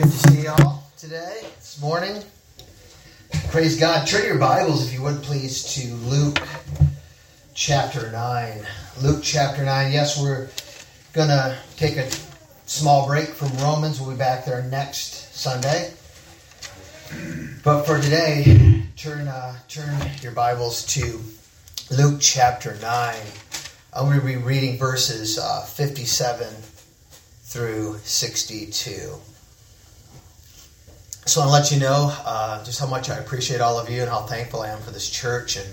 Good 0.00 0.12
to 0.12 0.18
see 0.30 0.44
y'all 0.44 0.82
today, 0.96 1.42
this 1.58 1.78
morning. 1.78 2.22
Praise 3.50 3.78
God. 3.78 4.06
Turn 4.06 4.24
your 4.24 4.38
Bibles, 4.38 4.86
if 4.86 4.94
you 4.94 5.02
would 5.02 5.22
please, 5.22 5.62
to 5.74 5.92
Luke 6.08 6.40
chapter 7.52 8.10
9. 8.10 8.66
Luke 9.02 9.20
chapter 9.22 9.62
9. 9.62 9.92
Yes, 9.92 10.18
we're 10.18 10.48
going 11.12 11.28
to 11.28 11.58
take 11.76 11.98
a 11.98 12.10
small 12.64 13.06
break 13.06 13.28
from 13.28 13.54
Romans. 13.58 14.00
We'll 14.00 14.12
be 14.12 14.16
back 14.16 14.46
there 14.46 14.62
next 14.62 15.36
Sunday. 15.36 15.92
But 17.62 17.82
for 17.82 18.00
today, 18.00 18.84
turn, 18.96 19.28
uh, 19.28 19.54
turn 19.68 19.94
your 20.22 20.32
Bibles 20.32 20.86
to 20.94 21.20
Luke 21.90 22.22
chapter 22.22 22.74
9. 22.80 23.14
I'm 23.92 24.06
going 24.06 24.18
to 24.18 24.24
be 24.24 24.36
reading 24.36 24.78
verses 24.78 25.38
uh, 25.38 25.60
57 25.60 26.46
through 27.42 27.98
62. 28.02 29.20
I 31.36 31.46
want 31.46 31.48
to 31.48 31.52
let 31.52 31.70
you 31.70 31.78
know 31.80 32.16
uh, 32.24 32.64
just 32.64 32.80
how 32.80 32.86
much 32.86 33.08
I 33.08 33.18
appreciate 33.18 33.60
all 33.60 33.78
of 33.78 33.88
you 33.88 34.00
and 34.00 34.10
how 34.10 34.22
thankful 34.22 34.62
I 34.62 34.70
am 34.70 34.80
for 34.80 34.90
this 34.90 35.08
church. 35.08 35.56
And 35.56 35.68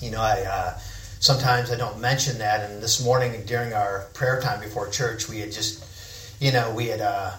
you 0.00 0.10
know, 0.10 0.20
I 0.20 0.40
uh, 0.40 0.78
sometimes 1.20 1.70
I 1.70 1.76
don't 1.76 2.00
mention 2.00 2.38
that. 2.38 2.70
And 2.70 2.82
this 2.82 3.04
morning 3.04 3.44
during 3.44 3.74
our 3.74 4.06
prayer 4.14 4.40
time 4.40 4.60
before 4.60 4.88
church, 4.88 5.28
we 5.28 5.40
had 5.40 5.52
just, 5.52 6.40
you 6.40 6.52
know, 6.52 6.72
we 6.74 6.86
had 6.86 7.00
uh, 7.00 7.32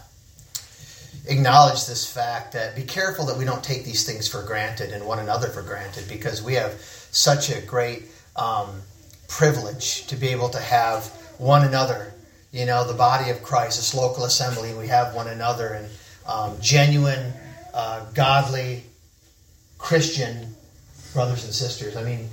acknowledged 1.28 1.90
this 1.90 2.06
fact 2.06 2.54
that 2.54 2.76
be 2.76 2.84
careful 2.84 3.26
that 3.26 3.38
we 3.38 3.46
don't 3.46 3.64
take 3.64 3.84
these 3.84 4.06
things 4.06 4.28
for 4.28 4.44
granted 4.44 4.92
and 4.92 5.06
one 5.06 5.20
another 5.20 5.48
for 5.48 5.64
granted 5.64 6.08
because 6.08 6.44
we 6.44 6.54
have 6.54 6.74
such 6.74 7.50
a 7.50 7.62
great 7.62 8.04
um, 8.36 8.82
privilege 9.28 10.06
to 10.08 10.16
be 10.16 10.28
able 10.28 10.50
to 10.50 10.60
have 10.60 11.08
one 11.38 11.66
another 11.66 12.14
you 12.52 12.66
know, 12.66 12.88
the 12.88 12.96
body 12.96 13.30
of 13.30 13.44
Christ, 13.44 13.78
this 13.78 13.94
local 13.94 14.24
assembly, 14.24 14.74
we 14.74 14.88
have 14.88 15.14
one 15.14 15.28
another, 15.28 15.68
and 15.68 15.90
um, 16.28 16.58
genuine, 16.62 17.34
uh, 17.74 18.06
godly, 18.14 18.84
Christian 19.78 20.56
brothers 21.14 21.44
and 21.46 21.54
sisters. 21.54 21.96
I 21.96 22.04
mean, 22.04 22.28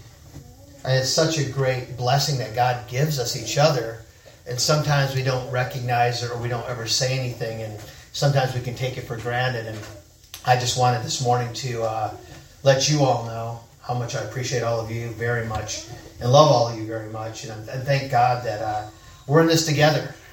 it's 0.84 1.10
such 1.10 1.38
a 1.38 1.50
great 1.50 1.96
blessing 1.96 2.38
that 2.38 2.54
God 2.54 2.88
gives 2.88 3.18
us 3.18 3.36
each 3.36 3.58
other, 3.58 4.02
and 4.48 4.60
sometimes 4.60 5.14
we 5.14 5.22
don't 5.22 5.50
recognize 5.50 6.22
it 6.22 6.30
or 6.30 6.38
we 6.38 6.48
don't 6.48 6.68
ever 6.68 6.86
say 6.86 7.18
anything, 7.18 7.62
and 7.62 7.80
sometimes 8.12 8.54
we 8.54 8.60
can 8.60 8.74
take 8.74 8.96
it 8.96 9.02
for 9.02 9.16
granted. 9.16 9.66
And 9.66 9.78
I 10.44 10.56
just 10.56 10.78
wanted 10.78 11.02
this 11.02 11.22
morning 11.22 11.52
to 11.54 11.82
uh, 11.82 12.16
let 12.62 12.88
you 12.88 13.00
all 13.00 13.24
know 13.24 13.60
how 13.80 13.94
much 13.94 14.14
I 14.14 14.22
appreciate 14.22 14.62
all 14.62 14.80
of 14.80 14.90
you 14.90 15.08
very 15.10 15.46
much 15.46 15.86
and 16.20 16.30
love 16.32 16.50
all 16.50 16.68
of 16.68 16.78
you 16.78 16.86
very 16.86 17.10
much, 17.10 17.44
and, 17.44 17.68
and 17.68 17.82
thank 17.84 18.10
God 18.10 18.44
that. 18.44 18.60
Uh, 18.60 18.90
we're 19.26 19.40
in 19.40 19.46
this 19.48 19.66
together. 19.66 20.14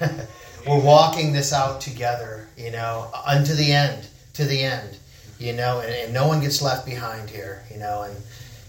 we're 0.66 0.80
walking 0.80 1.32
this 1.32 1.52
out 1.52 1.80
together, 1.80 2.48
you 2.56 2.70
know, 2.70 3.10
unto 3.26 3.54
the 3.54 3.72
end, 3.72 4.06
to 4.34 4.44
the 4.44 4.62
end, 4.62 4.96
you 5.38 5.52
know, 5.52 5.80
and, 5.80 5.92
and, 5.92 6.14
no 6.14 6.26
one 6.26 6.40
gets 6.40 6.60
left 6.60 6.84
behind 6.86 7.30
here, 7.30 7.64
you 7.70 7.78
know. 7.78 8.02
And 8.02 8.16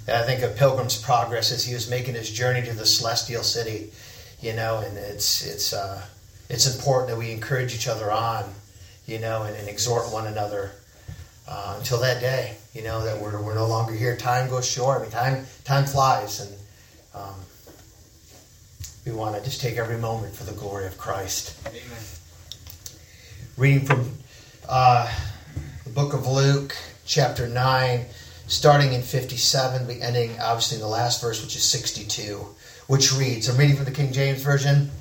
I 0.08 0.24
think 0.24 0.42
of 0.42 0.56
Pilgrim's 0.56 1.02
Progress 1.02 1.52
as 1.52 1.66
he 1.66 1.74
was 1.74 1.90
making 1.90 2.14
his 2.14 2.32
journey 2.32 2.62
to 2.68 2.74
the 2.74 2.86
celestial 2.86 3.44
city, 3.44 3.92
you 4.42 4.54
know, 4.54 4.80
and 4.80 4.98
it's 4.98 5.46
it's 5.46 5.74
uh, 5.74 6.02
it's 6.50 6.74
important 6.74 7.10
that 7.10 7.18
we 7.18 7.32
encourage 7.32 7.74
each 7.74 7.88
other 7.88 8.12
on, 8.12 8.46
you 9.06 9.20
know, 9.20 9.44
and, 9.44 9.56
and 9.56 9.68
exhort 9.68 10.12
one 10.12 10.28
another 10.28 10.72
uh, 11.48 11.76
until 11.78 12.00
that 12.00 12.20
day, 12.22 12.56
you 12.74 12.84
know, 12.84 13.04
that 13.04 13.20
we're, 13.20 13.42
we're 13.42 13.56
no 13.56 13.68
longer 13.68 13.94
here. 13.94 14.16
Time 14.16 14.50
goes 14.50 14.70
short. 14.70 15.00
I 15.00 15.02
mean, 15.04 15.12
time 15.12 15.46
time 15.64 15.86
flies, 15.86 16.40
and 16.42 16.56
um, 17.16 17.36
we 19.06 19.12
want 19.12 19.36
to 19.36 19.44
just 19.44 19.62
take 19.62 19.78
every 19.78 19.98
moment 19.98 20.36
for 20.36 20.44
the 20.44 20.54
glory 20.54 20.86
of 20.86 20.98
Christ. 20.98 21.56
Amen. 21.68 21.82
Reading 23.58 23.86
from 23.86 24.10
uh, 24.68 25.12
book 25.96 26.14
of 26.14 26.28
Luke, 26.28 26.76
chapter 27.06 27.48
9, 27.48 28.06
starting 28.48 28.92
in 28.92 29.02
57, 29.02 29.88
we 29.88 30.02
ending 30.02 30.38
obviously 30.42 30.76
in 30.76 30.82
the 30.82 30.90
last 30.90 31.22
verse, 31.22 31.42
which 31.42 31.56
is 31.56 31.64
62, 31.64 32.46
which 32.88 33.14
reads 33.14 33.48
I'm 33.48 33.56
reading 33.56 33.78
from 33.78 33.86
the 33.86 33.92
King 33.92 34.12
James 34.12 34.42
Version. 34.42 34.92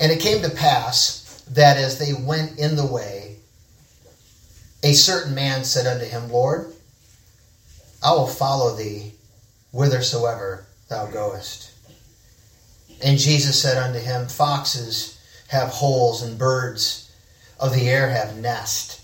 And 0.00 0.10
it 0.10 0.20
came 0.20 0.40
to 0.40 0.48
pass 0.48 1.44
that 1.50 1.76
as 1.76 1.98
they 1.98 2.14
went 2.14 2.58
in 2.58 2.76
the 2.76 2.86
way, 2.86 3.36
a 4.82 4.94
certain 4.94 5.34
man 5.34 5.64
said 5.64 5.86
unto 5.86 6.06
him, 6.06 6.32
Lord, 6.32 6.72
I 8.02 8.12
will 8.12 8.26
follow 8.26 8.74
thee 8.74 9.12
whithersoever 9.70 10.64
thou 10.88 11.08
goest. 11.08 11.72
And 13.02 13.18
Jesus 13.18 13.60
said 13.60 13.76
unto 13.76 13.98
him, 13.98 14.28
Foxes 14.28 15.13
have 15.48 15.68
holes, 15.68 16.22
and 16.22 16.38
birds 16.38 17.12
of 17.60 17.72
the 17.72 17.88
air 17.88 18.08
have 18.08 18.36
nest, 18.36 19.00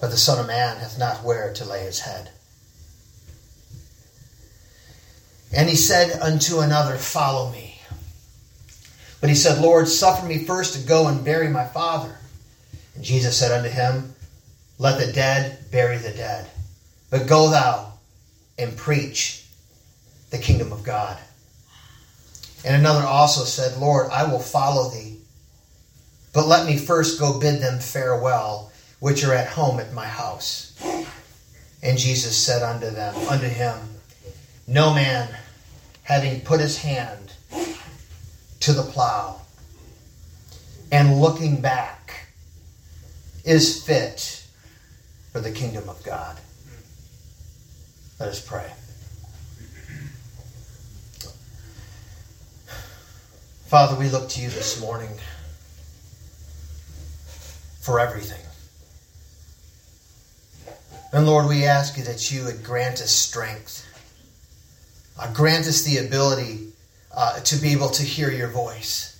but 0.00 0.10
the 0.10 0.16
Son 0.16 0.38
of 0.38 0.46
Man 0.46 0.76
hath 0.78 0.98
not 0.98 1.24
where 1.24 1.52
to 1.54 1.64
lay 1.64 1.84
his 1.84 2.00
head. 2.00 2.30
And 5.52 5.68
he 5.68 5.76
said 5.76 6.20
unto 6.20 6.58
another, 6.58 6.96
Follow 6.96 7.50
me. 7.50 7.80
But 9.20 9.30
he 9.30 9.36
said, 9.36 9.60
Lord, 9.60 9.88
suffer 9.88 10.26
me 10.26 10.44
first 10.44 10.74
to 10.74 10.86
go 10.86 11.08
and 11.08 11.24
bury 11.24 11.48
my 11.48 11.64
father. 11.64 12.18
And 12.94 13.04
Jesus 13.04 13.36
said 13.36 13.52
unto 13.52 13.70
him, 13.70 14.14
Let 14.78 14.98
the 14.98 15.12
dead 15.12 15.70
bury 15.70 15.98
the 15.98 16.10
dead, 16.10 16.48
but 17.10 17.26
go 17.26 17.50
thou 17.50 17.92
and 18.58 18.76
preach 18.76 19.44
the 20.30 20.38
kingdom 20.38 20.72
of 20.72 20.82
God. 20.82 21.18
And 22.64 22.74
another 22.74 23.06
also 23.06 23.44
said, 23.44 23.78
Lord, 23.78 24.10
I 24.10 24.24
will 24.30 24.40
follow 24.40 24.90
thee, 24.90 25.15
but 26.36 26.48
let 26.48 26.66
me 26.66 26.76
first 26.76 27.18
go 27.18 27.40
bid 27.40 27.62
them 27.62 27.78
farewell, 27.78 28.70
which 29.00 29.24
are 29.24 29.32
at 29.32 29.48
home 29.48 29.80
at 29.80 29.94
my 29.94 30.04
house. 30.04 30.78
And 31.82 31.96
Jesus 31.96 32.36
said 32.36 32.62
unto 32.62 32.90
them, 32.90 33.14
unto 33.26 33.46
him, 33.46 33.78
No 34.68 34.92
man, 34.92 35.34
having 36.02 36.42
put 36.42 36.60
his 36.60 36.76
hand 36.76 37.32
to 38.60 38.74
the 38.74 38.82
plow 38.82 39.40
and 40.92 41.18
looking 41.22 41.62
back, 41.62 42.28
is 43.46 43.82
fit 43.82 44.46
for 45.32 45.40
the 45.40 45.50
kingdom 45.50 45.88
of 45.88 46.02
God. 46.02 46.36
Let 48.20 48.28
us 48.28 48.46
pray. 48.46 48.70
Father, 53.68 53.98
we 53.98 54.10
look 54.10 54.28
to 54.28 54.42
you 54.42 54.50
this 54.50 54.78
morning 54.78 55.18
for 57.86 58.00
everything. 58.00 58.42
And 61.12 61.24
Lord, 61.24 61.46
we 61.46 61.64
ask 61.64 61.96
you 61.96 62.02
that 62.02 62.32
you 62.32 62.44
would 62.44 62.64
grant 62.64 63.00
us 63.00 63.12
strength. 63.12 63.86
Uh, 65.16 65.32
grant 65.32 65.68
us 65.68 65.82
the 65.82 66.04
ability 66.04 66.72
uh, 67.16 67.38
to 67.40 67.56
be 67.56 67.70
able 67.70 67.90
to 67.90 68.02
hear 68.02 68.28
your 68.32 68.48
voice. 68.48 69.12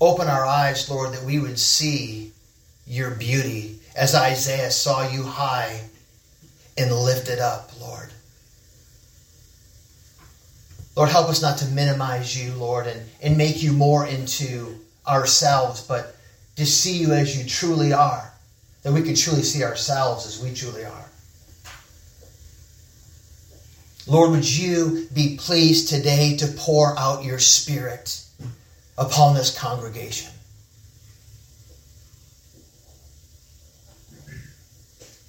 Open 0.00 0.26
our 0.26 0.44
eyes, 0.44 0.90
Lord, 0.90 1.14
that 1.14 1.22
we 1.22 1.38
would 1.38 1.58
see 1.58 2.32
your 2.84 3.12
beauty 3.12 3.78
as 3.94 4.16
Isaiah 4.16 4.72
saw 4.72 5.08
you 5.08 5.22
high 5.22 5.80
and 6.76 6.92
lifted 6.92 7.38
up, 7.38 7.70
Lord. 7.80 8.10
Lord, 10.96 11.10
help 11.10 11.28
us 11.28 11.40
not 11.40 11.58
to 11.58 11.66
minimize 11.66 12.36
you, 12.36 12.52
Lord, 12.54 12.88
and, 12.88 13.08
and 13.22 13.38
make 13.38 13.62
you 13.62 13.72
more 13.72 14.04
into 14.04 14.80
ourselves, 15.06 15.80
but 15.80 16.16
to 16.58 16.66
see 16.66 16.98
you 16.98 17.12
as 17.12 17.38
you 17.38 17.48
truly 17.48 17.92
are, 17.92 18.32
that 18.82 18.92
we 18.92 19.00
can 19.00 19.14
truly 19.14 19.42
see 19.42 19.62
ourselves 19.62 20.26
as 20.26 20.42
we 20.42 20.52
truly 20.52 20.84
are. 20.84 21.04
Lord, 24.08 24.32
would 24.32 24.58
you 24.58 25.06
be 25.14 25.36
pleased 25.36 25.88
today 25.88 26.36
to 26.38 26.48
pour 26.48 26.98
out 26.98 27.24
your 27.24 27.38
Spirit 27.38 28.24
upon 28.96 29.36
this 29.36 29.56
congregation? 29.56 30.32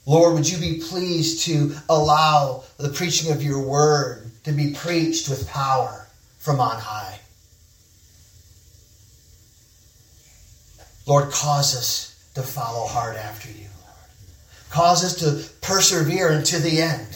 Lord, 0.07 0.33
would 0.33 0.49
you 0.49 0.57
be 0.57 0.81
pleased 0.83 1.45
to 1.45 1.75
allow 1.89 2.63
the 2.77 2.89
preaching 2.89 3.31
of 3.31 3.43
your 3.43 3.61
word 3.61 4.31
to 4.45 4.51
be 4.51 4.73
preached 4.73 5.29
with 5.29 5.47
power 5.47 6.07
from 6.39 6.59
on 6.59 6.79
high? 6.79 7.19
Lord, 11.09 11.31
cause 11.31 11.75
us 11.75 12.31
to 12.35 12.43
follow 12.43 12.85
hard 12.85 13.15
after 13.15 13.49
you, 13.49 13.65
Lord. 13.81 14.69
Cause 14.69 15.03
us 15.03 15.15
to 15.15 15.49
persevere 15.59 16.31
until 16.31 16.59
the 16.59 16.79
end. 16.79 17.07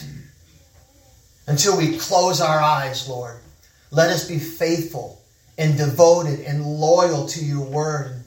Until 1.46 1.78
we 1.78 1.96
close 1.96 2.40
our 2.40 2.58
eyes, 2.58 3.08
Lord. 3.08 3.36
Let 3.92 4.10
us 4.10 4.26
be 4.26 4.40
faithful 4.40 5.22
and 5.56 5.78
devoted 5.78 6.40
and 6.40 6.66
loyal 6.66 7.28
to 7.28 7.44
your 7.44 7.64
word, 7.64 8.24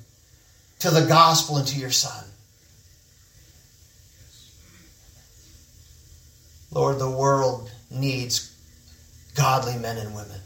to 0.79 0.89
the 0.89 1.05
gospel, 1.05 1.57
and 1.57 1.67
to 1.67 1.77
your 1.77 1.91
Son. 1.91 2.23
Lord, 6.71 6.97
the 6.97 7.11
world 7.11 7.69
needs 7.91 8.55
godly 9.35 9.77
men 9.77 9.97
and 9.97 10.15
women. 10.15 10.39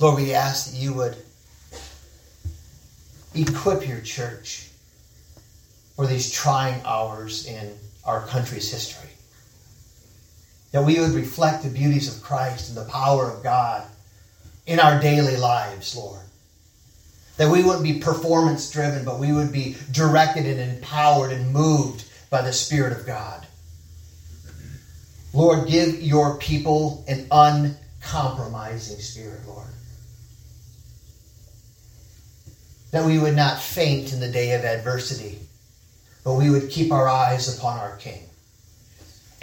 Lord, 0.00 0.16
we 0.20 0.34
ask 0.34 0.70
that 0.70 0.76
you 0.76 0.92
would 0.94 1.16
equip 3.34 3.86
your 3.86 4.00
church 4.00 4.68
for 5.96 6.06
these 6.06 6.32
trying 6.32 6.82
hours 6.84 7.46
in 7.46 7.72
our 8.04 8.26
country's 8.26 8.70
history. 8.70 9.10
That 10.72 10.84
we 10.84 10.98
would 10.98 11.12
reflect 11.12 11.62
the 11.62 11.70
beauties 11.70 12.14
of 12.14 12.22
Christ 12.22 12.68
and 12.68 12.76
the 12.76 12.90
power 12.90 13.30
of 13.30 13.44
God 13.44 13.86
in 14.66 14.80
our 14.80 15.00
daily 15.00 15.36
lives, 15.36 15.96
Lord. 15.96 16.20
That 17.36 17.50
we 17.50 17.62
wouldn't 17.62 17.84
be 17.84 17.98
performance 18.00 18.70
driven, 18.70 19.04
but 19.04 19.18
we 19.18 19.32
would 19.32 19.52
be 19.52 19.76
directed 19.92 20.46
and 20.46 20.76
empowered 20.76 21.32
and 21.32 21.52
moved 21.52 22.04
by 22.30 22.42
the 22.42 22.52
Spirit 22.52 22.92
of 22.92 23.06
God. 23.06 23.46
Lord, 25.32 25.68
give 25.68 26.00
your 26.00 26.36
people 26.38 27.04
an 27.08 27.26
uncompromising 27.30 28.98
spirit, 28.98 29.40
Lord. 29.46 29.66
That 32.94 33.04
we 33.04 33.18
would 33.18 33.34
not 33.34 33.60
faint 33.60 34.12
in 34.12 34.20
the 34.20 34.30
day 34.30 34.52
of 34.52 34.64
adversity, 34.64 35.40
but 36.22 36.34
we 36.34 36.48
would 36.48 36.70
keep 36.70 36.92
our 36.92 37.08
eyes 37.08 37.58
upon 37.58 37.80
our 37.80 37.96
King 37.96 38.22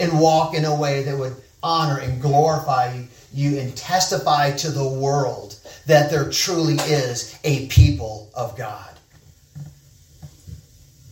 and 0.00 0.18
walk 0.18 0.54
in 0.54 0.64
a 0.64 0.74
way 0.74 1.02
that 1.02 1.18
would 1.18 1.36
honor 1.62 1.98
and 1.98 2.22
glorify 2.22 3.02
you 3.30 3.58
and 3.58 3.76
testify 3.76 4.52
to 4.52 4.70
the 4.70 4.88
world 4.88 5.56
that 5.84 6.10
there 6.10 6.30
truly 6.30 6.76
is 6.76 7.38
a 7.44 7.66
people 7.66 8.30
of 8.34 8.56
God. 8.56 8.88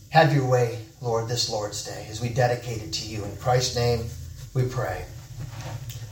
Have 0.09 0.33
your 0.33 0.47
way, 0.47 0.79
Lord, 0.99 1.27
this 1.27 1.47
Lord's 1.47 1.85
Day 1.85 2.07
as 2.09 2.21
we 2.21 2.29
dedicate 2.29 2.81
it 2.81 2.91
to 2.93 3.07
you. 3.07 3.23
In 3.23 3.37
Christ's 3.37 3.75
name 3.75 4.03
we 4.55 4.63
pray. 4.63 5.05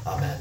Amen. 0.06 0.38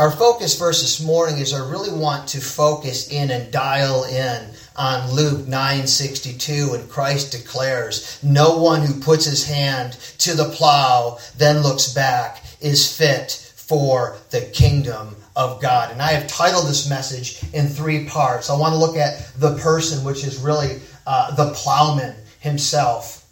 Our 0.00 0.10
focus 0.10 0.58
verse 0.58 0.80
this 0.80 0.98
morning 0.98 1.42
is 1.42 1.52
I 1.52 1.58
really 1.58 1.92
want 1.92 2.26
to 2.28 2.40
focus 2.40 3.10
in 3.10 3.30
and 3.30 3.52
dial 3.52 4.04
in 4.04 4.48
on 4.74 5.12
Luke 5.12 5.46
9:62 5.46 6.70
when 6.70 6.88
Christ 6.88 7.32
declares, 7.32 8.16
"No 8.22 8.56
one 8.56 8.80
who 8.80 8.98
puts 8.98 9.26
his 9.26 9.44
hand 9.44 9.98
to 10.16 10.32
the 10.32 10.48
plow 10.48 11.18
then 11.36 11.62
looks 11.62 11.88
back 11.88 12.42
is 12.62 12.90
fit 12.90 13.42
for 13.54 14.16
the 14.30 14.40
kingdom 14.40 15.16
of 15.36 15.60
God." 15.60 15.90
And 15.90 16.00
I 16.00 16.12
have 16.12 16.26
titled 16.26 16.66
this 16.66 16.88
message 16.88 17.40
in 17.52 17.68
three 17.68 18.06
parts. 18.06 18.48
I 18.48 18.56
want 18.56 18.72
to 18.72 18.78
look 18.78 18.96
at 18.96 19.38
the 19.38 19.58
person, 19.58 20.02
which 20.02 20.24
is 20.24 20.38
really 20.38 20.80
uh, 21.06 21.32
the 21.34 21.50
plowman 21.50 22.14
himself. 22.38 23.24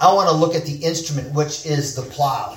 I 0.00 0.10
want 0.14 0.30
to 0.30 0.34
look 0.34 0.54
at 0.54 0.64
the 0.64 0.76
instrument, 0.76 1.34
which 1.34 1.66
is 1.66 1.94
the 1.94 2.00
plow. 2.16 2.56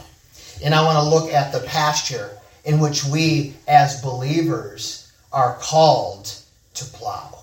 And 0.64 0.74
I 0.74 0.86
want 0.86 1.00
to 1.00 1.04
look 1.04 1.34
at 1.34 1.52
the 1.52 1.60
pasture 1.60 2.32
in 2.66 2.80
which 2.80 3.06
we 3.06 3.54
as 3.68 4.02
believers 4.02 5.12
are 5.32 5.58
called 5.62 6.34
to 6.74 6.86
plow. 6.86 7.40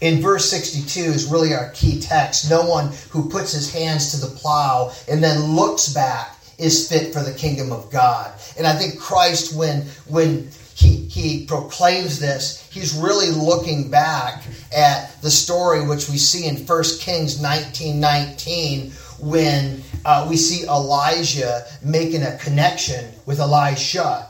In 0.00 0.20
verse 0.20 0.50
62 0.50 1.00
is 1.00 1.26
really 1.26 1.54
our 1.54 1.70
key 1.70 2.00
text. 2.00 2.50
No 2.50 2.66
one 2.66 2.92
who 3.10 3.28
puts 3.30 3.52
his 3.52 3.72
hands 3.72 4.10
to 4.10 4.26
the 4.26 4.34
plow 4.36 4.92
and 5.08 5.22
then 5.22 5.54
looks 5.54 5.88
back 5.88 6.36
is 6.58 6.88
fit 6.88 7.12
for 7.12 7.22
the 7.22 7.32
kingdom 7.32 7.72
of 7.72 7.90
God. 7.90 8.32
And 8.58 8.66
I 8.66 8.74
think 8.74 9.00
Christ, 9.00 9.56
when, 9.56 9.82
when 10.06 10.48
he, 10.74 10.96
he 11.06 11.46
proclaims 11.46 12.18
this, 12.18 12.68
he's 12.70 12.94
really 12.94 13.30
looking 13.30 13.90
back 13.90 14.44
at 14.76 15.20
the 15.22 15.30
story 15.30 15.86
which 15.86 16.08
we 16.08 16.16
see 16.16 16.46
in 16.46 16.56
1 16.56 16.84
Kings 17.00 17.40
19 17.40 18.00
19 18.00 18.92
when 19.20 19.82
uh, 20.04 20.26
we 20.28 20.36
see 20.36 20.64
Elijah 20.66 21.64
making 21.82 22.22
a 22.22 22.36
connection 22.38 23.04
with 23.26 23.40
Elisha. 23.40 24.28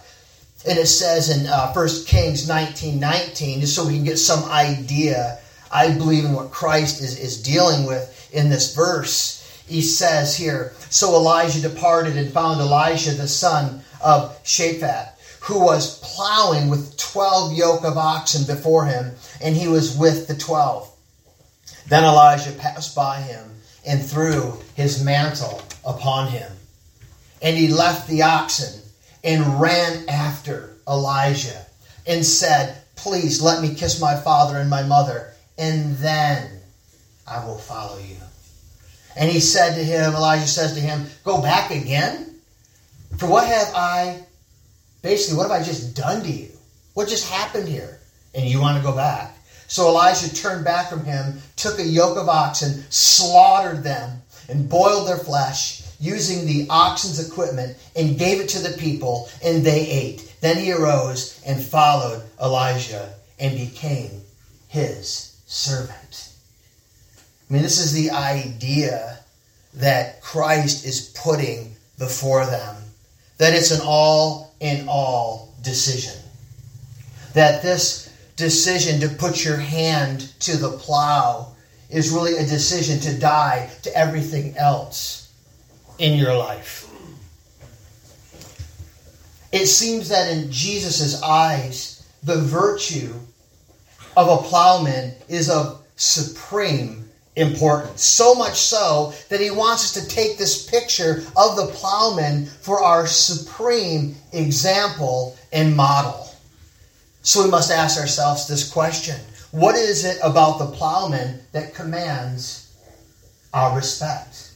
And 0.66 0.78
it 0.78 0.86
says 0.86 1.30
in 1.30 1.46
uh, 1.46 1.72
1 1.72 1.88
Kings 2.06 2.48
19 2.48 2.98
19, 2.98 3.60
just 3.60 3.76
so 3.76 3.86
we 3.86 3.94
can 3.94 4.04
get 4.04 4.18
some 4.18 4.50
idea, 4.50 5.38
I 5.70 5.92
believe 5.92 6.24
in 6.24 6.32
what 6.32 6.50
Christ 6.50 7.02
is, 7.02 7.18
is 7.18 7.42
dealing 7.42 7.86
with 7.86 8.30
in 8.32 8.48
this 8.48 8.74
verse. 8.74 9.40
He 9.66 9.80
says 9.80 10.36
here, 10.36 10.72
So 10.90 11.14
Elijah 11.14 11.60
departed 11.60 12.16
and 12.16 12.32
found 12.32 12.60
Elisha 12.60 13.12
the 13.12 13.28
son 13.28 13.82
of 14.02 14.42
Shaphat, 14.44 15.12
who 15.40 15.60
was 15.60 16.00
plowing 16.00 16.68
with 16.68 16.96
12 16.96 17.54
yoke 17.54 17.84
of 17.84 17.96
oxen 17.96 18.44
before 18.44 18.86
him, 18.86 19.12
and 19.40 19.56
he 19.56 19.68
was 19.68 19.96
with 19.96 20.28
the 20.28 20.36
12. 20.36 20.90
Then 21.88 22.04
Elijah 22.04 22.52
passed 22.52 22.94
by 22.94 23.20
him 23.20 23.53
and 23.86 24.04
threw 24.04 24.58
his 24.74 25.04
mantle 25.04 25.62
upon 25.84 26.28
him. 26.28 26.50
And 27.42 27.56
he 27.56 27.68
left 27.68 28.08
the 28.08 28.22
oxen 28.22 28.80
and 29.22 29.60
ran 29.60 30.08
after 30.08 30.76
Elijah 30.88 31.66
and 32.06 32.24
said, 32.24 32.78
Please 32.96 33.42
let 33.42 33.62
me 33.62 33.74
kiss 33.74 34.00
my 34.00 34.16
father 34.16 34.58
and 34.58 34.70
my 34.70 34.82
mother, 34.82 35.32
and 35.58 35.96
then 35.96 36.60
I 37.26 37.44
will 37.44 37.58
follow 37.58 37.98
you. 37.98 38.16
And 39.16 39.30
he 39.30 39.40
said 39.40 39.74
to 39.74 39.84
him, 39.84 40.14
Elijah 40.14 40.46
says 40.46 40.74
to 40.74 40.80
him, 40.80 41.06
Go 41.24 41.40
back 41.40 41.70
again? 41.70 42.34
For 43.18 43.26
what 43.26 43.46
have 43.46 43.72
I, 43.74 44.24
basically, 45.02 45.36
what 45.36 45.50
have 45.50 45.60
I 45.60 45.64
just 45.64 45.94
done 45.94 46.22
to 46.22 46.30
you? 46.30 46.50
What 46.94 47.08
just 47.08 47.30
happened 47.30 47.68
here? 47.68 48.00
And 48.34 48.44
you 48.46 48.60
want 48.60 48.78
to 48.78 48.82
go 48.82 48.94
back? 48.94 49.33
So 49.74 49.88
Elijah 49.88 50.32
turned 50.32 50.64
back 50.64 50.88
from 50.88 51.04
him, 51.04 51.42
took 51.56 51.80
a 51.80 51.84
yoke 51.84 52.16
of 52.16 52.28
oxen, 52.28 52.84
slaughtered 52.90 53.82
them, 53.82 54.22
and 54.48 54.68
boiled 54.68 55.08
their 55.08 55.16
flesh 55.16 55.82
using 55.98 56.46
the 56.46 56.68
oxen's 56.70 57.28
equipment 57.28 57.76
and 57.96 58.16
gave 58.16 58.40
it 58.40 58.48
to 58.50 58.60
the 58.60 58.78
people, 58.78 59.28
and 59.42 59.66
they 59.66 59.88
ate. 59.88 60.32
Then 60.40 60.58
he 60.58 60.70
arose 60.70 61.42
and 61.44 61.60
followed 61.60 62.22
Elijah 62.40 63.14
and 63.40 63.58
became 63.58 64.20
his 64.68 65.40
servant. 65.46 66.28
I 67.50 67.52
mean, 67.52 67.62
this 67.62 67.80
is 67.80 67.92
the 67.92 68.12
idea 68.12 69.18
that 69.74 70.22
Christ 70.22 70.86
is 70.86 71.12
putting 71.20 71.74
before 71.98 72.46
them 72.46 72.76
that 73.38 73.54
it's 73.54 73.72
an 73.72 73.80
all 73.84 74.54
in 74.60 74.86
all 74.88 75.52
decision. 75.62 76.14
That 77.32 77.60
this 77.64 78.03
decision 78.36 79.00
to 79.00 79.08
put 79.08 79.44
your 79.44 79.56
hand 79.56 80.32
to 80.40 80.56
the 80.56 80.70
plow 80.70 81.54
is 81.90 82.10
really 82.10 82.36
a 82.36 82.46
decision 82.46 82.98
to 83.00 83.18
die 83.18 83.70
to 83.82 83.96
everything 83.96 84.56
else 84.56 85.32
in 85.98 86.18
your 86.18 86.36
life. 86.36 86.90
It 89.52 89.66
seems 89.66 90.08
that 90.08 90.32
in 90.32 90.50
Jesus' 90.50 91.22
eyes, 91.22 92.04
the 92.24 92.40
virtue 92.40 93.14
of 94.16 94.28
a 94.28 94.42
plowman 94.48 95.14
is 95.28 95.48
of 95.48 95.84
supreme 95.96 97.08
importance. 97.36 98.02
So 98.02 98.34
much 98.34 98.56
so 98.56 99.12
that 99.28 99.40
he 99.40 99.50
wants 99.50 99.96
us 99.96 100.02
to 100.02 100.08
take 100.08 100.38
this 100.38 100.68
picture 100.68 101.24
of 101.36 101.56
the 101.56 101.68
plowman 101.72 102.46
for 102.46 102.82
our 102.82 103.06
supreme 103.06 104.16
example 104.32 105.36
and 105.52 105.76
model. 105.76 106.33
So 107.24 107.42
we 107.42 107.50
must 107.50 107.70
ask 107.70 107.98
ourselves 107.98 108.46
this 108.46 108.70
question 108.70 109.18
What 109.50 109.76
is 109.76 110.04
it 110.04 110.18
about 110.22 110.58
the 110.58 110.66
plowman 110.66 111.40
that 111.52 111.74
commands 111.74 112.70
our 113.54 113.74
respect? 113.74 114.52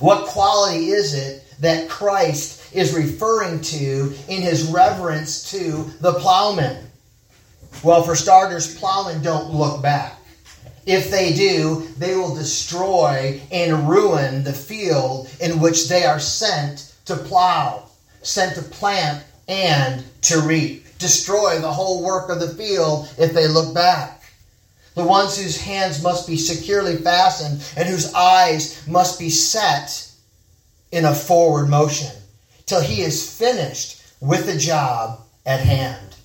What 0.00 0.26
quality 0.26 0.88
is 0.88 1.14
it 1.14 1.44
that 1.60 1.88
Christ 1.88 2.74
is 2.74 2.92
referring 2.92 3.60
to 3.60 4.12
in 4.26 4.42
his 4.42 4.64
reverence 4.64 5.48
to 5.52 5.88
the 6.00 6.14
plowman? 6.14 6.84
Well, 7.84 8.02
for 8.02 8.16
starters, 8.16 8.76
plowmen 8.76 9.22
don't 9.22 9.54
look 9.54 9.80
back. 9.80 10.18
If 10.86 11.08
they 11.08 11.34
do, 11.34 11.86
they 11.98 12.16
will 12.16 12.34
destroy 12.34 13.40
and 13.52 13.88
ruin 13.88 14.42
the 14.42 14.52
field 14.52 15.30
in 15.40 15.60
which 15.60 15.88
they 15.88 16.04
are 16.04 16.18
sent 16.18 16.94
to 17.04 17.14
plow, 17.16 17.88
sent 18.22 18.56
to 18.56 18.62
plant, 18.62 19.22
and 19.46 20.04
to 20.22 20.40
reap 20.40 20.87
destroy 20.98 21.58
the 21.58 21.72
whole 21.72 22.02
work 22.02 22.28
of 22.28 22.40
the 22.40 22.48
field 22.48 23.08
if 23.18 23.32
they 23.32 23.48
look 23.48 23.74
back. 23.74 24.22
The 24.94 25.04
ones 25.04 25.38
whose 25.38 25.60
hands 25.60 26.02
must 26.02 26.26
be 26.26 26.36
securely 26.36 26.96
fastened 26.96 27.62
and 27.76 27.88
whose 27.88 28.12
eyes 28.14 28.86
must 28.86 29.18
be 29.18 29.30
set 29.30 30.10
in 30.90 31.04
a 31.04 31.14
forward 31.14 31.68
motion 31.68 32.10
till 32.66 32.80
he 32.80 33.02
is 33.02 33.38
finished 33.38 34.02
with 34.20 34.46
the 34.46 34.58
job 34.58 35.20
at 35.46 35.60
hand. 35.60 36.16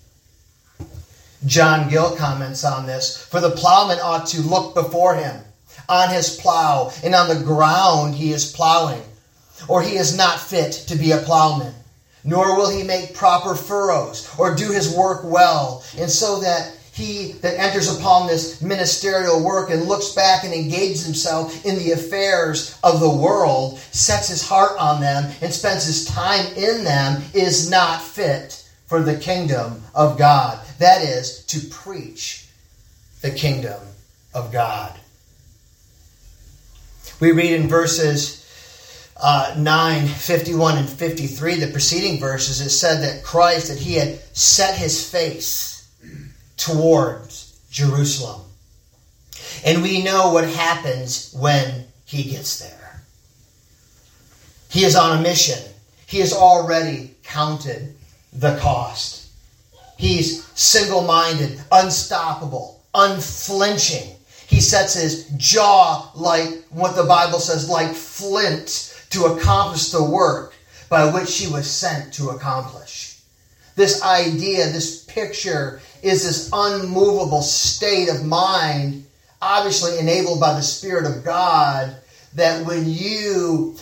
John 1.45 1.89
Gill 1.89 2.15
comments 2.15 2.63
on 2.63 2.85
this 2.85 3.25
For 3.25 3.39
the 3.39 3.51
plowman 3.51 3.99
ought 3.99 4.25
to 4.27 4.41
look 4.41 4.73
before 4.73 5.15
him 5.15 5.41
on 5.87 6.09
his 6.09 6.37
plow 6.37 6.91
and 7.03 7.13
on 7.13 7.27
the 7.27 7.43
ground 7.43 8.15
he 8.15 8.31
is 8.31 8.51
plowing, 8.51 9.03
or 9.67 9.81
he 9.83 9.97
is 9.97 10.17
not 10.17 10.39
fit 10.39 10.71
to 10.87 10.95
be 10.95 11.11
a 11.11 11.17
plowman 11.17 11.73
nor 12.23 12.55
will 12.55 12.69
he 12.69 12.83
make 12.83 13.13
proper 13.13 13.55
furrows 13.55 14.29
or 14.37 14.55
do 14.55 14.71
his 14.71 14.95
work 14.95 15.21
well, 15.23 15.83
and 15.97 16.09
so 16.09 16.39
that 16.41 16.75
he 16.93 17.31
that 17.41 17.59
enters 17.59 17.89
upon 17.97 18.27
this 18.27 18.61
ministerial 18.61 19.43
work 19.43 19.71
and 19.71 19.85
looks 19.85 20.13
back 20.13 20.43
and 20.43 20.53
engages 20.53 21.03
himself 21.03 21.65
in 21.65 21.77
the 21.79 21.91
affairs 21.91 22.77
of 22.83 22.99
the 22.99 23.09
world, 23.09 23.79
sets 23.79 24.27
his 24.27 24.47
heart 24.47 24.77
on 24.79 25.01
them, 25.01 25.31
and 25.41 25.51
spends 25.51 25.85
his 25.85 26.05
time 26.05 26.45
in 26.55 26.83
them, 26.83 27.23
is 27.33 27.69
not 27.69 28.01
fit 28.01 28.63
for 28.85 29.01
the 29.01 29.17
kingdom 29.17 29.81
of 29.95 30.19
God. 30.19 30.63
That 30.77 31.01
is, 31.01 31.43
to 31.45 31.59
preach 31.69 32.47
the 33.21 33.31
kingdom 33.31 33.81
of 34.33 34.51
God. 34.51 34.95
We 37.19 37.31
read 37.31 37.53
in 37.53 37.67
verses 37.67 38.42
uh, 39.23 39.55
9, 39.57 40.05
51, 40.05 40.79
and 40.79 40.89
53, 40.89 41.55
the 41.55 41.67
preceding 41.67 42.19
verses, 42.19 42.59
it 42.59 42.71
said 42.71 43.01
that 43.03 43.23
Christ, 43.23 43.69
that 43.69 43.79
he 43.79 43.93
had 43.93 44.19
set 44.35 44.77
his 44.77 45.09
face 45.09 45.89
towards 46.57 47.57
Jerusalem. 47.71 48.41
And 49.65 49.81
we 49.81 50.03
know 50.03 50.33
what 50.33 50.43
happens 50.43 51.33
when 51.39 51.85
he 52.03 52.23
gets 52.23 52.59
there. 52.59 53.01
He 54.69 54.83
is 54.83 54.97
on 54.97 55.17
a 55.17 55.21
mission. 55.21 55.71
He 56.05 56.19
has 56.19 56.33
already 56.33 57.15
counted 57.23 57.95
the 58.33 58.57
cost. 58.57 59.31
He's 59.97 60.43
single 60.47 61.03
minded, 61.03 61.61
unstoppable, 61.71 62.83
unflinching. 62.93 64.17
He 64.47 64.59
sets 64.59 64.95
his 64.95 65.29
jaw 65.37 66.11
like 66.13 66.65
what 66.71 66.97
the 66.97 67.05
Bible 67.05 67.39
says, 67.39 67.69
like 67.69 67.93
flint 67.93 68.92
to 69.13 69.25
accomplish 69.25 69.89
the 69.89 70.03
work 70.03 70.53
by 70.89 71.11
which 71.11 71.29
she 71.29 71.47
was 71.47 71.69
sent 71.69 72.13
to 72.13 72.29
accomplish. 72.29 73.19
This 73.75 74.03
idea, 74.03 74.69
this 74.71 75.03
picture, 75.05 75.81
is 76.03 76.23
this 76.23 76.49
unmovable 76.53 77.41
state 77.41 78.09
of 78.09 78.23
mind, 78.25 79.05
obviously 79.41 79.97
enabled 79.97 80.39
by 80.39 80.53
the 80.53 80.61
Spirit 80.61 81.05
of 81.05 81.23
God, 81.23 81.95
that 82.35 82.65
when 82.65 82.87
you, 82.87 83.75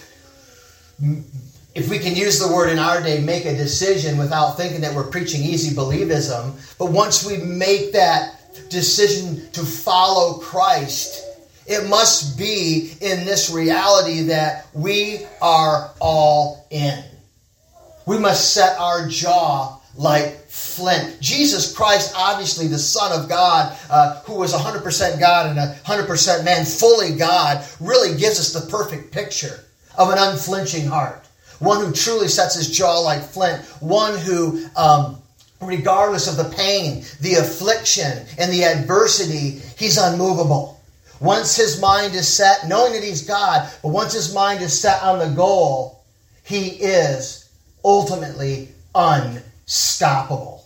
if 1.75 1.89
we 1.89 1.99
can 1.99 2.15
use 2.15 2.39
the 2.39 2.53
word 2.53 2.69
in 2.69 2.79
our 2.79 3.01
day, 3.01 3.19
make 3.19 3.45
a 3.45 3.55
decision 3.55 4.17
without 4.17 4.55
thinking 4.55 4.81
that 4.81 4.95
we're 4.95 5.07
preaching 5.07 5.41
easy 5.41 5.75
believism, 5.75 6.53
but 6.77 6.91
once 6.91 7.25
we 7.25 7.37
make 7.37 7.91
that 7.93 8.69
decision 8.69 9.49
to 9.51 9.61
follow 9.61 10.39
Christ, 10.39 11.20
it 11.71 11.89
must 11.89 12.37
be 12.37 12.93
in 13.01 13.25
this 13.25 13.49
reality 13.49 14.23
that 14.23 14.67
we 14.73 15.25
are 15.41 15.91
all 15.99 16.67
in. 16.69 17.03
We 18.05 18.17
must 18.17 18.53
set 18.53 18.77
our 18.79 19.07
jaw 19.07 19.79
like 19.95 20.47
flint. 20.47 21.19
Jesus 21.21 21.75
Christ, 21.75 22.13
obviously 22.15 22.67
the 22.67 22.79
Son 22.79 23.17
of 23.17 23.29
God, 23.29 23.77
uh, 23.89 24.21
who 24.21 24.35
was 24.35 24.53
100% 24.53 25.19
God 25.19 25.45
and 25.45 25.57
100% 25.57 26.43
man, 26.43 26.65
fully 26.65 27.15
God, 27.15 27.65
really 27.79 28.17
gives 28.17 28.39
us 28.39 28.53
the 28.53 28.69
perfect 28.69 29.11
picture 29.11 29.63
of 29.97 30.09
an 30.09 30.17
unflinching 30.17 30.85
heart. 30.85 31.25
One 31.59 31.85
who 31.85 31.91
truly 31.91 32.27
sets 32.27 32.55
his 32.55 32.69
jaw 32.71 32.99
like 32.99 33.21
flint. 33.21 33.63
One 33.81 34.17
who, 34.17 34.65
um, 34.75 35.21
regardless 35.61 36.27
of 36.27 36.35
the 36.35 36.55
pain, 36.55 37.05
the 37.19 37.35
affliction, 37.35 38.25
and 38.39 38.51
the 38.51 38.63
adversity, 38.63 39.61
he's 39.77 39.97
unmovable. 39.97 40.80
Once 41.21 41.55
his 41.55 41.79
mind 41.79 42.15
is 42.15 42.27
set, 42.27 42.67
knowing 42.67 42.93
that 42.93 43.03
he's 43.03 43.21
God, 43.21 43.71
but 43.83 43.89
once 43.89 44.11
his 44.11 44.33
mind 44.33 44.59
is 44.63 44.77
set 44.77 45.03
on 45.03 45.19
the 45.19 45.29
goal, 45.35 46.03
he 46.43 46.69
is 46.69 47.47
ultimately 47.85 48.69
unstoppable. 48.95 50.65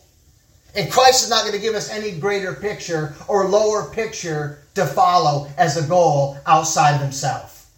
And 0.74 0.90
Christ 0.90 1.26
is 1.26 1.30
not 1.30 1.42
going 1.42 1.56
to 1.56 1.62
give 1.62 1.76
us 1.76 1.90
any 1.90 2.12
greater 2.12 2.54
picture 2.54 3.14
or 3.28 3.50
lower 3.50 3.90
picture 3.92 4.64
to 4.76 4.86
follow 4.86 5.50
as 5.58 5.76
a 5.76 5.88
goal 5.88 6.38
outside 6.46 6.96
of 6.96 7.02
himself. 7.02 7.70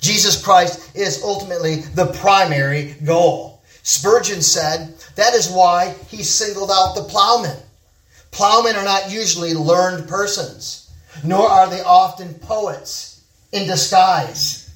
Jesus 0.00 0.42
Christ 0.42 0.96
is 0.96 1.22
ultimately 1.22 1.82
the 1.94 2.06
primary 2.14 2.94
goal. 3.04 3.62
Spurgeon 3.82 4.40
said 4.40 4.94
that 5.16 5.34
is 5.34 5.50
why 5.50 5.94
he 6.08 6.22
singled 6.22 6.70
out 6.70 6.94
the 6.94 7.04
plowmen. 7.04 7.56
Plowmen 8.30 8.76
are 8.76 8.84
not 8.84 9.10
usually 9.10 9.52
learned 9.52 10.08
persons 10.08 10.77
nor 11.24 11.48
are 11.48 11.68
they 11.68 11.80
often 11.80 12.34
poets 12.34 13.24
in 13.52 13.66
disguise. 13.66 14.70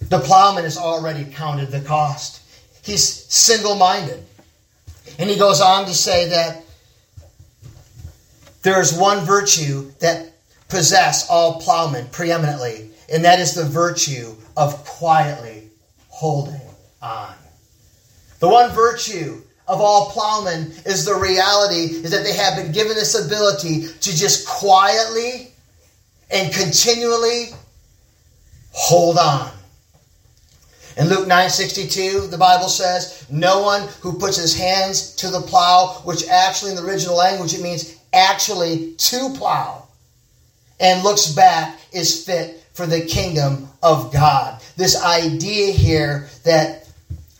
The 0.00 0.18
plowman 0.18 0.64
has 0.64 0.76
already 0.76 1.24
counted 1.24 1.70
the 1.70 1.80
cost. 1.80 2.42
He's 2.82 3.04
single 3.04 3.76
minded. 3.76 4.22
And 5.18 5.30
he 5.30 5.36
goes 5.36 5.60
on 5.60 5.86
to 5.86 5.94
say 5.94 6.28
that 6.28 6.62
there 8.62 8.80
is 8.80 8.92
one 8.92 9.24
virtue 9.24 9.92
that 10.00 10.32
possess 10.68 11.28
all 11.28 11.60
plowmen 11.60 12.08
preeminently, 12.10 12.90
and 13.12 13.24
that 13.24 13.38
is 13.38 13.54
the 13.54 13.64
virtue 13.64 14.34
of 14.56 14.84
quietly 14.84 15.70
holding 16.08 16.60
on. 17.02 17.34
The 18.40 18.48
one 18.48 18.70
virtue 18.72 19.42
of 19.66 19.80
all 19.80 20.10
plowmen 20.10 20.72
is 20.84 21.04
the 21.04 21.14
reality 21.14 21.94
is 22.04 22.10
that 22.10 22.22
they 22.22 22.34
have 22.34 22.56
been 22.56 22.72
given 22.72 22.94
this 22.94 23.14
ability 23.14 23.86
to 23.86 24.16
just 24.16 24.46
quietly 24.46 25.52
and 26.30 26.52
continually 26.52 27.48
hold 28.72 29.16
on. 29.18 29.50
In 30.96 31.08
Luke 31.08 31.26
9:62, 31.26 32.28
the 32.28 32.38
Bible 32.38 32.68
says, 32.68 33.14
"No 33.28 33.62
one 33.62 33.88
who 34.00 34.18
puts 34.18 34.36
his 34.36 34.54
hands 34.54 35.10
to 35.16 35.28
the 35.28 35.40
plow, 35.42 36.00
which 36.04 36.28
actually 36.28 36.70
in 36.70 36.76
the 36.76 36.84
original 36.84 37.16
language 37.16 37.54
it 37.54 37.62
means 37.62 37.86
actually 38.12 38.92
to 38.92 39.34
plow, 39.34 39.84
and 40.78 41.02
looks 41.02 41.26
back 41.26 41.80
is 41.90 42.22
fit 42.22 42.62
for 42.74 42.86
the 42.86 43.00
kingdom 43.00 43.70
of 43.82 44.12
God." 44.12 44.60
This 44.76 44.94
idea 44.96 45.72
here 45.72 46.28
that 46.44 46.83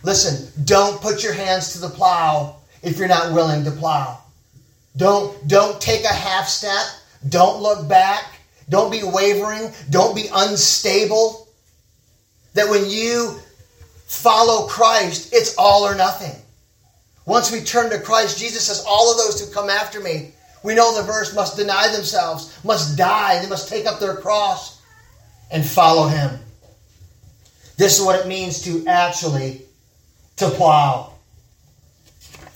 Listen, 0.05 0.65
don't 0.67 1.01
put 1.01 1.25
your 1.25 1.33
hands 1.33 1.73
to 1.73 1.81
the 1.81 1.89
plow 1.89 2.57
if 2.83 2.99
you're 2.99 3.09
not 3.09 3.33
willing 3.33 3.65
to 3.65 3.71
plow. 3.71 4.21
Don't, 4.97 5.49
don't 5.49 5.81
take 5.81 6.05
a 6.05 6.13
half 6.13 6.47
step. 6.47 6.85
Don't 7.31 7.63
look 7.63 7.89
back. 7.89 8.39
Don't 8.69 8.93
be 8.93 9.01
wavering. 9.03 9.73
Don't 9.89 10.15
be 10.15 10.27
unstable. 10.33 11.49
That 12.53 12.69
when 12.69 12.89
you 12.89 13.41
follow 14.07 14.69
Christ, 14.69 15.33
it's 15.33 15.57
all 15.57 15.83
or 15.83 15.95
nothing. 15.95 16.39
Once 17.25 17.51
we 17.51 17.61
turn 17.63 17.91
to 17.91 17.99
Christ, 17.99 18.39
Jesus 18.39 18.67
says, 18.67 18.85
All 18.87 19.11
of 19.11 19.17
those 19.17 19.41
who 19.41 19.53
come 19.53 19.71
after 19.71 20.01
me, 20.01 20.33
we 20.63 20.75
know 20.75 20.95
the 20.95 21.03
verse, 21.03 21.35
must 21.35 21.57
deny 21.57 21.89
themselves, 21.91 22.59
must 22.63 22.97
die, 22.99 23.41
they 23.43 23.49
must 23.49 23.71
take 23.71 23.87
up 23.87 24.01
their 24.01 24.17
cross 24.17 24.83
and 25.51 25.65
follow 25.65 26.07
Him. 26.09 26.39
This 27.79 27.99
is 27.99 28.05
what 28.05 28.21
it 28.21 28.29
means 28.29 28.63
to 28.63 28.87
actually 28.87 29.63
to 30.37 30.49
plow. 30.51 31.15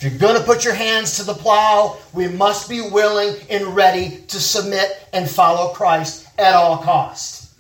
If 0.01 0.05
you're 0.05 0.19
going 0.19 0.39
to 0.39 0.45
put 0.45 0.65
your 0.65 0.75
hands 0.75 1.17
to 1.17 1.25
the 1.25 1.35
plow, 1.35 1.99
we 2.13 2.29
must 2.29 2.69
be 2.69 2.81
willing 2.81 3.35
and 3.51 3.75
ready 3.75 4.19
to 4.29 4.39
submit 4.39 5.09
and 5.13 5.29
follow 5.29 5.73
Christ 5.73 6.29
at 6.39 6.55
all 6.55 6.79
costs. 6.79 7.53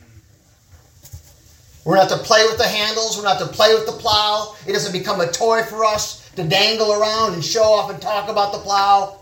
We're 1.84 1.96
not 1.96 2.10
to 2.10 2.18
play 2.18 2.44
with 2.44 2.58
the 2.58 2.68
handles, 2.68 3.16
we're 3.16 3.24
not 3.24 3.40
to 3.40 3.46
play 3.46 3.74
with 3.74 3.86
the 3.86 3.92
plow. 3.92 4.54
It 4.66 4.72
doesn't 4.72 4.92
become 4.92 5.20
a 5.20 5.32
toy 5.32 5.62
for 5.62 5.84
us 5.84 6.30
to 6.36 6.44
dangle 6.44 6.92
around 6.92 7.34
and 7.34 7.44
show 7.44 7.64
off 7.64 7.90
and 7.90 8.00
talk 8.00 8.28
about 8.28 8.52
the 8.52 8.58
plow. 8.58 9.18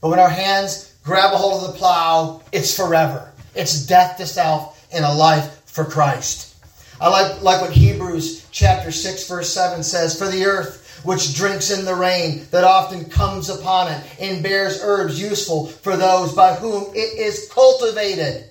But 0.00 0.10
when 0.10 0.18
our 0.18 0.28
hands 0.28 0.94
grab 1.02 1.32
a 1.32 1.36
hold 1.36 1.64
of 1.64 1.72
the 1.72 1.78
plow, 1.78 2.42
it's 2.52 2.76
forever. 2.76 3.32
It's 3.54 3.84
death 3.86 4.16
to 4.18 4.26
self 4.26 4.86
and 4.92 5.04
a 5.04 5.12
life 5.12 5.62
for 5.64 5.84
Christ. 5.84 6.49
I 7.00 7.08
like, 7.08 7.42
like 7.42 7.60
what 7.62 7.72
Hebrews 7.72 8.46
chapter 8.50 8.92
6, 8.92 9.28
verse 9.28 9.52
7 9.52 9.82
says 9.82 10.18
For 10.18 10.28
the 10.28 10.44
earth 10.44 10.80
which 11.04 11.34
drinks 11.34 11.70
in 11.70 11.84
the 11.84 11.94
rain 11.94 12.46
that 12.50 12.64
often 12.64 13.06
comes 13.06 13.48
upon 13.48 13.90
it 13.90 14.04
and 14.20 14.42
bears 14.42 14.80
herbs 14.82 15.20
useful 15.20 15.66
for 15.66 15.96
those 15.96 16.34
by 16.34 16.54
whom 16.54 16.84
it 16.94 17.18
is 17.18 17.50
cultivated 17.52 18.44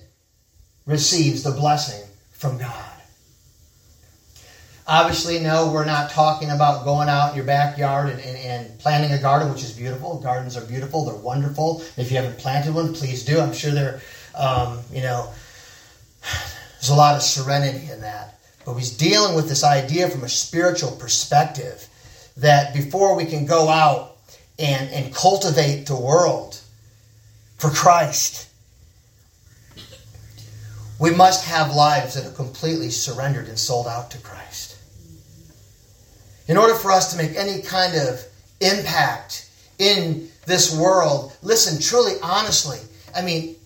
receives 0.86 1.42
the 1.42 1.52
blessing 1.52 2.02
from 2.32 2.58
God. 2.58 2.86
Obviously, 4.86 5.38
no, 5.38 5.70
we're 5.72 5.84
not 5.84 6.10
talking 6.10 6.50
about 6.50 6.84
going 6.84 7.08
out 7.08 7.30
in 7.30 7.36
your 7.36 7.44
backyard 7.44 8.08
and, 8.08 8.20
and, 8.20 8.36
and, 8.36 8.78
planting 8.80 9.12
a 9.12 9.22
garden, 9.22 9.52
which 9.52 9.62
is 9.62 9.70
beautiful. 9.70 10.18
Gardens 10.18 10.56
are 10.56 10.64
beautiful, 10.64 11.04
they're 11.04 11.14
wonderful. 11.14 11.80
If 11.96 12.10
you 12.10 12.16
haven't 12.16 12.38
planted 12.38 12.74
one, 12.74 12.92
please 12.92 13.24
do. 13.24 13.38
I'm 13.38 13.52
sure 13.52 13.70
they're, 13.70 14.00
um, 14.34 14.80
you 14.90 15.02
know, 15.02 15.30
there's 16.22 16.88
a 16.88 16.94
lot 16.96 17.14
of 17.14 17.22
serenity 17.22 17.88
in 17.88 18.00
that. 18.00 18.39
But 18.64 18.74
he's 18.74 18.96
dealing 18.96 19.34
with 19.34 19.48
this 19.48 19.64
idea 19.64 20.08
from 20.08 20.22
a 20.22 20.28
spiritual 20.28 20.92
perspective 20.92 21.88
that 22.36 22.74
before 22.74 23.16
we 23.16 23.24
can 23.24 23.46
go 23.46 23.68
out 23.68 24.16
and, 24.58 24.90
and 24.90 25.14
cultivate 25.14 25.86
the 25.86 25.96
world 25.96 26.60
for 27.56 27.70
Christ, 27.70 28.48
we 30.98 31.10
must 31.10 31.46
have 31.46 31.74
lives 31.74 32.14
that 32.14 32.26
are 32.26 32.34
completely 32.34 32.90
surrendered 32.90 33.48
and 33.48 33.58
sold 33.58 33.86
out 33.86 34.10
to 34.10 34.18
Christ. 34.18 34.76
In 36.46 36.56
order 36.56 36.74
for 36.74 36.90
us 36.92 37.12
to 37.12 37.16
make 37.16 37.36
any 37.36 37.62
kind 37.62 37.96
of 37.96 38.22
impact 38.60 39.48
in 39.78 40.28
this 40.46 40.76
world. 40.76 41.36
Listen, 41.42 41.80
truly, 41.80 42.14
honestly, 42.22 42.78
I 43.14 43.22
mean, 43.22 43.56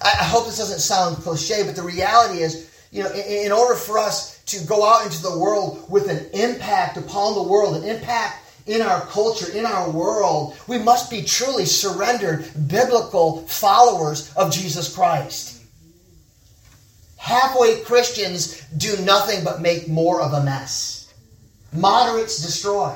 I, 0.00 0.10
I 0.20 0.24
hope 0.24 0.46
this 0.46 0.58
doesn't 0.58 0.80
sound 0.80 1.16
cliche, 1.16 1.64
but 1.64 1.74
the 1.74 1.82
reality 1.82 2.42
is, 2.42 2.70
you 2.92 3.02
know, 3.02 3.10
in, 3.10 3.46
in 3.46 3.52
order 3.52 3.74
for 3.74 3.98
us 3.98 4.42
to 4.44 4.64
go 4.66 4.86
out 4.86 5.04
into 5.04 5.20
the 5.22 5.36
world 5.36 5.84
with 5.90 6.08
an 6.08 6.26
impact 6.32 6.96
upon 6.96 7.34
the 7.34 7.42
world, 7.42 7.82
an 7.82 7.88
impact 7.88 8.38
in 8.66 8.80
our 8.80 9.00
culture, 9.06 9.50
in 9.52 9.66
our 9.66 9.90
world, 9.90 10.56
we 10.68 10.78
must 10.78 11.10
be 11.10 11.22
truly 11.22 11.64
surrendered 11.64 12.48
biblical 12.68 13.42
followers 13.48 14.32
of 14.34 14.52
Jesus 14.52 14.94
Christ. 14.94 15.62
Halfway 17.16 17.80
Christians 17.80 18.60
do 18.76 18.96
nothing 19.04 19.42
but 19.42 19.60
make 19.60 19.88
more 19.88 20.20
of 20.20 20.32
a 20.32 20.44
mess. 20.44 21.12
Moderates 21.72 22.42
destroy. 22.42 22.94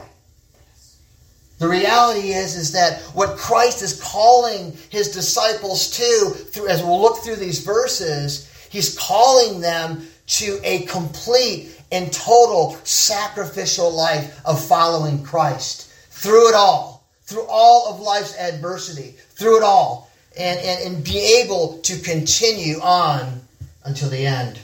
The 1.58 1.68
reality 1.68 2.32
is, 2.32 2.54
is 2.54 2.72
that 2.72 3.00
what 3.14 3.38
Christ 3.38 3.82
is 3.82 4.00
calling 4.02 4.76
his 4.90 5.10
disciples 5.10 5.90
to, 5.96 6.30
through, 6.30 6.68
as 6.68 6.82
we'll 6.82 7.00
look 7.00 7.18
through 7.18 7.36
these 7.36 7.60
verses, 7.64 8.52
he's 8.76 8.97
calling 8.99 9.61
them 9.61 10.06
to 10.26 10.61
a 10.62 10.83
complete 10.83 11.80
and 11.90 12.12
total 12.12 12.78
sacrificial 12.85 13.90
life 13.90 14.38
of 14.45 14.62
following 14.62 15.23
Christ. 15.23 15.90
Through 16.11 16.50
it 16.50 16.54
all, 16.54 17.09
through 17.25 17.47
all 17.49 17.88
of 17.88 18.00
life's 18.00 18.37
adversity, 18.37 19.14
through 19.30 19.59
it 19.59 19.62
all, 19.62 20.11
and, 20.38 20.61
and, 20.61 20.95
and 20.95 21.04
be 21.04 21.40
able 21.42 21.78
to 21.78 21.99
continue 22.00 22.78
on 22.80 23.40
until 23.85 24.11
the 24.11 24.26
end. 24.26 24.59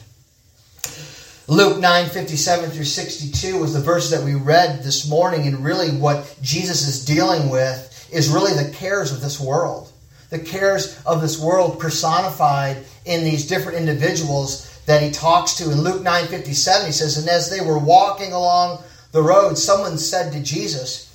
Luke 1.49 1.81
9 1.81 2.09
57 2.11 2.71
through 2.71 2.85
62 2.85 3.59
was 3.59 3.73
the 3.73 3.81
verse 3.81 4.11
that 4.11 4.23
we 4.23 4.35
read 4.35 4.83
this 4.83 5.09
morning, 5.09 5.47
and 5.47 5.65
really 5.65 5.91
what 5.91 6.37
Jesus 6.43 6.87
is 6.87 7.05
dealing 7.05 7.49
with 7.49 7.89
is 8.13 8.29
really 8.29 8.53
the 8.53 8.73
cares 8.75 9.11
of 9.11 9.23
this 9.23 9.41
world. 9.41 9.91
The 10.33 10.39
cares 10.39 10.99
of 11.05 11.21
this 11.21 11.39
world 11.39 11.79
personified 11.79 12.79
in 13.05 13.23
these 13.23 13.47
different 13.47 13.77
individuals 13.77 14.81
that 14.87 15.03
he 15.03 15.11
talks 15.11 15.53
to. 15.57 15.71
In 15.71 15.83
Luke 15.83 16.03
9 16.03 16.27
57, 16.27 16.87
he 16.87 16.93
says, 16.93 17.19
And 17.19 17.29
as 17.29 17.51
they 17.51 17.61
were 17.61 17.79
walking 17.79 18.33
along 18.33 18.83
the 19.13 19.23
road, 19.23 19.59
someone 19.59 19.99
said 19.99 20.33
to 20.33 20.43
Jesus, 20.43 21.15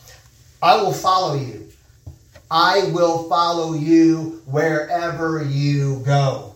I 0.62 0.76
will 0.76 0.94
follow 0.94 1.34
you. 1.34 1.68
I 2.52 2.92
will 2.94 3.28
follow 3.28 3.74
you 3.74 4.44
wherever 4.46 5.44
you 5.44 6.04
go. 6.06 6.56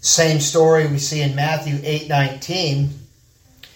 Same 0.00 0.38
story 0.38 0.86
we 0.86 0.98
see 0.98 1.20
in 1.20 1.34
Matthew 1.34 1.80
8 1.82 2.08
19. 2.08 2.90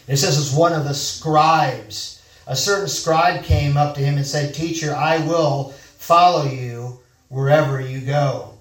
It 0.07 0.17
says, 0.17 0.39
As 0.39 0.55
one 0.55 0.75
of 0.75 0.85
the 0.85 0.95
scribes, 0.95 2.23
a 2.47 2.55
certain 2.55 2.87
scribe 2.87 3.43
came 3.43 3.77
up 3.77 3.97
to 3.97 4.01
him 4.01 4.17
and 4.17 4.25
said, 4.25 4.55
Teacher, 4.55 4.95
I 4.95 5.19
will 5.27 5.71
follow 5.99 6.45
you 6.45 7.00
wherever 7.31 7.81
you 7.81 8.01
go. 8.01 8.59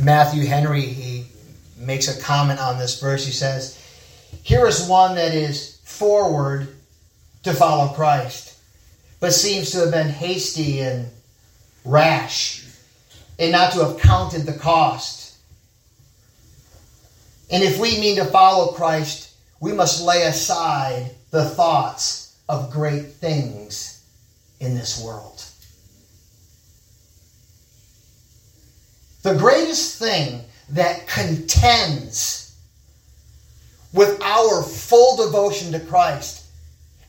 Matthew 0.00 0.46
Henry, 0.46 0.80
he 0.80 1.26
makes 1.76 2.08
a 2.08 2.20
comment 2.20 2.58
on 2.58 2.78
this 2.78 2.98
verse. 3.00 3.24
He 3.24 3.32
says, 3.32 3.78
Here 4.42 4.66
is 4.66 4.88
one 4.88 5.14
that 5.14 5.34
is 5.34 5.78
forward 5.84 6.68
to 7.42 7.52
follow 7.52 7.92
Christ, 7.92 8.58
but 9.20 9.32
seems 9.32 9.70
to 9.72 9.80
have 9.80 9.90
been 9.90 10.08
hasty 10.08 10.80
and 10.80 11.08
rash, 11.84 12.66
and 13.38 13.52
not 13.52 13.72
to 13.72 13.84
have 13.84 13.98
counted 13.98 14.46
the 14.46 14.54
cost. 14.54 15.36
And 17.50 17.62
if 17.62 17.78
we 17.78 18.00
mean 18.00 18.16
to 18.16 18.24
follow 18.24 18.72
Christ, 18.72 19.34
we 19.60 19.72
must 19.72 20.02
lay 20.02 20.22
aside 20.22 21.10
the 21.30 21.44
thoughts 21.44 22.36
of 22.48 22.70
great 22.70 23.12
things 23.12 24.02
in 24.60 24.74
this 24.74 25.02
world. 25.02 25.44
The 29.22 29.34
greatest 29.34 29.98
thing 29.98 30.42
that 30.70 31.06
contends 31.06 32.56
with 33.92 34.20
our 34.22 34.62
full 34.62 35.16
devotion 35.26 35.72
to 35.72 35.80
Christ 35.80 36.46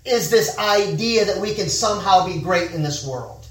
is 0.04 0.30
this 0.30 0.58
idea 0.58 1.26
that 1.26 1.38
we 1.38 1.54
can 1.54 1.69
somehow 1.69 2.26
be 2.26 2.41
great 2.41 2.71
in 2.71 2.82
this 2.82 3.06
world. 3.06 3.45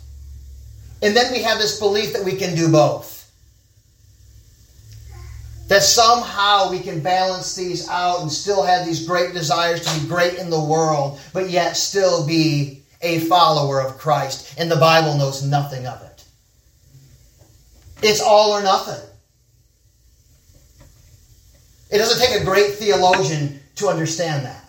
And 1.03 1.17
then 1.17 1.33
we 1.33 1.43
have 1.43 1.59
this 1.59 1.79
belief 1.79 2.13
that 2.13 2.25
we 2.25 2.37
can 2.37 2.55
do 2.55 2.71
both. 2.71 3.19
That 5.69 5.83
somehow 5.83 6.71
we 6.71 6.81
can 6.81 7.01
balance 7.01 7.55
these 7.55 7.89
out 7.89 8.21
and 8.23 8.31
still 8.31 8.65
have 8.65 8.85
these 8.85 9.07
great 9.07 9.33
desires 9.33 9.85
to 9.87 10.01
be 10.01 10.09
great 10.09 10.35
in 10.35 10.51
the 10.51 10.61
world, 10.61 11.21
but 11.33 11.49
yet 11.49 11.77
still 11.77 12.27
be 12.27 12.83
a 13.01 13.21
follower 13.21 13.81
of 13.81 13.97
Christ. 13.97 14.59
And 14.59 14.71
the 14.71 14.77
Bible 14.77 15.17
knows 15.17 15.45
nothing 15.45 15.87
of 15.87 16.03
it. 16.03 16.10
It's 18.03 18.21
all 18.21 18.53
or 18.53 18.63
nothing. 18.63 19.09
It 21.91 21.99
doesn't 21.99 22.25
take 22.25 22.41
a 22.41 22.45
great 22.45 22.75
theologian 22.75 23.61
to 23.77 23.89
understand 23.89 24.47
that. 24.47 24.65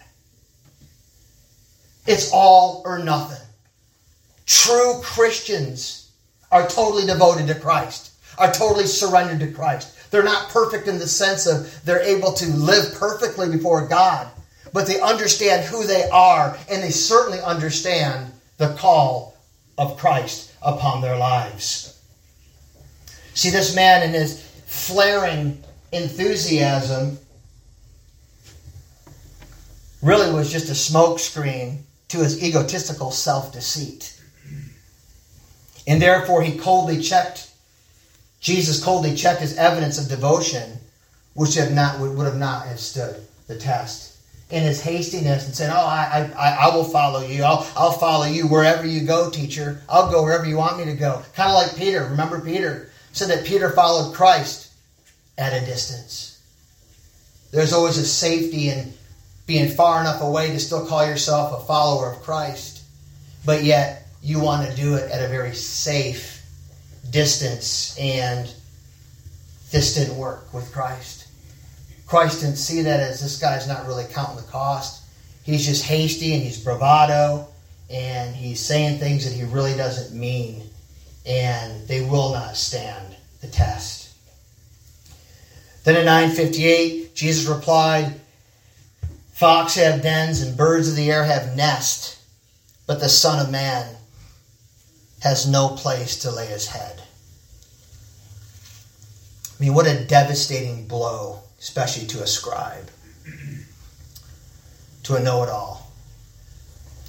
It's 2.08 2.32
all 2.34 2.82
or 2.84 3.00
nothing. 3.00 3.46
True 4.46 5.00
Christians 5.02 6.12
are 6.52 6.68
totally 6.68 7.06
devoted 7.06 7.48
to 7.48 7.56
Christ, 7.56 8.12
are 8.38 8.52
totally 8.52 8.86
surrendered 8.86 9.40
to 9.40 9.54
Christ. 9.56 10.12
They're 10.12 10.24
not 10.24 10.50
perfect 10.50 10.88
in 10.88 11.00
the 11.00 11.08
sense 11.08 11.48
of 11.48 11.86
they're 11.86 12.02
able 12.02 12.34
to 12.34 12.48
live 12.48 12.94
perfectly 12.96 13.50
before 13.50 13.88
God, 13.88 14.28
but 14.74 14.88
they 14.88 15.00
understand 15.00 15.66
who 15.66 15.86
they 15.86 16.10
are, 16.10 16.58
and 16.70 16.84
they 16.84 16.90
certainly 16.90 17.40
understand 17.40 18.32
the 18.58 18.74
call 18.76 19.38
of 19.78 19.98
Christ 19.98 20.54
upon 20.62 21.02
their 21.02 21.18
lives. 21.18 22.01
See, 23.34 23.50
this 23.50 23.76
man 23.76 24.04
in 24.04 24.12
his 24.12 24.42
flaring 24.66 25.64
enthusiasm 25.92 27.18
really 30.02 30.34
was 30.34 30.52
just 30.52 30.70
a 30.70 30.74
smokescreen 30.74 31.80
to 32.10 32.20
his 32.20 32.44
egotistical 32.44 33.12
self 33.12 33.54
deceit. 33.54 34.20
And 35.88 36.02
therefore, 36.02 36.42
he 36.44 36.58
coldly 36.58 37.02
checked, 37.02 37.52
Jesus 38.40 38.84
coldly 38.84 39.16
checked 39.16 39.42
his 39.42 39.58
evidence 39.58 39.98
of 40.00 40.10
devotion, 40.10 40.80
which 41.34 41.56
have 41.56 41.72
not, 41.72 42.00
would 42.00 42.26
have 42.26 42.38
not 42.38 42.68
have 42.68 42.80
stood 42.80 43.16
the 43.48 43.58
test. 43.58 44.10
In 44.50 44.64
his 44.64 44.82
hastiness 44.82 45.46
and 45.46 45.56
saying, 45.56 45.72
Oh, 45.74 45.86
I, 45.86 46.30
I, 46.38 46.68
I 46.68 46.76
will 46.76 46.84
follow 46.84 47.22
you. 47.22 47.44
I'll, 47.44 47.66
I'll 47.78 47.94
follow 47.94 48.26
you 48.26 48.48
wherever 48.48 48.86
you 48.86 49.06
go, 49.08 49.30
teacher. 49.30 49.82
I'll 49.88 50.12
go 50.12 50.24
wherever 50.24 50.46
you 50.46 50.58
want 50.58 50.78
me 50.78 50.86
to 50.86 50.94
go. 50.94 51.24
Kind 51.34 51.50
of 51.50 51.56
like 51.56 51.78
Peter. 51.78 52.04
Remember 52.04 52.42
Peter? 52.42 52.91
Said 53.14 53.30
that 53.30 53.46
Peter 53.46 53.70
followed 53.70 54.14
Christ 54.14 54.72
at 55.38 55.54
a 55.54 55.66
distance. 55.66 56.42
There's 57.52 57.74
always 57.74 57.98
a 57.98 58.06
safety 58.06 58.70
in 58.70 58.94
being 59.46 59.70
far 59.70 60.00
enough 60.00 60.22
away 60.22 60.52
to 60.52 60.60
still 60.60 60.86
call 60.86 61.06
yourself 61.06 61.62
a 61.62 61.66
follower 61.66 62.12
of 62.12 62.22
Christ, 62.22 62.84
but 63.46 63.64
yet 63.64 64.08
you 64.22 64.40
want 64.40 64.70
to 64.70 64.76
do 64.76 64.96
it 64.96 65.12
at 65.12 65.24
a 65.24 65.28
very 65.28 65.54
safe 65.54 66.46
distance, 67.10 67.98
and 68.00 68.54
this 69.72 69.96
didn't 69.96 70.18
work 70.18 70.54
with 70.54 70.72
Christ. 70.72 71.28
Christ 72.08 72.42
didn't 72.42 72.58
see 72.58 72.82
that 72.82 73.00
as 73.00 73.22
this 73.22 73.40
guy's 73.40 73.68
not 73.68 73.88
really 73.88 74.06
counting 74.12 74.36
the 74.38 74.52
cost. 74.52 75.04
He's 75.44 75.66
just 75.66 75.86
hasty 75.86 76.34
and 76.34 76.44
he's 76.44 76.62
bravado 76.62 77.48
and 77.90 78.36
he's 78.36 78.60
saying 78.60 79.00
things 79.00 79.24
that 79.24 79.34
he 79.34 79.44
really 79.44 79.76
doesn't 79.76 80.18
mean 80.18 80.62
and 81.26 81.88
they 81.88 82.02
will 82.02 82.34
not 82.34 82.56
stand 82.56 83.16
the 83.42 83.48
test. 83.48 84.10
Then 85.84 85.96
in 85.96 86.06
958, 86.06 87.16
Jesus 87.16 87.48
replied, 87.48 88.20
Fox 89.34 89.76
have 89.76 90.04
dens 90.04 90.42
and 90.42 90.56
birds 90.56 90.88
of 90.88 90.96
the 90.96 91.10
air 91.12 91.24
have 91.24 91.56
nests, 91.56 92.24
but 92.86 93.00
the 93.00 93.10
Son 93.10 93.44
of 93.44 93.52
Man 93.52 93.96
has 95.22 95.48
no 95.48 95.70
place 95.70 96.20
to 96.20 96.32
lay 96.32 96.46
his 96.48 96.68
head. 96.68 97.02
I 99.60 99.64
mean, 99.64 99.74
what 99.74 99.88
a 99.88 100.04
devastating 100.06 100.88
blow, 100.88 101.40
especially 101.60 102.08
to 102.08 102.24
a 102.24 102.28
scribe, 102.28 102.90
to 105.04 105.16
a 105.16 105.20
know 105.20 105.44
it 105.44 105.50
all. 105.50 105.92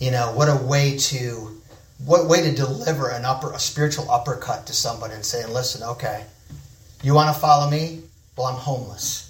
You 0.01 0.11
know, 0.11 0.33
what 0.33 0.48
a 0.48 0.57
way 0.57 0.98
to 0.98 1.62
what 2.05 2.29
way 2.29 2.43
to 2.43 2.55
deliver 2.55 3.11
an 3.11 3.25
upper 3.25 3.53
a 3.53 3.59
spiritual 3.59 4.11
uppercut 4.11 4.67
to 4.67 4.73
somebody 4.73 5.15
and 5.15 5.25
saying, 5.25 5.53
listen, 5.53 5.83
okay, 5.83 6.25
you 7.03 7.15
want 7.15 7.35
to 7.35 7.41
follow 7.41 7.71
me? 7.71 8.03
Well, 8.37 8.47
I'm 8.47 8.57
homeless. 8.57 9.29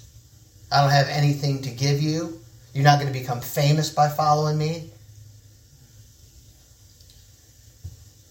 I 0.71 0.81
don't 0.81 0.91
have 0.91 1.07
anything 1.07 1.61
to 1.63 1.69
give 1.69 2.01
you. 2.01 2.39
You're 2.73 2.83
not 2.83 2.99
going 2.99 3.11
to 3.11 3.19
become 3.19 3.41
famous 3.41 3.91
by 3.91 4.09
following 4.09 4.57
me. 4.57 4.89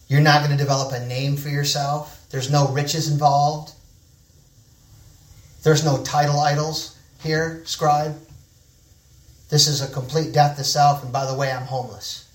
You're 0.09 0.21
not 0.21 0.41
going 0.41 0.51
to 0.51 0.63
develop 0.63 0.93
a 0.93 1.07
name 1.07 1.37
for 1.37 1.49
yourself. 1.49 2.27
There's 2.31 2.51
no 2.51 2.69
riches 2.69 3.11
involved. 3.11 3.73
There's 5.63 5.85
no 5.85 6.03
title 6.03 6.41
idols 6.41 6.99
here, 7.23 7.63
scribe. 7.65 8.19
This 9.49 9.69
is 9.69 9.81
a 9.81 9.93
complete 9.93 10.33
death 10.33 10.57
to 10.57 10.65
self, 10.65 11.05
and 11.05 11.13
by 11.13 11.27
the 11.27 11.35
way, 11.35 11.53
I'm 11.53 11.63
homeless. 11.63 12.29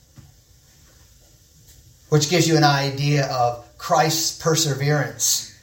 Which 2.09 2.29
gives 2.29 2.47
you 2.47 2.57
an 2.57 2.63
idea 2.63 3.27
of 3.27 3.65
Christ's 3.77 4.41
perseverance 4.41 5.53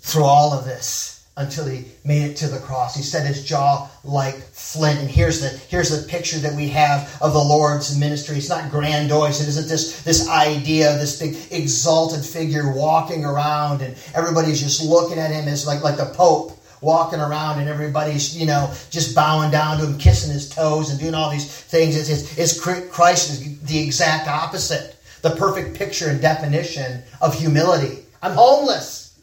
through 0.00 0.24
all 0.24 0.52
of 0.52 0.64
this 0.64 1.16
until 1.38 1.66
he 1.66 1.84
made 2.02 2.30
it 2.30 2.36
to 2.38 2.48
the 2.48 2.58
cross. 2.58 2.96
He 2.96 3.02
set 3.02 3.26
his 3.26 3.44
jaw 3.44 3.90
like 4.04 4.36
flint. 4.36 5.00
And 5.00 5.10
here's 5.10 5.40
the 5.40 5.48
here's 5.48 5.90
the 5.90 6.08
picture 6.08 6.38
that 6.38 6.54
we 6.54 6.68
have 6.68 7.18
of 7.20 7.34
the 7.34 7.42
Lord's 7.42 7.98
ministry. 7.98 8.38
It's 8.38 8.48
not 8.48 8.70
grandiose. 8.70 9.40
It 9.42 9.48
isn't 9.48 9.68
this 9.68 10.02
this 10.02 10.28
idea 10.28 10.92
of 10.92 10.98
this 10.98 11.18
big 11.18 11.36
exalted 11.50 12.24
figure 12.24 12.72
walking 12.72 13.24
around 13.24 13.82
and 13.82 13.96
everybody's 14.14 14.62
just 14.62 14.82
looking 14.82 15.18
at 15.18 15.30
him 15.30 15.46
as 15.46 15.66
like 15.66 15.82
like 15.82 15.98
the 15.98 16.06
Pope 16.06 16.55
walking 16.80 17.20
around 17.20 17.58
and 17.60 17.68
everybody's 17.68 18.36
you 18.36 18.46
know 18.46 18.72
just 18.90 19.14
bowing 19.14 19.50
down 19.50 19.78
to 19.78 19.86
him, 19.86 19.98
kissing 19.98 20.32
his 20.32 20.48
toes 20.48 20.90
and 20.90 21.00
doing 21.00 21.14
all 21.14 21.30
these 21.30 21.46
things. 21.46 21.96
It's, 21.96 22.08
it's, 22.08 22.38
it's 22.38 22.60
Christ 22.90 23.30
is 23.30 23.60
the 23.62 23.78
exact 23.78 24.28
opposite, 24.28 24.96
the 25.22 25.30
perfect 25.30 25.76
picture 25.76 26.08
and 26.08 26.20
definition 26.20 27.02
of 27.20 27.38
humility. 27.38 28.04
I'm 28.22 28.32
homeless. 28.32 29.18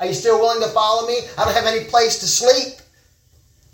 Are 0.00 0.06
you 0.06 0.14
still 0.14 0.38
willing 0.38 0.62
to 0.62 0.68
follow 0.70 1.06
me? 1.06 1.18
I 1.38 1.44
don't 1.44 1.54
have 1.54 1.66
any 1.66 1.84
place 1.84 2.18
to 2.20 2.26
sleep. 2.26 2.78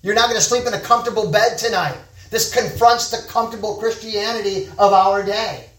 You're 0.02 0.14
not 0.14 0.28
going 0.28 0.36
to 0.36 0.44
sleep 0.44 0.66
in 0.66 0.74
a 0.74 0.80
comfortable 0.80 1.30
bed 1.30 1.58
tonight. 1.58 1.96
This 2.30 2.54
confronts 2.54 3.10
the 3.10 3.26
comfortable 3.28 3.76
Christianity 3.76 4.68
of 4.78 4.92
our 4.92 5.24
day. 5.24 5.69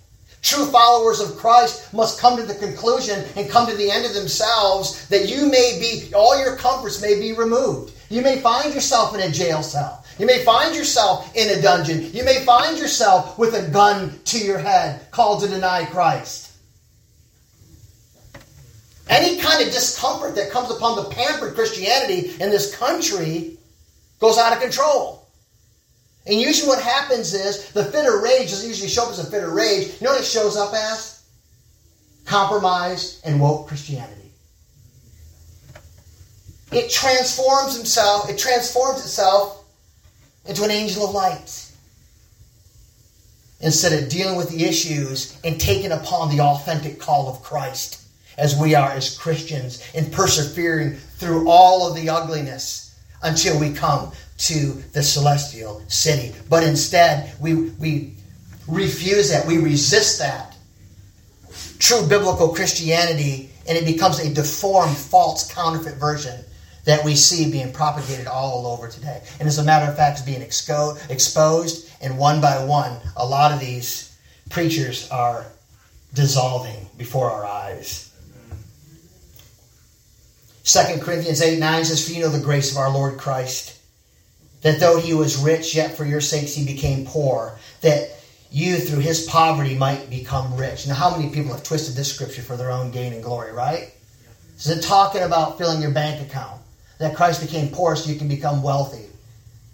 True 0.41 0.65
followers 0.65 1.19
of 1.19 1.37
Christ 1.37 1.93
must 1.93 2.19
come 2.19 2.35
to 2.37 2.43
the 2.43 2.55
conclusion 2.55 3.23
and 3.35 3.49
come 3.49 3.67
to 3.67 3.75
the 3.75 3.91
end 3.91 4.05
of 4.05 4.13
themselves 4.13 5.07
that 5.09 5.29
you 5.29 5.49
may 5.49 5.77
be, 5.79 6.13
all 6.15 6.39
your 6.39 6.55
comforts 6.55 7.01
may 7.01 7.19
be 7.19 7.33
removed. 7.33 7.93
You 8.09 8.21
may 8.21 8.39
find 8.41 8.73
yourself 8.73 9.13
in 9.13 9.21
a 9.21 9.31
jail 9.31 9.61
cell. 9.61 10.03
You 10.17 10.25
may 10.25 10.43
find 10.43 10.75
yourself 10.75 11.33
in 11.35 11.57
a 11.57 11.61
dungeon. 11.61 12.11
You 12.11 12.23
may 12.23 12.43
find 12.43 12.77
yourself 12.77 13.37
with 13.37 13.53
a 13.53 13.69
gun 13.69 14.19
to 14.25 14.39
your 14.39 14.57
head 14.57 15.09
called 15.11 15.41
to 15.41 15.47
deny 15.47 15.85
Christ. 15.85 16.51
Any 19.07 19.39
kind 19.39 19.65
of 19.65 19.73
discomfort 19.73 20.35
that 20.35 20.51
comes 20.51 20.71
upon 20.71 20.95
the 20.95 21.09
pampered 21.09 21.53
Christianity 21.53 22.31
in 22.41 22.49
this 22.49 22.75
country 22.75 23.57
goes 24.19 24.37
out 24.37 24.53
of 24.53 24.61
control. 24.61 25.20
And 26.25 26.39
usually 26.39 26.67
what 26.67 26.83
happens 26.83 27.33
is 27.33 27.71
the 27.71 27.85
fit 27.85 28.05
of 28.05 28.21
rage 28.21 28.49
doesn't 28.49 28.67
usually 28.67 28.89
show 28.89 29.05
up 29.05 29.11
as 29.11 29.19
a 29.19 29.29
fit 29.29 29.43
of 29.43 29.53
rage. 29.53 29.87
You 29.99 30.05
know 30.05 30.11
what 30.11 30.21
it 30.21 30.25
shows 30.25 30.55
up 30.55 30.73
as? 30.73 31.23
Compromise 32.25 33.19
and 33.25 33.41
woke 33.41 33.67
Christianity. 33.67 34.31
It 36.71 36.89
transforms 36.89 37.75
himself, 37.75 38.29
it 38.29 38.37
transforms 38.37 39.01
itself 39.01 39.65
into 40.45 40.63
an 40.63 40.71
angel 40.71 41.05
of 41.05 41.13
light. 41.13 41.67
Instead 43.59 44.01
of 44.01 44.09
dealing 44.09 44.37
with 44.37 44.49
the 44.49 44.63
issues 44.63 45.39
and 45.43 45.59
taking 45.59 45.91
upon 45.91 46.35
the 46.35 46.41
authentic 46.41 46.99
call 46.99 47.29
of 47.29 47.43
Christ 47.43 48.01
as 48.37 48.57
we 48.57 48.73
are 48.73 48.91
as 48.91 49.17
Christians 49.17 49.83
in 49.93 50.09
persevering 50.09 50.95
through 50.95 51.49
all 51.49 51.87
of 51.87 51.95
the 51.95 52.09
ugliness 52.09 52.95
until 53.21 53.59
we 53.59 53.71
come 53.71 54.11
to 54.41 54.73
the 54.93 55.03
celestial 55.03 55.83
city. 55.87 56.35
But 56.49 56.63
instead, 56.63 57.33
we, 57.39 57.53
we 57.53 58.15
refuse 58.67 59.29
that. 59.29 59.45
We 59.45 59.59
resist 59.59 60.19
that. 60.19 60.55
True 61.77 62.07
biblical 62.07 62.49
Christianity, 62.49 63.51
and 63.67 63.77
it 63.77 63.85
becomes 63.85 64.19
a 64.19 64.33
deformed, 64.33 64.97
false, 64.97 65.51
counterfeit 65.53 65.95
version 65.95 66.43
that 66.85 67.05
we 67.05 67.15
see 67.15 67.51
being 67.51 67.71
propagated 67.71 68.25
all 68.25 68.65
over 68.65 68.87
today. 68.87 69.21
And 69.39 69.47
as 69.47 69.59
a 69.59 69.63
matter 69.63 69.89
of 69.89 69.95
fact, 69.95 70.19
it's 70.19 70.25
being 70.25 70.41
expo- 70.41 70.97
exposed, 71.11 71.91
and 72.01 72.17
one 72.17 72.41
by 72.41 72.63
one, 72.63 72.99
a 73.15 73.25
lot 73.25 73.51
of 73.51 73.59
these 73.59 74.17
preachers 74.49 75.07
are 75.11 75.45
dissolving 76.15 76.89
before 76.97 77.29
our 77.29 77.45
eyes. 77.45 78.11
2 80.63 80.99
Corinthians 81.01 81.41
8 81.41 81.59
9 81.59 81.85
says, 81.85 82.07
For 82.07 82.13
you 82.13 82.21
know 82.21 82.29
the 82.29 82.39
grace 82.39 82.71
of 82.71 82.77
our 82.77 82.91
Lord 82.91 83.19
Christ, 83.19 83.80
that 84.61 84.79
though 84.79 84.99
he 84.99 85.13
was 85.13 85.37
rich, 85.37 85.75
yet 85.75 85.95
for 85.95 86.05
your 86.05 86.21
sakes 86.21 86.53
he 86.53 86.65
became 86.65 87.05
poor, 87.05 87.57
that 87.81 88.09
you 88.51 88.77
through 88.77 88.99
his 88.99 89.25
poverty 89.25 89.75
might 89.75 90.09
become 90.09 90.55
rich. 90.55 90.87
Now, 90.87 90.95
how 90.95 91.15
many 91.15 91.31
people 91.33 91.53
have 91.53 91.63
twisted 91.63 91.95
this 91.95 92.13
scripture 92.13 92.41
for 92.41 92.57
their 92.57 92.71
own 92.71 92.91
gain 92.91 93.13
and 93.13 93.23
glory, 93.23 93.51
right? 93.53 93.93
Is 94.57 94.69
it 94.69 94.83
talking 94.83 95.23
about 95.23 95.57
filling 95.57 95.81
your 95.81 95.91
bank 95.91 96.21
account? 96.21 96.61
That 96.99 97.15
Christ 97.15 97.41
became 97.41 97.69
poor 97.69 97.95
so 97.95 98.11
you 98.11 98.19
can 98.19 98.27
become 98.27 98.61
wealthy 98.61 99.05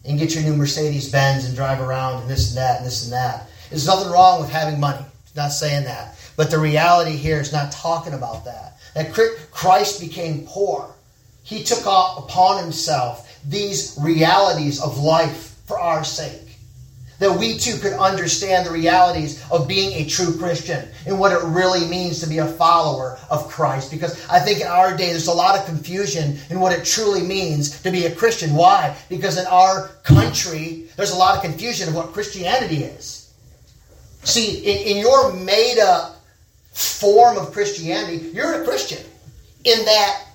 and 0.05 0.17
get 0.17 0.33
your 0.33 0.43
new 0.43 0.55
Mercedes 0.55 1.11
Benz 1.11 1.45
and 1.45 1.55
drive 1.55 1.81
around 1.81 2.21
and 2.21 2.29
this 2.29 2.49
and 2.49 2.57
that 2.57 2.77
and 2.77 2.85
this 2.85 3.03
and 3.03 3.11
that. 3.11 3.49
There's 3.69 3.85
nothing 3.85 4.09
wrong 4.09 4.39
with 4.39 4.49
having 4.49 4.79
money. 4.79 5.05
Not 5.35 5.49
saying 5.49 5.83
that. 5.83 6.17
But 6.37 6.49
the 6.49 6.57
reality 6.57 7.17
here 7.17 7.41
is 7.41 7.51
not 7.51 7.71
talking 7.71 8.13
about 8.13 8.45
that 8.45 8.67
that 8.97 9.13
Christ 9.51 9.99
became 9.99 10.45
poor. 10.47 10.93
He 11.43 11.63
took 11.63 11.81
upon 11.81 12.63
himself 12.63 13.26
these 13.47 13.97
realities 14.01 14.81
of 14.81 14.97
life 14.97 15.55
for 15.65 15.79
our 15.79 16.03
sake. 16.03 16.43
That 17.19 17.39
we 17.39 17.57
too 17.57 17.79
could 17.79 17.93
understand 17.93 18.67
the 18.67 18.71
realities 18.71 19.43
of 19.49 19.67
being 19.67 19.93
a 19.93 20.07
true 20.07 20.37
Christian 20.37 20.87
and 21.07 21.19
what 21.19 21.31
it 21.31 21.43
really 21.43 21.87
means 21.87 22.19
to 22.19 22.29
be 22.29 22.37
a 22.37 22.45
follower 22.45 23.17
of 23.31 23.47
Christ. 23.47 23.89
Because 23.89 24.23
I 24.29 24.39
think 24.39 24.61
in 24.61 24.67
our 24.67 24.95
day 24.95 25.09
there's 25.09 25.25
a 25.25 25.33
lot 25.33 25.57
of 25.57 25.65
confusion 25.65 26.37
in 26.51 26.59
what 26.59 26.73
it 26.73 26.85
truly 26.85 27.23
means 27.23 27.81
to 27.81 27.89
be 27.89 28.05
a 28.05 28.13
Christian. 28.13 28.53
Why? 28.53 28.95
Because 29.09 29.39
in 29.39 29.47
our 29.47 29.87
country 30.03 30.89
there's 30.95 31.09
a 31.09 31.17
lot 31.17 31.35
of 31.35 31.41
confusion 31.41 31.87
of 31.87 31.95
what 31.95 32.13
Christianity 32.13 32.83
is. 32.83 33.33
See, 34.23 34.57
in, 34.57 34.97
in 34.97 34.97
your 34.97 35.33
made 35.33 35.79
up 35.79 36.17
form 36.71 37.37
of 37.37 37.51
Christianity, 37.51 38.29
you're 38.31 38.61
a 38.61 38.65
Christian. 38.65 39.03
In 39.63 39.85
that 39.85 40.26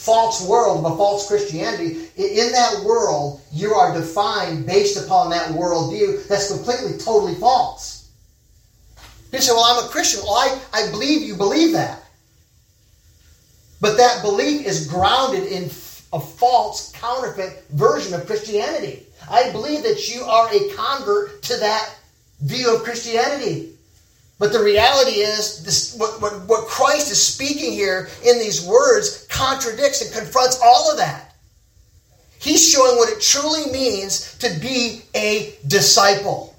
false 0.00 0.46
world 0.46 0.78
of 0.78 0.92
a 0.92 0.96
false 0.96 1.28
Christianity, 1.28 2.08
in 2.16 2.52
that 2.52 2.82
world, 2.84 3.42
you 3.52 3.74
are 3.74 3.92
defined 3.92 4.64
based 4.64 5.04
upon 5.04 5.28
that 5.28 5.48
worldview 5.48 6.26
that's 6.26 6.50
completely, 6.50 6.96
totally 6.96 7.34
false. 7.34 8.08
You 9.30 9.40
say, 9.40 9.52
Well, 9.52 9.64
I'm 9.64 9.84
a 9.84 9.88
Christian. 9.88 10.22
Well, 10.22 10.32
I, 10.32 10.58
I 10.72 10.90
believe 10.90 11.22
you 11.22 11.36
believe 11.36 11.72
that. 11.72 12.02
But 13.82 13.98
that 13.98 14.22
belief 14.22 14.66
is 14.66 14.86
grounded 14.86 15.44
in 15.52 15.64
a 16.14 16.20
false, 16.20 16.92
counterfeit 16.92 17.64
version 17.70 18.14
of 18.14 18.26
Christianity. 18.26 19.04
I 19.30 19.52
believe 19.52 19.82
that 19.82 20.08
you 20.08 20.22
are 20.22 20.48
a 20.48 20.74
convert 20.74 21.42
to 21.42 21.58
that 21.58 21.94
view 22.40 22.74
of 22.74 22.84
Christianity. 22.84 23.74
But 24.40 24.54
the 24.54 24.62
reality 24.62 25.20
is, 25.20 25.62
this, 25.64 25.94
what, 25.96 26.22
what, 26.22 26.32
what 26.48 26.66
Christ 26.66 27.12
is 27.12 27.22
speaking 27.22 27.72
here 27.72 28.08
in 28.24 28.38
these 28.38 28.64
words 28.64 29.26
contradicts 29.28 30.00
and 30.00 30.10
confronts 30.12 30.58
all 30.64 30.90
of 30.90 30.96
that. 30.96 31.34
He's 32.38 32.66
showing 32.66 32.96
what 32.96 33.10
it 33.10 33.20
truly 33.20 33.70
means 33.70 34.38
to 34.38 34.48
be 34.58 35.02
a 35.14 35.54
disciple. 35.66 36.56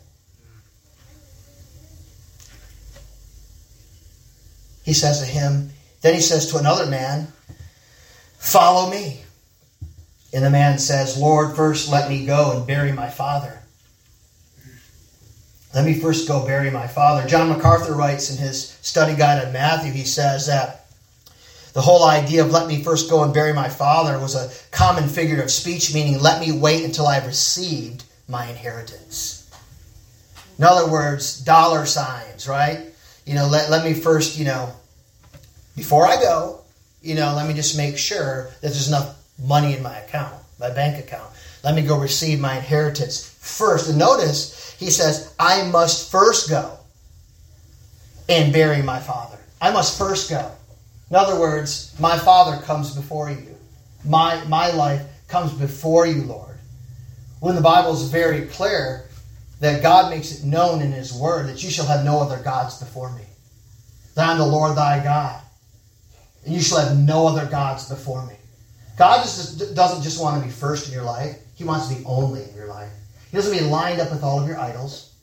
He 4.84 4.94
says 4.94 5.20
to 5.20 5.26
him, 5.26 5.72
then 6.02 6.14
he 6.14 6.22
says 6.22 6.52
to 6.52 6.58
another 6.58 6.86
man, 6.86 7.34
Follow 8.38 8.92
me. 8.92 9.22
And 10.32 10.46
the 10.46 10.52
man 10.52 10.78
says, 10.78 11.18
Lord, 11.18 11.56
first 11.56 11.92
let 11.92 12.10
me 12.10 12.28
go 12.28 12.56
and 12.56 12.68
bury 12.68 12.92
my 12.92 13.10
father. 13.10 13.61
Let 15.74 15.86
me 15.86 15.94
first 15.94 16.28
go 16.28 16.46
bury 16.46 16.70
my 16.70 16.88
father. 16.88 17.28
John 17.28 17.50
MacArthur 17.50 17.94
writes 17.94 18.30
in 18.30 18.38
his 18.38 18.78
study 18.82 19.16
guide 19.16 19.46
on 19.46 19.54
Matthew, 19.54 19.92
he 19.92 20.04
says 20.04 20.48
that 20.48 20.86
the 21.74 21.82
whole 21.82 22.04
idea 22.04 22.44
of 22.44 22.52
let 22.52 22.68
me 22.68 22.84
first 22.84 23.10
go 23.10 23.24
and 23.24 23.34
bury 23.34 23.54
my 23.54 23.70
father 23.70 24.20
was 24.20 24.36
a 24.36 24.52
common 24.72 25.08
figure 25.08 25.42
of 25.42 25.50
speech, 25.50 25.94
meaning 25.94 26.20
let 26.20 26.42
me 26.42 26.52
wait 26.52 26.84
until 26.84 27.08
I've 27.08 27.26
received 27.26 28.04
my 28.28 28.50
inheritance. 28.50 29.50
In 30.58 30.66
other 30.66 30.92
words, 30.92 31.40
dollar 31.40 31.86
signs, 31.86 32.48
right? 32.48 32.88
You 33.26 33.36
know, 33.36 33.48
let, 33.48 33.70
let 33.70 33.86
me 33.86 33.94
first, 33.94 34.38
you 34.38 34.46
know, 34.46 34.74
before 35.78 36.06
I 36.06 36.22
go, 36.22 36.62
you 37.02 37.16
know, 37.16 37.34
let 37.34 37.48
me 37.48 37.54
just 37.54 37.78
make 37.78 37.98
sure 37.98 38.50
that 38.62 38.70
there's 38.70 38.90
enough 38.90 39.18
money 39.40 39.76
in 39.76 39.82
my 39.82 39.98
account, 40.00 40.36
my 40.60 40.70
bank 40.70 41.04
account. 41.04 41.32
Let 41.64 41.76
me 41.76 41.84
go 41.84 41.98
receive 41.98 42.40
my 42.40 42.58
inheritance 42.58 43.28
first. 43.40 43.90
And 43.90 43.98
notice, 43.98 44.61
he 44.82 44.90
says, 44.90 45.36
I 45.38 45.66
must 45.66 46.10
first 46.10 46.50
go 46.50 46.80
and 48.28 48.52
bury 48.52 48.82
my 48.82 49.00
father. 49.00 49.38
I 49.62 49.70
must 49.70 49.96
first 49.96 50.28
go. 50.28 50.52
In 51.12 51.16
other 51.16 51.40
words, 51.40 51.96
my 52.00 52.18
father 52.18 52.60
comes 52.64 52.96
before 52.96 53.30
you. 53.30 53.56
My, 54.04 54.44
my 54.46 54.72
life 54.72 55.04
comes 55.28 55.54
before 55.54 56.08
you, 56.08 56.24
Lord. 56.24 56.58
When 57.42 57.54
the 57.54 57.62
Bible 57.62 57.94
is 57.94 58.10
very 58.10 58.48
clear 58.48 59.08
that 59.60 59.84
God 59.84 60.10
makes 60.10 60.40
it 60.40 60.46
known 60.46 60.82
in 60.82 60.92
His 60.92 61.14
Word 61.14 61.48
that 61.48 61.62
you 61.62 61.70
shall 61.70 61.86
have 61.86 62.04
no 62.04 62.20
other 62.20 62.42
gods 62.42 62.80
before 62.80 63.12
me. 63.12 63.26
That 64.16 64.30
I 64.30 64.32
am 64.32 64.40
the 64.40 64.48
Lord 64.48 64.76
thy 64.76 65.04
God. 65.04 65.44
And 66.44 66.56
you 66.56 66.60
shall 66.60 66.84
have 66.84 66.98
no 66.98 67.28
other 67.28 67.46
gods 67.46 67.88
before 67.88 68.26
me. 68.26 68.34
God 68.98 69.22
just, 69.22 69.76
doesn't 69.76 70.02
just 70.02 70.20
want 70.20 70.42
to 70.42 70.48
be 70.48 70.52
first 70.52 70.88
in 70.88 70.94
your 70.96 71.04
life, 71.04 71.38
He 71.54 71.66
wants 71.66 71.88
to 71.90 71.94
be 71.94 72.04
only 72.04 72.46
in 72.46 72.56
your 72.56 72.66
life. 72.66 72.92
He 73.32 73.38
doesn't 73.38 73.52
want 73.52 73.62
to 73.62 73.66
be 73.66 73.72
lined 73.72 74.02
up 74.02 74.12
with 74.12 74.24
all 74.24 74.42
of 74.42 74.48
your 74.48 74.60
idols 74.60 75.14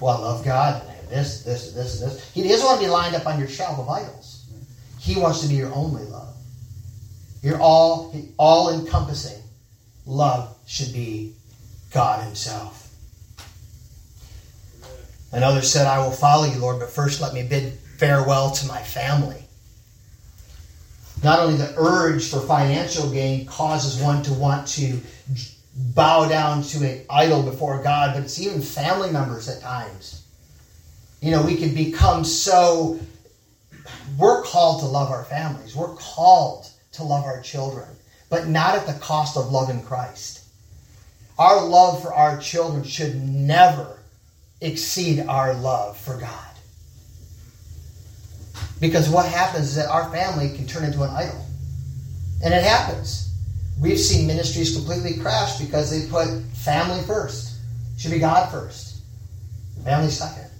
Well, 0.00 0.16
I 0.16 0.20
love 0.20 0.44
God 0.44 0.82
and 0.88 1.08
this, 1.10 1.42
this, 1.42 1.72
this, 1.72 2.00
this. 2.00 2.32
He 2.32 2.48
doesn't 2.48 2.64
want 2.64 2.80
to 2.80 2.86
be 2.86 2.90
lined 2.90 3.14
up 3.14 3.26
on 3.26 3.38
your 3.38 3.48
shelf 3.48 3.78
of 3.78 3.88
idols. 3.88 4.46
He 4.98 5.20
wants 5.20 5.42
to 5.42 5.48
be 5.48 5.56
your 5.56 5.72
only 5.74 6.04
love. 6.04 6.34
Your 7.42 7.60
all, 7.60 8.14
all 8.38 8.72
encompassing 8.72 9.42
love 10.06 10.56
should 10.66 10.92
be 10.92 11.34
God 11.92 12.24
Himself. 12.24 12.94
Another 15.32 15.62
said, 15.62 15.86
I 15.86 15.98
will 15.98 16.10
follow 16.10 16.46
you, 16.46 16.58
Lord, 16.58 16.80
but 16.80 16.90
first 16.90 17.20
let 17.20 17.34
me 17.34 17.42
bid 17.42 17.74
farewell 17.98 18.50
to 18.52 18.66
my 18.66 18.80
family. 18.80 19.44
Not 21.22 21.40
only 21.40 21.56
the 21.56 21.74
urge 21.76 22.28
for 22.28 22.40
financial 22.40 23.10
gain 23.10 23.46
causes 23.46 24.02
one 24.02 24.22
to 24.22 24.32
want 24.32 24.66
to 24.68 25.00
bow 25.94 26.28
down 26.28 26.62
to 26.62 26.84
an 26.84 27.04
idol 27.10 27.42
before 27.42 27.82
God, 27.82 28.14
but 28.14 28.22
it's 28.22 28.40
even 28.40 28.60
family 28.60 29.10
members 29.10 29.48
at 29.48 29.60
times. 29.60 30.26
You 31.20 31.30
know, 31.30 31.42
we 31.42 31.56
can 31.56 31.74
become 31.74 32.24
so. 32.24 32.98
We're 34.18 34.42
called 34.42 34.80
to 34.80 34.86
love 34.86 35.10
our 35.10 35.24
families, 35.24 35.74
we're 35.74 35.94
called 35.94 36.68
to 36.92 37.04
love 37.04 37.24
our 37.24 37.40
children, 37.40 37.88
but 38.28 38.48
not 38.48 38.74
at 38.74 38.86
the 38.86 38.94
cost 38.94 39.36
of 39.36 39.50
loving 39.50 39.82
Christ. 39.82 40.44
Our 41.38 41.64
love 41.64 42.02
for 42.02 42.12
our 42.12 42.38
children 42.38 42.84
should 42.84 43.16
never 43.16 43.98
exceed 44.60 45.20
our 45.20 45.54
love 45.54 45.96
for 45.96 46.18
God. 46.18 46.50
Because 48.80 49.08
what 49.08 49.26
happens 49.26 49.68
is 49.68 49.74
that 49.76 49.88
our 49.88 50.10
family 50.10 50.54
can 50.56 50.66
turn 50.66 50.84
into 50.84 51.02
an 51.02 51.10
idol. 51.10 51.44
And 52.42 52.54
it 52.54 52.62
happens. 52.62 53.29
We've 53.80 53.98
seen 53.98 54.26
ministries 54.26 54.76
completely 54.76 55.14
crash 55.18 55.58
because 55.58 55.90
they 55.90 56.08
put 56.10 56.42
family 56.54 57.02
first. 57.04 57.58
Should 57.98 58.10
be 58.10 58.18
God 58.18 58.50
first. 58.50 59.02
Family 59.84 60.10
second. 60.10 60.50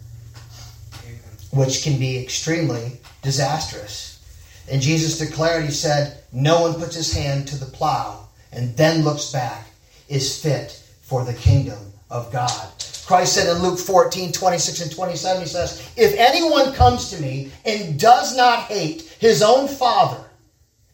Which 1.52 1.82
can 1.82 1.98
be 1.98 2.18
extremely 2.18 2.92
disastrous. 3.22 4.24
And 4.70 4.80
Jesus 4.80 5.18
declared, 5.18 5.64
He 5.64 5.70
said, 5.70 6.22
No 6.32 6.62
one 6.62 6.74
puts 6.74 6.94
his 6.94 7.12
hand 7.12 7.48
to 7.48 7.56
the 7.58 7.66
plow 7.66 8.28
and 8.52 8.76
then 8.76 9.04
looks 9.04 9.32
back 9.32 9.66
is 10.08 10.42
fit 10.42 10.82
for 11.02 11.24
the 11.24 11.34
kingdom 11.34 11.78
of 12.10 12.32
God. 12.32 12.68
Christ 13.06 13.34
said 13.34 13.54
in 13.54 13.62
Luke 13.62 13.78
14, 13.78 14.32
26 14.32 14.80
and 14.82 14.92
27, 14.92 15.42
he 15.42 15.48
says, 15.48 15.90
If 15.96 16.14
anyone 16.16 16.72
comes 16.72 17.10
to 17.10 17.20
me 17.20 17.50
and 17.64 17.98
does 17.98 18.36
not 18.36 18.64
hate 18.64 19.02
his 19.18 19.42
own 19.42 19.68
father 19.68 20.24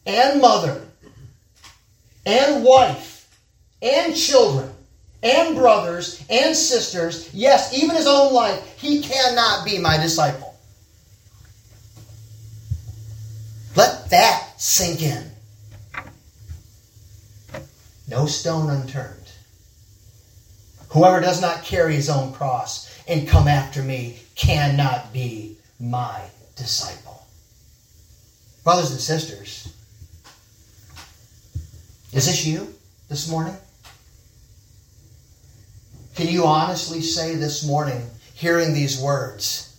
and 0.07 0.41
mother 0.41 0.86
and 2.27 2.65
wife 2.65 3.29
and 3.81 4.15
children 4.15 4.71
and 5.23 5.57
brothers 5.57 6.23
and 6.29 6.55
sisters, 6.55 7.33
yes, 7.33 7.73
even 7.73 7.97
his 7.97 8.07
own 8.07 8.35
life, 8.35 8.79
he 8.79 9.01
cannot 9.01 9.65
be 9.65 9.79
my 9.79 9.97
disciple. 9.97 10.55
Let 13.75 14.11
that 14.11 14.61
sink 14.61 15.03
in. 15.03 15.31
No 18.09 18.27
stone 18.27 18.71
unturned. 18.71 19.33
Whoever 20.91 21.21
does 21.21 21.41
not 21.41 21.65
carry 21.65 21.95
his 21.95 22.09
own 22.09 22.33
cross 22.33 22.91
and 23.09 23.29
come 23.29 23.49
after 23.49 23.83
me 23.83 24.21
cannot 24.35 25.13
be 25.13 25.57
my 25.79 26.21
disciple. 26.55 27.27
Brothers 28.65 28.93
and 28.93 29.01
sisters, 29.01 29.76
is 32.17 32.27
this 32.27 32.47
you 32.47 32.75
this 33.11 33.31
morning? 33.31 33.55
Can 36.15 36.29
you 36.29 36.47
honestly 36.47 37.03
say 37.03 37.35
this 37.35 37.67
morning, 37.67 38.09
hearing 38.33 38.73
these 38.73 38.99
words, 38.99 39.77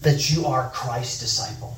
that 0.00 0.30
you 0.30 0.46
are 0.46 0.70
Christ's 0.70 1.20
disciple? 1.20 1.76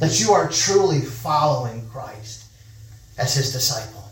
That 0.00 0.20
you 0.20 0.32
are 0.32 0.50
truly 0.50 1.00
following 1.00 1.88
Christ 1.88 2.44
as 3.16 3.34
his 3.34 3.50
disciple? 3.52 4.04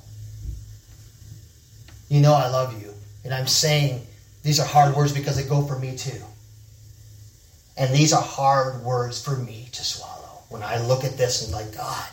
You 2.09 2.21
know 2.21 2.33
I 2.33 2.49
love 2.49 2.81
you. 2.83 2.95
And 3.25 3.35
I'm 3.35 3.47
saying 3.47 4.07
these 4.43 4.59
are 4.59 4.67
hard 4.67 4.95
words 4.95 5.13
because 5.13 5.37
they 5.37 5.47
go 5.47 5.61
for 5.67 5.79
me 5.79 5.97
too. 5.99 6.23
And 7.77 7.95
these 7.95 8.15
are 8.15 8.23
hard 8.23 8.83
words 8.83 9.23
for 9.23 9.37
me 9.37 9.69
to 9.73 9.85
swallow. 9.85 10.12
When 10.53 10.63
I 10.63 10.79
look 10.87 11.03
at 11.03 11.17
this 11.17 11.43
and 11.43 11.53
like, 11.53 11.75
God, 11.75 12.09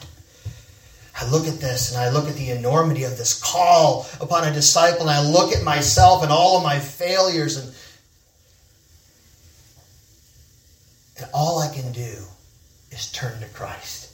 I 1.20 1.30
look 1.30 1.48
at 1.48 1.60
this 1.60 1.92
and 1.94 2.02
I 2.02 2.10
look 2.10 2.30
at 2.30 2.36
the 2.36 2.52
enormity 2.52 3.04
of 3.04 3.18
this 3.18 3.40
call 3.40 4.08
upon 4.22 4.48
a 4.48 4.54
disciple 4.54 5.02
and 5.02 5.12
I 5.12 5.22
look 5.22 5.54
at 5.54 5.64
myself 5.64 6.24
and 6.24 6.32
all 6.32 6.58
of 6.58 6.64
my 6.64 6.80
failures 6.80 7.58
and 7.58 7.74
and 11.18 11.30
all 11.34 11.60
I 11.60 11.68
can 11.68 11.92
do 11.92 12.16
is 12.92 13.12
turn 13.12 13.42
to 13.42 13.46
Christ. 13.48 14.14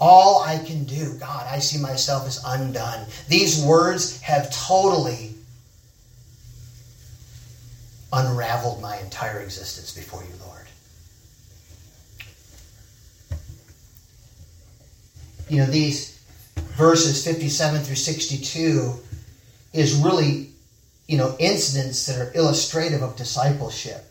All 0.00 0.42
I 0.42 0.58
can 0.58 0.84
do, 0.84 1.14
God, 1.20 1.46
I 1.48 1.60
see 1.60 1.80
myself 1.80 2.26
as 2.26 2.42
undone. 2.44 3.06
These 3.28 3.64
words 3.64 4.20
have 4.22 4.50
totally 4.50 5.34
unraveled 8.12 8.82
my 8.82 8.98
entire 8.98 9.40
existence 9.40 9.92
before 9.92 10.22
you, 10.22 10.34
Lord. 10.44 10.55
You 15.48 15.58
know, 15.58 15.66
these 15.66 16.20
verses 16.76 17.24
57 17.24 17.82
through 17.82 17.94
62 17.94 18.94
is 19.72 19.94
really, 19.96 20.50
you 21.06 21.18
know, 21.18 21.36
incidents 21.38 22.06
that 22.06 22.18
are 22.18 22.32
illustrative 22.34 23.02
of 23.02 23.16
discipleship. 23.16 24.04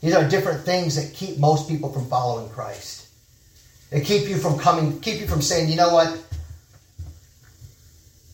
These 0.00 0.14
are 0.14 0.28
different 0.28 0.62
things 0.62 0.96
that 0.96 1.14
keep 1.14 1.38
most 1.38 1.68
people 1.68 1.92
from 1.92 2.06
following 2.06 2.50
Christ. 2.50 3.08
They 3.90 4.00
keep 4.00 4.28
you 4.28 4.36
from 4.36 4.58
coming, 4.58 5.00
keep 5.00 5.20
you 5.20 5.26
from 5.26 5.40
saying, 5.40 5.70
you 5.70 5.76
know 5.76 5.94
what? 5.94 6.20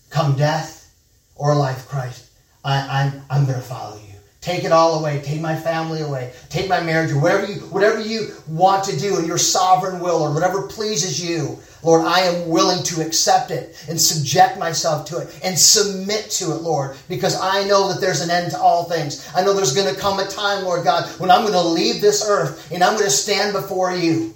Come 0.09 0.37
death 0.37 0.93
or 1.37 1.55
life, 1.55 1.87
Christ, 1.89 2.31
I, 2.65 3.03
I'm, 3.03 3.23
I'm 3.31 3.47
going 3.47 3.59
to 3.59 3.65
follow 3.65 3.97
you. 3.97 4.10
Take 4.41 4.65
it 4.65 4.73
all 4.73 4.99
away. 4.99 5.21
Take 5.23 5.43
my 5.43 5.55
family 5.55 6.01
away. 6.01 6.33
Take 6.49 6.67
my 6.67 6.81
marriage 6.81 7.13
whatever 7.13 7.47
you, 7.47 7.61
whatever 7.67 8.01
you 8.01 8.31
want 8.49 8.85
to 8.85 8.99
do 8.99 9.19
in 9.19 9.27
your 9.27 9.37
sovereign 9.37 10.01
will 10.01 10.23
or 10.23 10.33
whatever 10.33 10.67
pleases 10.67 11.23
you. 11.23 11.59
Lord, 11.83 12.07
I 12.07 12.21
am 12.21 12.49
willing 12.49 12.83
to 12.85 13.03
accept 13.03 13.51
it 13.51 13.85
and 13.89 14.01
subject 14.01 14.59
myself 14.59 15.07
to 15.09 15.19
it 15.19 15.41
and 15.45 15.59
submit 15.59 16.31
to 16.33 16.53
it, 16.53 16.63
Lord, 16.63 16.97
because 17.09 17.39
I 17.39 17.65
know 17.65 17.93
that 17.93 18.01
there's 18.01 18.23
an 18.23 18.31
end 18.31 18.53
to 18.53 18.59
all 18.59 18.85
things. 18.85 19.31
I 19.35 19.43
know 19.43 19.53
there's 19.53 19.75
going 19.75 19.95
to 19.95 20.01
come 20.01 20.19
a 20.19 20.27
time, 20.27 20.65
Lord 20.65 20.85
God, 20.85 21.07
when 21.21 21.31
I'm 21.31 21.43
going 21.43 21.53
to 21.53 21.61
leave 21.61 22.01
this 22.01 22.27
earth 22.27 22.73
and 22.73 22.83
I'm 22.83 22.95
going 22.95 23.05
to 23.05 23.11
stand 23.11 23.53
before 23.53 23.95
you. 23.95 24.35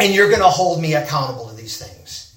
And 0.00 0.14
you're 0.14 0.28
going 0.28 0.40
to 0.40 0.48
hold 0.48 0.80
me 0.80 0.94
accountable 0.94 1.48
to 1.48 1.54
these 1.54 1.76
things. 1.76 2.31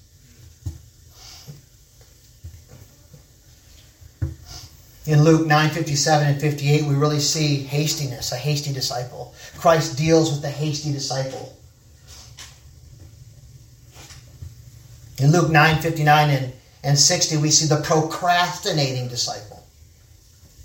In 5.07 5.23
Luke 5.23 5.45
9 5.45 5.69
57 5.69 6.27
and 6.27 6.41
58, 6.41 6.85
we 6.85 6.95
really 6.95 7.19
see 7.19 7.57
hastiness, 7.57 8.31
a 8.31 8.37
hasty 8.37 8.73
disciple. 8.73 9.35
Christ 9.57 9.97
deals 9.97 10.31
with 10.31 10.41
the 10.41 10.49
hasty 10.49 10.91
disciple. 10.91 11.55
In 15.19 15.31
Luke 15.31 15.51
9 15.51 15.81
59 15.81 16.29
and, 16.29 16.53
and 16.83 16.97
60, 16.97 17.37
we 17.37 17.51
see 17.51 17.67
the 17.67 17.81
procrastinating 17.81 19.07
disciple. 19.07 19.63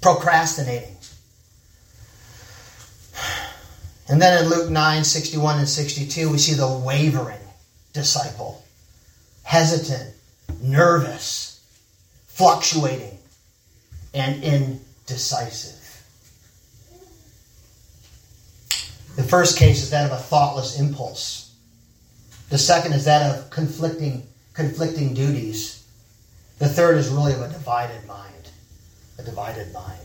Procrastinating. 0.00 0.96
And 4.08 4.20
then 4.20 4.42
in 4.42 4.50
Luke 4.50 4.70
9 4.70 5.04
61 5.04 5.58
and 5.58 5.68
62, 5.68 6.30
we 6.30 6.38
see 6.38 6.54
the 6.54 6.66
wavering 6.84 7.38
disciple, 7.92 8.64
hesitant, 9.44 10.14
nervous, 10.60 11.62
fluctuating, 12.26 13.19
and 14.14 14.42
indecisive. 14.42 15.80
The 19.16 19.22
first 19.22 19.58
case 19.58 19.82
is 19.82 19.90
that 19.90 20.06
of 20.06 20.12
a 20.12 20.22
thoughtless 20.22 20.78
impulse. 20.78 21.54
The 22.48 22.58
second 22.58 22.92
is 22.92 23.04
that 23.04 23.36
of 23.36 23.50
conflicting, 23.50 24.26
conflicting 24.54 25.14
duties. 25.14 25.86
The 26.58 26.68
third 26.68 26.96
is 26.96 27.08
really 27.08 27.32
of 27.32 27.42
a 27.42 27.48
divided 27.48 28.06
mind. 28.06 28.50
A 29.18 29.22
divided 29.22 29.72
mind. 29.72 29.98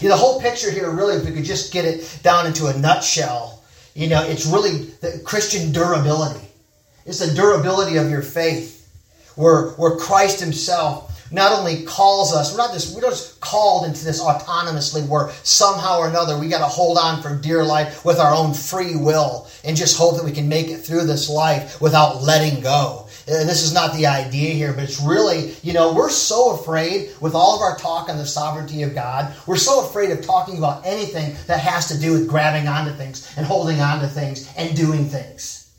You 0.00 0.08
know, 0.08 0.16
the 0.16 0.20
whole 0.20 0.40
picture 0.40 0.70
here, 0.70 0.90
really, 0.90 1.16
if 1.16 1.24
we 1.24 1.32
could 1.32 1.44
just 1.44 1.72
get 1.72 1.84
it 1.84 2.18
down 2.22 2.46
into 2.46 2.66
a 2.66 2.78
nutshell, 2.78 3.62
you 3.94 4.08
know, 4.08 4.22
it's 4.22 4.46
really 4.46 4.78
the 5.00 5.20
Christian 5.24 5.72
durability. 5.72 6.46
It's 7.06 7.20
the 7.20 7.34
durability 7.34 7.96
of 7.96 8.10
your 8.10 8.22
faith, 8.22 8.90
where, 9.36 9.70
where 9.70 9.96
Christ 9.96 10.40
Himself 10.40 11.15
not 11.30 11.52
only 11.52 11.84
calls 11.84 12.34
us, 12.34 12.52
we're 12.52 12.58
not 12.58 12.72
just 12.72 12.94
we're 12.94 13.02
just 13.02 13.40
called 13.40 13.86
into 13.86 14.04
this 14.04 14.22
autonomously 14.22 15.06
where 15.08 15.30
somehow 15.42 15.98
or 15.98 16.08
another 16.08 16.38
we 16.38 16.48
got 16.48 16.58
to 16.58 16.64
hold 16.64 16.98
on 16.98 17.22
for 17.22 17.36
dear 17.36 17.64
life 17.64 18.04
with 18.04 18.18
our 18.18 18.34
own 18.34 18.54
free 18.54 18.96
will 18.96 19.48
and 19.64 19.76
just 19.76 19.96
hope 19.96 20.16
that 20.16 20.24
we 20.24 20.32
can 20.32 20.48
make 20.48 20.68
it 20.68 20.78
through 20.78 21.04
this 21.04 21.28
life 21.28 21.80
without 21.80 22.22
letting 22.22 22.62
go. 22.62 23.08
And 23.28 23.48
this 23.48 23.64
is 23.64 23.74
not 23.74 23.92
the 23.94 24.06
idea 24.06 24.54
here, 24.54 24.72
but 24.72 24.84
it's 24.84 25.00
really, 25.00 25.54
you 25.62 25.72
know, 25.72 25.92
we're 25.92 26.10
so 26.10 26.54
afraid 26.54 27.10
with 27.20 27.34
all 27.34 27.56
of 27.56 27.60
our 27.60 27.76
talk 27.76 28.08
on 28.08 28.18
the 28.18 28.26
sovereignty 28.26 28.82
of 28.82 28.94
God, 28.94 29.34
we're 29.46 29.56
so 29.56 29.84
afraid 29.84 30.10
of 30.10 30.24
talking 30.24 30.58
about 30.58 30.86
anything 30.86 31.36
that 31.48 31.58
has 31.58 31.88
to 31.88 31.98
do 31.98 32.12
with 32.12 32.28
grabbing 32.28 32.68
onto 32.68 32.92
things 32.92 33.32
and 33.36 33.44
holding 33.44 33.80
onto 33.80 34.06
things 34.06 34.48
and 34.56 34.76
doing 34.76 35.06
things. 35.06 35.72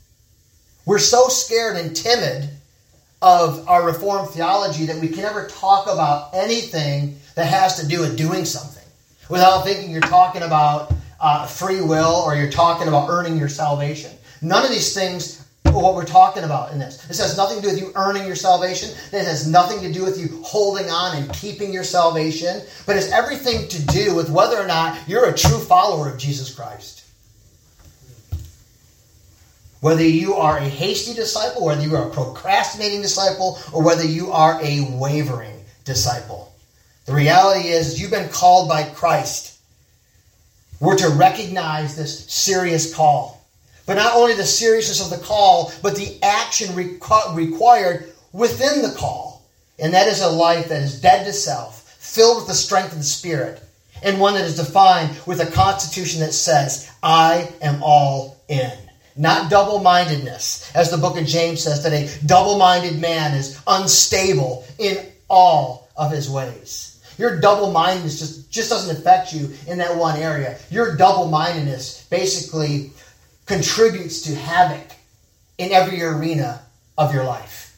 We're 0.84 0.98
so 0.98 1.28
scared 1.28 1.76
and 1.76 1.96
timid 1.96 2.50
of 3.20 3.66
our 3.68 3.84
Reformed 3.84 4.30
theology 4.30 4.86
that 4.86 5.00
we 5.00 5.08
can 5.08 5.22
never 5.22 5.46
talk 5.46 5.86
about 5.86 6.30
anything 6.32 7.18
that 7.34 7.46
has 7.46 7.80
to 7.80 7.86
do 7.86 8.00
with 8.00 8.16
doing 8.16 8.44
something 8.44 8.84
without 9.28 9.64
thinking 9.64 9.90
you're 9.90 10.00
talking 10.00 10.42
about 10.42 10.92
uh, 11.20 11.46
free 11.46 11.80
will 11.80 12.22
or 12.24 12.36
you're 12.36 12.50
talking 12.50 12.88
about 12.88 13.08
earning 13.08 13.36
your 13.36 13.48
salvation. 13.48 14.12
None 14.40 14.64
of 14.64 14.70
these 14.70 14.94
things 14.94 15.44
are 15.66 15.72
what 15.72 15.94
we're 15.94 16.04
talking 16.04 16.44
about 16.44 16.72
in 16.72 16.78
this. 16.78 16.98
This 17.06 17.20
has 17.20 17.36
nothing 17.36 17.56
to 17.56 17.62
do 17.62 17.68
with 17.68 17.80
you 17.80 17.92
earning 17.96 18.24
your 18.24 18.36
salvation. 18.36 18.90
This 19.10 19.26
has 19.26 19.48
nothing 19.48 19.80
to 19.80 19.92
do 19.92 20.04
with 20.04 20.18
you 20.18 20.40
holding 20.44 20.88
on 20.88 21.16
and 21.16 21.32
keeping 21.32 21.72
your 21.72 21.84
salvation. 21.84 22.62
But 22.86 22.96
it's 22.96 23.10
everything 23.10 23.68
to 23.68 23.86
do 23.86 24.14
with 24.14 24.30
whether 24.30 24.56
or 24.56 24.66
not 24.66 24.96
you're 25.08 25.28
a 25.28 25.36
true 25.36 25.58
follower 25.58 26.08
of 26.08 26.18
Jesus 26.18 26.54
Christ. 26.54 26.97
Whether 29.80 30.02
you 30.04 30.34
are 30.34 30.58
a 30.58 30.68
hasty 30.68 31.14
disciple, 31.14 31.64
whether 31.64 31.82
you 31.82 31.94
are 31.96 32.08
a 32.08 32.12
procrastinating 32.12 33.02
disciple, 33.02 33.58
or 33.72 33.82
whether 33.82 34.04
you 34.04 34.32
are 34.32 34.60
a 34.62 34.88
wavering 34.92 35.64
disciple. 35.84 36.52
The 37.06 37.14
reality 37.14 37.68
is, 37.68 38.00
you've 38.00 38.10
been 38.10 38.28
called 38.28 38.68
by 38.68 38.82
Christ. 38.82 39.58
We're 40.80 40.98
to 40.98 41.08
recognize 41.08 41.96
this 41.96 42.26
serious 42.26 42.94
call. 42.94 43.46
But 43.86 43.94
not 43.94 44.14
only 44.14 44.34
the 44.34 44.44
seriousness 44.44 45.00
of 45.00 45.16
the 45.16 45.24
call, 45.24 45.72
but 45.82 45.96
the 45.96 46.18
action 46.22 46.74
required 46.74 48.12
within 48.32 48.82
the 48.82 48.94
call. 48.96 49.46
And 49.78 49.94
that 49.94 50.08
is 50.08 50.20
a 50.20 50.28
life 50.28 50.68
that 50.68 50.82
is 50.82 51.00
dead 51.00 51.24
to 51.24 51.32
self, 51.32 51.88
filled 51.98 52.38
with 52.38 52.48
the 52.48 52.54
strength 52.54 52.92
of 52.92 52.98
the 52.98 53.04
Spirit, 53.04 53.62
and 54.02 54.20
one 54.20 54.34
that 54.34 54.44
is 54.44 54.56
defined 54.56 55.16
with 55.24 55.40
a 55.40 55.50
constitution 55.50 56.20
that 56.20 56.34
says, 56.34 56.90
I 57.02 57.50
am 57.62 57.82
all 57.82 58.36
in. 58.48 58.87
Not 59.18 59.50
double 59.50 59.80
mindedness, 59.80 60.70
as 60.76 60.92
the 60.92 60.96
book 60.96 61.18
of 61.18 61.26
James 61.26 61.60
says 61.60 61.82
that 61.82 61.92
a 61.92 62.08
double 62.24 62.56
minded 62.56 63.00
man 63.00 63.34
is 63.34 63.60
unstable 63.66 64.64
in 64.78 65.04
all 65.28 65.88
of 65.96 66.12
his 66.12 66.30
ways. 66.30 67.02
Your 67.18 67.40
double 67.40 67.72
mindedness 67.72 68.20
just, 68.20 68.48
just 68.48 68.70
doesn't 68.70 68.96
affect 68.96 69.32
you 69.32 69.50
in 69.66 69.78
that 69.78 69.96
one 69.96 70.20
area. 70.20 70.56
Your 70.70 70.96
double 70.96 71.26
mindedness 71.26 72.06
basically 72.08 72.92
contributes 73.44 74.22
to 74.22 74.36
havoc 74.36 74.86
in 75.58 75.72
every 75.72 76.00
arena 76.00 76.62
of 76.96 77.12
your 77.12 77.24
life. 77.24 77.76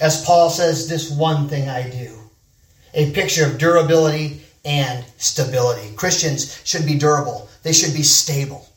As 0.00 0.24
Paul 0.24 0.48
says, 0.48 0.88
this 0.88 1.10
one 1.10 1.48
thing 1.48 1.68
I 1.68 1.90
do. 1.90 2.16
A 2.94 3.10
picture 3.10 3.46
of 3.46 3.58
durability 3.58 4.42
and 4.64 5.04
stability. 5.16 5.92
Christians 5.96 6.60
should 6.62 6.86
be 6.86 6.96
durable, 6.96 7.48
they 7.64 7.72
should 7.72 7.92
be 7.92 8.04
stable. 8.04 8.68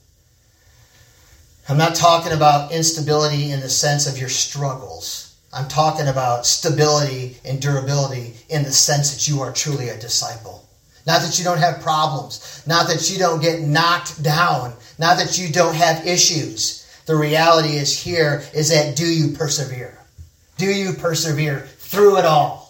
I'm 1.69 1.77
not 1.77 1.93
talking 1.93 2.31
about 2.31 2.71
instability 2.71 3.51
in 3.51 3.59
the 3.59 3.69
sense 3.69 4.07
of 4.11 4.17
your 4.17 4.27
struggles. 4.27 5.37
I'm 5.53 5.67
talking 5.67 6.07
about 6.07 6.47
stability 6.47 7.37
and 7.45 7.61
durability 7.61 8.33
in 8.49 8.63
the 8.63 8.71
sense 8.71 9.13
that 9.13 9.27
you 9.27 9.41
are 9.41 9.53
truly 9.53 9.89
a 9.89 9.99
disciple. 9.99 10.67
Not 11.05 11.21
that 11.21 11.37
you 11.37 11.45
don't 11.45 11.59
have 11.59 11.83
problems. 11.83 12.63
Not 12.65 12.87
that 12.87 13.11
you 13.11 13.19
don't 13.19 13.39
get 13.39 13.61
knocked 13.61 14.23
down. 14.23 14.73
Not 14.97 15.19
that 15.19 15.37
you 15.37 15.53
don't 15.53 15.75
have 15.75 16.07
issues. 16.07 16.87
The 17.05 17.15
reality 17.15 17.75
is 17.75 18.01
here 18.01 18.43
is 18.51 18.69
that 18.69 18.95
do 18.95 19.05
you 19.05 19.37
persevere? 19.37 19.99
Do 20.57 20.65
you 20.65 20.93
persevere 20.93 21.67
through 21.77 22.17
it 22.17 22.25
all? 22.25 22.68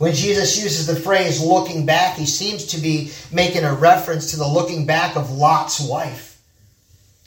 When 0.00 0.14
Jesus 0.14 0.56
uses 0.56 0.86
the 0.86 0.96
phrase 0.96 1.42
looking 1.42 1.84
back, 1.84 2.16
he 2.16 2.24
seems 2.24 2.64
to 2.68 2.80
be 2.80 3.12
making 3.30 3.64
a 3.64 3.74
reference 3.74 4.30
to 4.30 4.38
the 4.38 4.48
looking 4.48 4.86
back 4.86 5.14
of 5.14 5.30
Lot's 5.30 5.78
wife. 5.78 6.40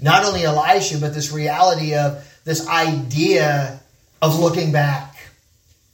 Not 0.01 0.25
only 0.25 0.43
Elisha, 0.43 0.97
but 0.97 1.13
this 1.13 1.31
reality 1.31 1.93
of 1.93 2.27
this 2.45 2.67
idea 2.67 3.79
of 4.23 4.39
looking 4.39 4.71
back 4.71 5.15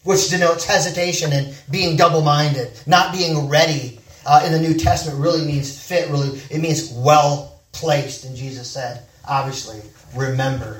which 0.03 0.29
denotes 0.29 0.63
hesitation 0.63 1.33
and 1.33 1.53
being 1.69 1.97
double 1.97 2.21
minded, 2.21 2.71
not 2.87 3.11
being 3.11 3.49
ready. 3.49 3.99
Uh, 4.25 4.43
in 4.45 4.53
the 4.53 4.59
New 4.59 4.73
Testament 4.73 5.19
really 5.19 5.45
means 5.45 5.85
fit, 5.85 6.09
really, 6.09 6.39
it 6.49 6.61
means 6.61 6.93
well 6.93 7.59
placed. 7.73 8.23
And 8.23 8.37
Jesus 8.37 8.71
said, 8.71 9.03
obviously, 9.27 9.81
remember, 10.15 10.79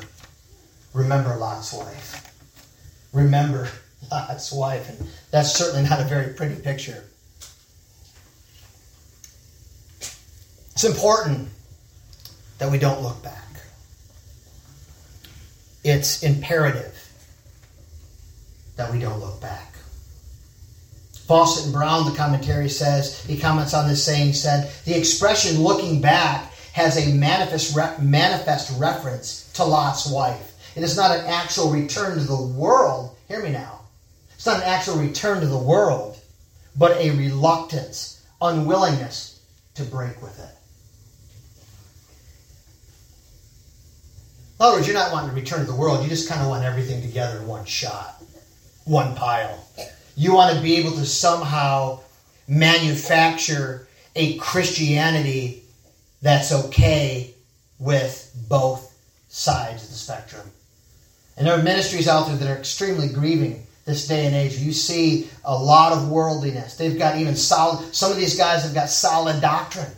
remember 0.93 1.35
Lot's 1.35 1.73
wife. 1.73 2.25
Remember 3.11 3.67
Lot's 4.11 4.51
wife. 4.51 4.89
And 4.89 5.09
that's 5.31 5.53
certainly 5.53 5.87
not 5.87 6.01
a 6.01 6.05
very 6.05 6.33
pretty 6.33 6.55
picture. 6.55 7.03
It's 10.71 10.83
important 10.83 11.49
that 12.57 12.71
we 12.71 12.77
don't 12.77 13.01
look 13.01 13.21
back. 13.21 13.43
It's 15.83 16.23
imperative 16.23 16.95
that 18.75 18.91
we 18.91 18.99
don't 18.99 19.19
look 19.19 19.41
back. 19.41 19.73
Fausset 21.27 21.65
and 21.65 21.73
Brown, 21.73 22.09
the 22.09 22.17
commentary 22.17 22.69
says, 22.69 23.23
he 23.25 23.37
comments 23.37 23.73
on 23.73 23.87
this 23.87 24.03
saying, 24.03 24.33
said, 24.33 24.71
the 24.85 24.97
expression 24.97 25.61
looking 25.61 26.01
back 26.01 26.53
has 26.73 26.97
a 26.97 27.13
manifest, 27.13 27.77
manifest 28.01 28.79
reference 28.79 29.51
to 29.53 29.63
Lot's 29.63 30.09
wife. 30.09 30.55
It 30.75 30.83
is 30.83 30.95
not 30.95 31.11
an 31.11 31.25
actual 31.25 31.69
return 31.69 32.17
to 32.17 32.23
the 32.23 32.41
world. 32.41 33.15
Hear 33.27 33.43
me 33.43 33.51
now. 33.51 33.78
It's 34.39 34.45
not 34.45 34.63
an 34.63 34.63
actual 34.63 34.95
return 34.95 35.41
to 35.41 35.47
the 35.47 35.57
world, 35.57 36.17
but 36.77 36.95
a 36.95 37.11
reluctance, 37.11 38.25
unwillingness 38.41 39.41
to 39.75 39.83
break 39.83 40.21
with 40.21 40.39
it. 40.39 40.55
In 44.57 44.65
other 44.65 44.77
words, 44.77 44.87
you're 44.87 44.95
not 44.95 45.11
wanting 45.11 45.31
to 45.31 45.35
return 45.35 45.59
to 45.59 45.65
the 45.65 45.75
world, 45.75 46.03
you 46.03 46.07
just 46.07 46.29
kind 46.29 46.41
of 46.41 46.47
want 46.47 46.63
everything 46.63 47.01
together 47.01 47.39
in 47.39 47.47
one 47.47 47.65
shot 47.65 48.23
one 48.85 49.13
pile. 49.13 49.67
You 50.15 50.33
want 50.33 50.55
to 50.55 50.61
be 50.61 50.77
able 50.77 50.93
to 50.93 51.05
somehow 51.05 51.99
manufacture 52.47 53.89
a 54.15 54.37
Christianity 54.37 55.63
that's 56.21 56.53
okay 56.53 57.33
with 57.77 58.33
both 58.47 58.97
sides 59.27 59.83
of 59.83 59.89
the 59.89 59.95
spectrum. 59.95 60.49
And 61.35 61.45
there 61.45 61.59
are 61.59 61.61
ministries 61.61 62.07
out 62.07 62.27
there 62.27 62.37
that 62.37 62.49
are 62.49 62.57
extremely 62.57 63.09
grieving 63.09 63.65
this 63.89 64.07
day 64.07 64.27
and 64.27 64.35
age. 64.35 64.57
You 64.57 64.71
see 64.71 65.29
a 65.43 65.55
lot 65.55 65.91
of 65.91 66.09
worldliness. 66.09 66.77
They've 66.77 66.97
got 66.97 67.17
even 67.17 67.35
solid, 67.35 67.93
some 67.93 68.11
of 68.11 68.17
these 68.17 68.37
guys 68.37 68.63
have 68.63 68.73
got 68.73 68.89
solid 68.89 69.41
doctrine. 69.41 69.91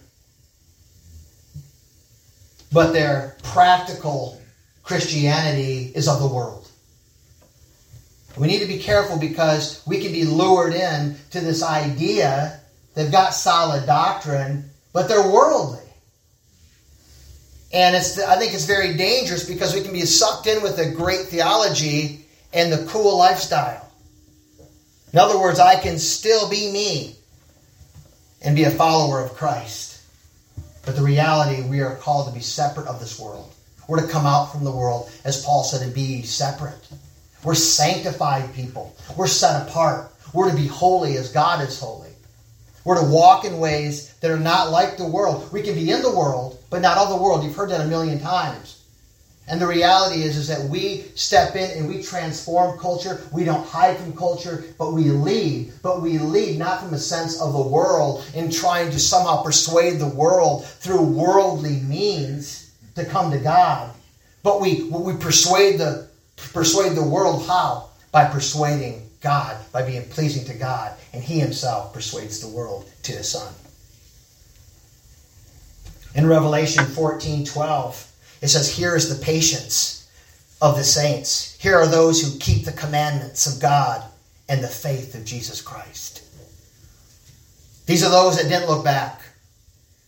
But 2.72 2.94
their 2.94 3.36
practical 3.44 4.42
Christianity 4.82 5.92
is 5.94 6.08
of 6.08 6.22
the 6.22 6.28
world. 6.28 6.70
We 8.38 8.48
need 8.48 8.60
to 8.60 8.68
be 8.68 8.80
careful 8.80 9.20
because 9.20 9.84
we 9.86 10.00
can 10.00 10.14
be 10.14 10.24
lured 10.24 10.74
in 10.74 11.18
to 11.32 11.42
this 11.42 11.62
idea. 11.62 12.62
They've 12.96 13.12
got 13.12 13.34
solid 13.34 13.86
doctrine, 13.86 14.70
but 14.94 15.10
they're 15.10 15.30
worldly. 15.30 15.80
And 17.74 17.94
it's, 17.94 18.18
I 18.20 18.38
think 18.38 18.54
it's 18.54 18.66
very 18.66 18.96
dangerous 18.96 19.48
because 19.48 19.76
we 19.76 19.82
can 19.82 19.92
be 19.92 20.06
sucked 20.06 20.48
in 20.48 20.64
with 20.64 20.80
a 20.80 20.92
great 20.92 21.28
theology 21.28 22.21
and 22.54 22.72
the 22.72 22.86
cool 22.88 23.18
lifestyle. 23.18 23.92
In 25.14 25.20
other 25.20 25.40
words, 25.40 25.60
I 25.60 25.76
can 25.80 26.00
still 26.00 26.50
be 26.50 26.72
me 26.72 27.16
and 28.42 28.56
be 28.56 28.64
a 28.64 28.72
follower 28.72 29.22
of 29.22 29.34
Christ. 29.34 30.02
But 30.86 30.96
the 30.96 31.04
reality, 31.04 31.62
we 31.62 31.82
are 31.82 31.96
called 31.96 32.28
to 32.28 32.34
be 32.34 32.42
separate 32.42 32.88
of 32.88 33.00
this 33.00 33.20
world. 33.20 33.54
We're 33.88 34.02
to 34.02 34.12
come 34.12 34.26
out 34.26 34.52
from 34.52 34.64
the 34.64 34.72
world, 34.72 35.12
as 35.26 35.44
Paul 35.44 35.64
said, 35.64 35.82
and 35.82 35.94
be 35.94 36.24
separate. 36.24 36.88
We're 37.44 37.56
sanctified 37.56 38.54
people. 38.54 38.96
We're 39.18 39.28
set 39.28 39.68
apart. 39.68 40.12
We're 40.34 40.50
to 40.50 40.56
be 40.56 40.68
holy 40.68 41.18
as 41.18 41.32
God 41.32 41.62
is 41.62 41.80
holy. 41.80 42.10
We're 42.84 43.00
to 43.00 43.06
walk 43.06 43.46
in 43.46 43.60
ways 43.60 44.14
that 44.22 44.32
are 44.32 44.40
not 44.40 44.72
like 44.72 44.98
the 44.98 45.08
world. 45.08 45.52
We 45.52 45.62
can 45.62 45.76
be 45.76 45.92
in 45.92 46.02
the 46.02 46.16
world, 46.16 46.64
but 46.70 46.82
not 46.82 46.98
of 46.98 47.10
the 47.10 47.18
world. 47.18 47.44
You've 47.44 47.56
heard 47.56 47.70
that 47.70 47.82
a 47.82 47.88
million 47.88 48.20
times. 48.20 48.81
And 49.48 49.60
the 49.60 49.68
reality 49.68 50.22
is, 50.22 50.38
is 50.38 50.48
that 50.48 50.70
we 50.70 51.04
step 51.16 51.56
in 51.56 51.78
and 51.78 51.88
we 51.88 52.02
transform 52.02 52.78
culture. 52.80 53.22
We 53.34 53.44
don't 53.44 53.66
hide 53.66 53.98
from 53.98 54.16
culture, 54.16 54.64
but 54.78 54.94
we 54.94 55.06
lead. 55.06 55.74
But 55.82 56.02
we 56.02 56.20
lead 56.20 56.60
not 56.60 56.82
from 56.82 56.94
a 56.94 57.00
sense 57.00 57.42
of 57.42 57.54
the 57.54 57.62
world 57.62 58.24
in 58.34 58.52
trying 58.52 58.92
to 58.92 59.00
somehow 59.00 59.44
persuade 59.44 60.00
the 60.00 60.08
world 60.08 60.66
through 60.66 61.02
worldly 61.02 61.82
means 61.82 62.72
to 62.96 63.04
come 63.04 63.32
to 63.32 63.40
God. 63.40 63.94
But 64.44 64.62
we, 64.62 64.84
we 64.84 65.16
persuade 65.18 65.80
the 65.80 66.08
persuade 66.54 66.96
the 66.96 67.04
world 67.04 67.46
how? 67.46 67.90
By 68.12 68.26
persuading 68.26 69.10
God, 69.22 69.58
by 69.72 69.84
being 69.84 70.08
pleasing 70.10 70.46
to 70.46 70.54
God. 70.54 70.96
And 71.14 71.24
He 71.24 71.40
Himself 71.40 71.94
persuades 71.94 72.40
the 72.40 72.48
world 72.48 72.90
to 73.04 73.12
His 73.12 73.30
Son. 73.30 73.54
In 76.16 76.28
Revelation 76.28 76.86
14 76.86 77.46
12, 77.46 78.11
it 78.42 78.48
says, 78.48 78.76
Here 78.76 78.96
is 78.96 79.10
the 79.10 79.24
patience 79.24 80.10
of 80.62 80.76
the 80.76 80.84
saints. 80.84 81.58
Here 81.60 81.76
are 81.76 81.88
those 81.88 82.22
who 82.22 82.40
keep 82.40 82.66
the 82.66 82.72
commandments 82.72 83.48
of 83.48 83.62
God 83.62 84.04
and 84.50 84.64
the 84.64 84.68
faith 84.68 85.16
of 85.16 85.26
Jesus 85.26 85.62
Christ. 85.62 86.24
These 87.86 88.04
are 88.04 88.12
those 88.12 88.38
that 88.38 88.50
didn't 88.50 88.70
look 88.70 88.84
back. 88.84 89.22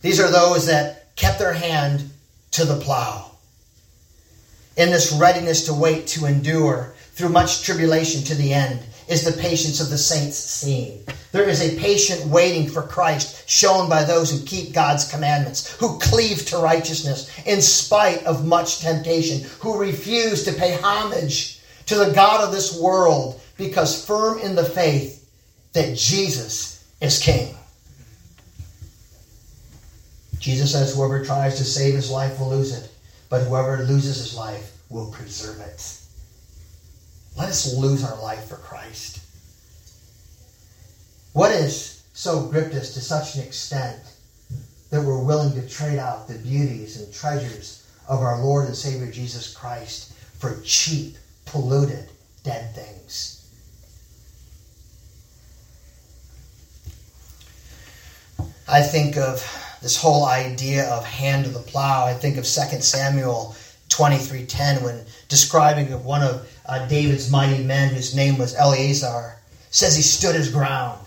These 0.00 0.20
are 0.20 0.30
those 0.30 0.66
that 0.66 1.16
kept 1.16 1.38
their 1.38 1.52
hand 1.52 2.10
to 2.52 2.64
the 2.64 2.78
plow. 2.78 3.30
In 4.76 4.90
this 4.90 5.12
readiness 5.12 5.66
to 5.66 5.74
wait, 5.74 6.06
to 6.08 6.26
endure 6.26 6.94
through 7.12 7.28
much 7.28 7.62
tribulation 7.62 8.22
to 8.24 8.34
the 8.34 8.52
end, 8.52 8.80
is 9.08 9.24
the 9.24 9.40
patience 9.40 9.80
of 9.80 9.90
the 9.90 9.98
saints 9.98 10.36
seen. 10.36 11.04
There 11.32 11.48
is 11.48 11.60
a 11.60 11.78
patient 11.78 12.26
waiting 12.26 12.68
for 12.68 12.82
Christ 12.82 13.48
shown 13.48 13.88
by 13.88 14.04
those 14.04 14.30
who 14.30 14.46
keep 14.46 14.72
God's 14.72 15.10
commandments, 15.10 15.74
who 15.78 15.98
cleave 15.98 16.46
to 16.46 16.58
righteousness 16.58 17.30
in 17.46 17.60
spite 17.60 18.24
of 18.24 18.46
much 18.46 18.80
temptation, 18.80 19.48
who 19.60 19.80
refuse 19.80 20.44
to 20.44 20.52
pay 20.52 20.78
homage 20.80 21.60
to 21.86 21.96
the 21.96 22.12
God 22.12 22.42
of 22.42 22.52
this 22.52 22.80
world 22.80 23.40
because 23.56 24.04
firm 24.04 24.38
in 24.38 24.54
the 24.54 24.64
faith 24.64 25.28
that 25.72 25.96
Jesus 25.96 26.84
is 27.00 27.18
King. 27.18 27.54
Jesus 30.38 30.72
says, 30.72 30.94
Whoever 30.94 31.24
tries 31.24 31.56
to 31.56 31.64
save 31.64 31.94
his 31.94 32.10
life 32.10 32.38
will 32.38 32.50
lose 32.50 32.76
it, 32.76 32.90
but 33.28 33.42
whoever 33.42 33.82
loses 33.84 34.18
his 34.18 34.36
life 34.36 34.76
will 34.90 35.10
preserve 35.10 35.60
it. 35.60 36.03
Let 37.36 37.48
us 37.48 37.74
lose 37.76 38.04
our 38.04 38.20
life 38.22 38.48
for 38.48 38.56
Christ. 38.56 39.20
What 41.32 41.50
is 41.50 42.04
so 42.12 42.46
gripped 42.46 42.74
us 42.74 42.94
to 42.94 43.00
such 43.00 43.34
an 43.34 43.42
extent 43.42 43.98
that 44.90 45.02
we're 45.02 45.22
willing 45.22 45.60
to 45.60 45.68
trade 45.68 45.98
out 45.98 46.28
the 46.28 46.38
beauties 46.38 47.00
and 47.00 47.12
treasures 47.12 47.84
of 48.08 48.20
our 48.20 48.40
Lord 48.40 48.66
and 48.66 48.76
Savior 48.76 49.10
Jesus 49.10 49.52
Christ 49.52 50.12
for 50.38 50.60
cheap, 50.62 51.16
polluted, 51.44 52.08
dead 52.44 52.72
things? 52.74 53.40
I 58.68 58.82
think 58.82 59.16
of 59.16 59.42
this 59.82 59.96
whole 59.96 60.24
idea 60.24 60.88
of 60.88 61.04
hand 61.04 61.44
to 61.44 61.50
the 61.50 61.58
plow. 61.58 62.06
I 62.06 62.14
think 62.14 62.38
of 62.38 62.46
2 62.46 62.80
Samuel 62.80 63.54
23:10 63.88 64.82
when 64.82 65.04
describing 65.28 65.92
of 65.92 66.04
one 66.04 66.22
of 66.22 66.48
uh, 66.66 66.86
David's 66.86 67.30
mighty 67.30 67.62
men 67.62 67.94
whose 67.94 68.14
name 68.14 68.38
was 68.38 68.54
Eleazar 68.54 69.36
says 69.70 69.96
he 69.96 70.02
stood 70.02 70.34
his 70.34 70.50
ground 70.50 71.00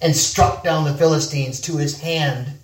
and 0.00 0.14
struck 0.14 0.62
down 0.62 0.84
the 0.84 0.94
Philistines 0.94 1.60
to 1.62 1.76
his 1.76 2.00
hand 2.00 2.58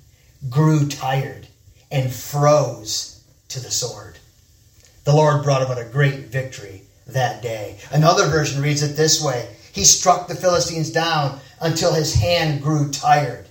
grew 0.49 0.87
tired 0.89 1.47
and 1.91 2.13
froze 2.13 3.25
to 3.49 3.61
the 3.61 3.71
sword. 3.71 4.19
The 5.05 5.15
Lord 5.15 5.43
brought 5.43 5.63
about 5.63 5.79
a 5.81 5.85
great 5.85 6.27
victory 6.27 6.83
that 7.07 7.43
day. 7.43 7.79
Another 7.91 8.29
version 8.29 8.63
reads 8.63 8.83
it 8.83 8.97
this 8.97 9.23
way 9.23 9.49
He 9.73 9.85
struck 9.85 10.29
the 10.29 10.35
Philistines 10.35 10.91
down 10.91 11.41
until 11.61 11.93
his 11.93 12.15
hand 12.15 12.63
grew 12.63 12.91
tired, 12.91 13.47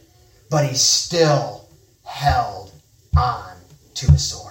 but 0.50 0.68
he 0.68 0.76
still 0.76 1.68
held 2.04 2.72
on 3.18 3.56
to 3.96 4.12
his 4.12 4.24
sword. 4.24 4.51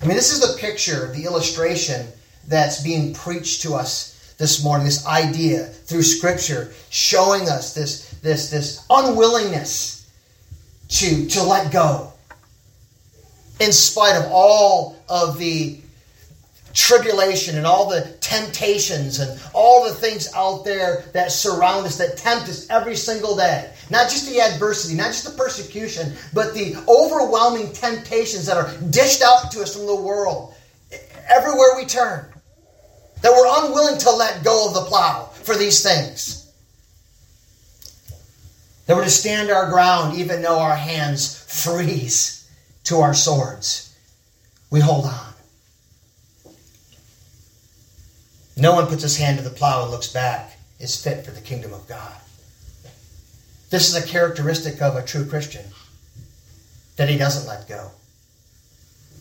I 0.00 0.06
mean, 0.06 0.16
this 0.16 0.32
is 0.32 0.40
the 0.40 0.58
picture, 0.58 1.12
the 1.12 1.24
illustration 1.24 2.06
that's 2.46 2.82
being 2.82 3.12
preached 3.12 3.62
to 3.62 3.74
us 3.74 4.34
this 4.38 4.64
morning, 4.64 4.86
this 4.86 5.06
idea 5.06 5.64
through 5.64 6.02
Scripture, 6.02 6.72
showing 6.88 7.42
us 7.42 7.74
this, 7.74 8.10
this, 8.22 8.50
this 8.50 8.84
unwillingness 8.88 10.10
to, 10.88 11.26
to 11.26 11.42
let 11.42 11.70
go. 11.70 12.12
In 13.60 13.72
spite 13.72 14.16
of 14.16 14.30
all 14.32 14.96
of 15.10 15.38
the 15.38 15.78
tribulation 16.72 17.58
and 17.58 17.66
all 17.66 17.88
the 17.88 18.16
temptations 18.20 19.18
and 19.18 19.38
all 19.52 19.84
the 19.84 19.94
things 19.94 20.32
out 20.34 20.64
there 20.64 21.04
that 21.12 21.30
surround 21.30 21.84
us, 21.84 21.98
that 21.98 22.16
tempt 22.16 22.48
us 22.48 22.68
every 22.70 22.96
single 22.96 23.36
day. 23.36 23.70
Not 23.90 24.08
just 24.08 24.28
the 24.28 24.40
adversity, 24.40 24.94
not 24.94 25.08
just 25.08 25.24
the 25.24 25.36
persecution, 25.36 26.12
but 26.32 26.54
the 26.54 26.76
overwhelming 26.88 27.72
temptations 27.72 28.46
that 28.46 28.56
are 28.56 28.72
dished 28.90 29.20
out 29.20 29.50
to 29.50 29.62
us 29.62 29.76
from 29.76 29.86
the 29.86 29.96
world 29.96 30.54
everywhere 31.28 31.76
we 31.76 31.86
turn. 31.86 32.26
That 33.22 33.32
we're 33.32 33.66
unwilling 33.66 33.98
to 33.98 34.10
let 34.10 34.44
go 34.44 34.68
of 34.68 34.74
the 34.74 34.82
plow 34.82 35.24
for 35.24 35.56
these 35.56 35.82
things. 35.82 36.50
That 38.86 38.96
we're 38.96 39.04
to 39.04 39.10
stand 39.10 39.50
our 39.50 39.68
ground 39.70 40.16
even 40.16 40.40
though 40.40 40.58
our 40.58 40.76
hands 40.76 41.44
freeze 41.64 42.48
to 42.84 42.96
our 42.98 43.14
swords. 43.14 43.94
We 44.70 44.80
hold 44.80 45.06
on. 45.06 45.34
No 48.56 48.74
one 48.74 48.86
puts 48.86 49.02
his 49.02 49.16
hand 49.16 49.38
to 49.38 49.44
the 49.44 49.50
plow 49.50 49.82
and 49.82 49.90
looks 49.90 50.08
back 50.08 50.58
is 50.78 51.02
fit 51.02 51.24
for 51.24 51.30
the 51.32 51.40
kingdom 51.40 51.72
of 51.72 51.86
God. 51.88 52.14
This 53.70 53.88
is 53.88 53.94
a 53.94 54.06
characteristic 54.06 54.82
of 54.82 54.96
a 54.96 55.04
true 55.04 55.24
Christian 55.24 55.64
that 56.96 57.08
he 57.08 57.16
doesn't 57.16 57.48
let 57.48 57.68
go. 57.68 57.90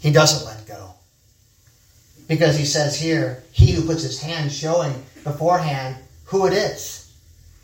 He 0.01 0.11
doesn't 0.11 0.45
let 0.45 0.67
go. 0.67 0.93
Because 2.27 2.57
he 2.57 2.65
says 2.65 2.99
here, 2.99 3.43
he 3.51 3.71
who 3.71 3.85
puts 3.85 4.03
his 4.03 4.21
hand 4.21 4.51
showing 4.51 4.93
beforehand 5.23 5.97
who 6.25 6.45
it 6.47 6.53
is. 6.53 7.11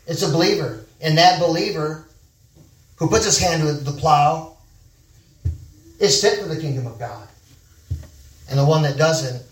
It's 0.06 0.22
a 0.22 0.30
believer. 0.30 0.84
And 1.00 1.18
that 1.18 1.40
believer 1.40 2.06
who 2.96 3.08
puts 3.08 3.24
his 3.24 3.38
hand 3.38 3.62
to 3.62 3.72
the 3.72 3.98
plow 3.98 4.56
is 5.98 6.20
fit 6.20 6.40
for 6.40 6.48
the 6.48 6.60
kingdom 6.60 6.86
of 6.86 6.98
God. 6.98 7.28
And 8.48 8.58
the 8.58 8.64
one 8.64 8.82
that 8.82 8.96
doesn't 8.96 9.42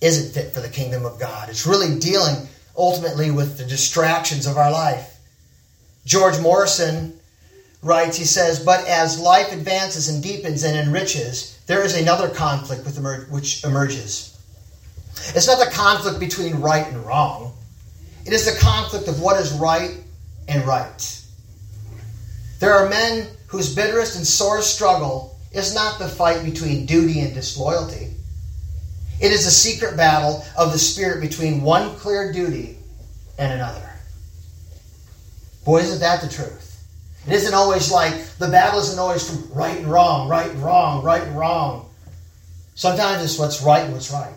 isn't 0.00 0.32
fit 0.32 0.52
for 0.52 0.60
the 0.60 0.68
kingdom 0.68 1.04
of 1.04 1.18
God. 1.18 1.48
It's 1.48 1.66
really 1.66 1.98
dealing 1.98 2.48
ultimately 2.76 3.30
with 3.30 3.58
the 3.58 3.64
distractions 3.64 4.46
of 4.46 4.56
our 4.56 4.70
life. 4.70 5.07
George 6.04 6.38
Morrison 6.40 7.18
writes, 7.82 8.16
he 8.16 8.24
says, 8.24 8.60
But 8.60 8.86
as 8.86 9.18
life 9.18 9.52
advances 9.52 10.08
and 10.08 10.22
deepens 10.22 10.64
and 10.64 10.76
enriches, 10.76 11.58
there 11.66 11.84
is 11.84 11.96
another 11.96 12.28
conflict 12.28 12.86
which 13.30 13.64
emerges. 13.64 14.34
It's 15.34 15.46
not 15.46 15.58
the 15.58 15.70
conflict 15.70 16.20
between 16.20 16.60
right 16.60 16.86
and 16.86 17.04
wrong, 17.04 17.52
it 18.24 18.32
is 18.32 18.44
the 18.44 18.60
conflict 18.60 19.08
of 19.08 19.20
what 19.20 19.40
is 19.40 19.52
right 19.52 19.96
and 20.48 20.66
right. 20.66 21.22
There 22.60 22.74
are 22.74 22.88
men 22.88 23.26
whose 23.46 23.74
bitterest 23.74 24.16
and 24.16 24.26
sorest 24.26 24.74
struggle 24.74 25.38
is 25.52 25.74
not 25.74 25.98
the 25.98 26.08
fight 26.08 26.44
between 26.44 26.86
duty 26.86 27.20
and 27.20 27.32
disloyalty. 27.32 28.08
It 29.20 29.32
is 29.32 29.46
a 29.46 29.50
secret 29.50 29.96
battle 29.96 30.44
of 30.56 30.72
the 30.72 30.78
spirit 30.78 31.20
between 31.20 31.62
one 31.62 31.96
clear 31.96 32.32
duty 32.32 32.76
and 33.38 33.52
another. 33.52 33.87
Boy, 35.64 35.80
isn't 35.80 36.00
that 36.00 36.22
the 36.22 36.28
truth? 36.28 36.68
It 37.26 37.34
isn't 37.34 37.54
always 37.54 37.90
like 37.90 38.14
the 38.38 38.48
battle 38.48 38.80
isn't 38.80 38.98
always 38.98 39.28
from 39.28 39.52
right 39.52 39.76
and 39.76 39.86
wrong, 39.86 40.28
right 40.28 40.50
and 40.50 40.62
wrong, 40.62 41.04
right 41.04 41.22
and 41.22 41.36
wrong. 41.36 41.90
Sometimes 42.74 43.22
it's 43.22 43.38
what's 43.38 43.62
right 43.62 43.84
and 43.84 43.92
what's 43.92 44.10
right. 44.10 44.32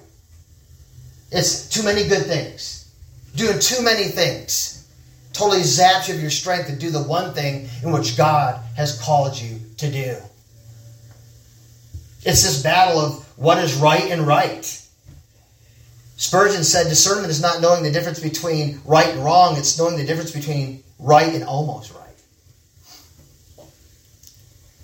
It's 1.31 1.69
too 1.69 1.83
many 1.83 2.07
good 2.07 2.25
things, 2.25 2.91
doing 3.35 3.59
too 3.59 3.81
many 3.83 4.05
things. 4.05 4.89
Totally 5.31 5.61
zaps 5.61 6.09
you 6.09 6.15
of 6.15 6.21
your 6.21 6.29
strength 6.29 6.67
to 6.67 6.75
do 6.75 6.89
the 6.89 7.03
one 7.03 7.33
thing 7.33 7.69
in 7.81 7.93
which 7.93 8.17
God 8.17 8.61
has 8.75 8.99
called 8.99 9.39
you 9.39 9.59
to 9.77 9.89
do. 9.89 10.17
It's 12.23 12.43
this 12.43 12.61
battle 12.61 12.99
of 12.99 13.37
what 13.37 13.57
is 13.59 13.75
right 13.75 14.11
and 14.11 14.27
right. 14.27 14.65
Spurgeon 16.17 16.63
said 16.63 16.89
discernment 16.89 17.29
is 17.29 17.41
not 17.41 17.61
knowing 17.61 17.83
the 17.83 17.91
difference 17.91 18.19
between 18.19 18.81
right 18.85 19.09
and 19.09 19.23
wrong, 19.23 19.57
it's 19.57 19.79
knowing 19.79 19.97
the 19.97 20.05
difference 20.05 20.31
between 20.31 20.80
right 21.01 21.33
and 21.33 21.43
almost 21.43 21.93
right. 21.93 22.07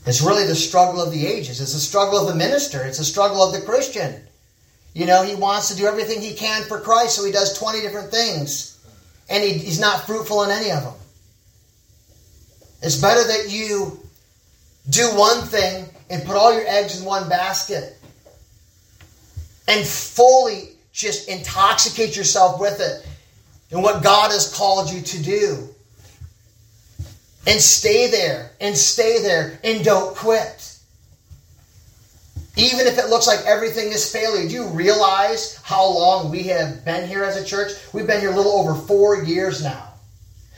It's 0.05 0.21
really 0.21 0.45
the 0.45 0.55
struggle 0.55 1.01
of 1.01 1.11
the 1.11 1.27
ages. 1.27 1.61
It's 1.61 1.73
the 1.73 1.79
struggle 1.79 2.19
of 2.19 2.27
the 2.27 2.35
minister. 2.35 2.83
It's 2.83 2.97
the 2.97 3.05
struggle 3.05 3.43
of 3.43 3.53
the 3.53 3.61
Christian. 3.61 4.21
You 4.93 5.05
know, 5.05 5.21
he 5.21 5.35
wants 5.35 5.69
to 5.69 5.77
do 5.77 5.85
everything 5.85 6.21
he 6.21 6.33
can 6.33 6.63
for 6.63 6.79
Christ, 6.79 7.15
so 7.15 7.25
he 7.25 7.31
does 7.31 7.57
20 7.59 7.81
different 7.81 8.09
things, 8.09 8.83
and 9.29 9.43
he, 9.43 9.53
he's 9.53 9.79
not 9.79 10.05
fruitful 10.05 10.43
in 10.43 10.49
any 10.49 10.71
of 10.71 10.83
them. 10.83 10.93
It's 12.81 12.95
better 12.95 13.23
that 13.23 13.51
you 13.51 13.99
do 14.89 15.07
one 15.15 15.41
thing 15.45 15.85
and 16.09 16.23
put 16.23 16.35
all 16.35 16.53
your 16.53 16.65
eggs 16.67 16.99
in 16.99 17.05
one 17.05 17.27
basket 17.27 17.97
and 19.67 19.85
fully 19.85 20.69
just 20.93 21.27
intoxicate 21.27 22.15
yourself 22.15 22.59
with 22.59 22.79
it 22.79 23.05
and 23.71 23.83
what 23.83 24.01
God 24.03 24.31
has 24.31 24.53
called 24.53 24.89
you 24.91 25.01
to 25.01 25.21
do 25.21 25.75
and 27.47 27.61
stay 27.61 28.11
there 28.11 28.51
and 28.59 28.77
stay 28.77 29.21
there 29.21 29.59
and 29.63 29.83
don't 29.83 30.15
quit. 30.15 30.77
Even 32.57 32.87
if 32.87 32.97
it 32.97 33.09
looks 33.09 33.25
like 33.25 33.39
everything 33.45 33.87
is 33.87 34.11
failing, 34.11 34.49
do 34.49 34.53
you 34.55 34.67
realize 34.67 35.57
how 35.63 35.85
long 35.85 36.29
we 36.29 36.43
have 36.43 36.83
been 36.83 37.07
here 37.07 37.23
as 37.23 37.37
a 37.37 37.45
church? 37.45 37.71
We've 37.93 38.05
been 38.05 38.19
here 38.19 38.31
a 38.31 38.35
little 38.35 38.53
over 38.53 38.75
four 38.75 39.23
years 39.23 39.63
now. 39.63 39.93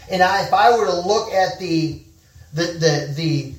And 0.10 0.24
I, 0.24 0.46
if 0.46 0.54
I 0.54 0.76
were 0.76 0.88
to 0.88 0.96
look 0.96 1.32
at 1.32 1.60
the, 1.60 2.02
the, 2.54 2.64
the, 2.64 3.14
the 3.16 3.54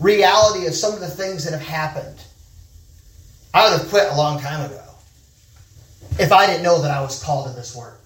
reality 0.00 0.66
of 0.66 0.74
some 0.74 0.94
of 0.94 1.00
the 1.00 1.08
things 1.08 1.44
that 1.44 1.52
have 1.52 1.66
happened, 1.66 2.18
I 3.52 3.70
would 3.70 3.78
have 3.78 3.88
quit 3.88 4.10
a 4.10 4.16
long 4.16 4.40
time 4.40 4.68
ago 4.68 4.82
if 6.18 6.32
I 6.32 6.46
didn't 6.46 6.62
know 6.62 6.82
that 6.82 6.90
I 6.90 7.00
was 7.02 7.22
called 7.22 7.48
to 7.48 7.54
this 7.54 7.76
work. 7.76 8.00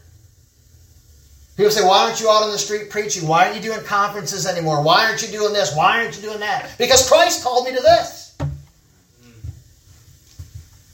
People 1.59 1.72
say, 1.72 1.84
why 1.84 2.04
aren't 2.04 2.20
you 2.20 2.30
out 2.30 2.44
on 2.44 2.52
the 2.52 2.59
street 2.59 2.88
preaching? 2.88 3.26
Why 3.26 3.46
aren't 3.46 3.56
you 3.56 3.62
doing 3.72 3.84
conferences 3.84 4.46
anymore? 4.46 4.80
Why 4.80 5.04
aren't 5.06 5.22
you 5.22 5.28
doing 5.36 5.52
this? 5.52 5.74
Why 5.74 5.98
aren't 5.98 6.14
you 6.14 6.22
doing 6.22 6.38
that? 6.38 6.70
Because 6.78 7.09
Christ 7.09 7.42
called 7.42 7.64
me 7.64 7.74
to 7.74 7.82
this. 7.82 8.36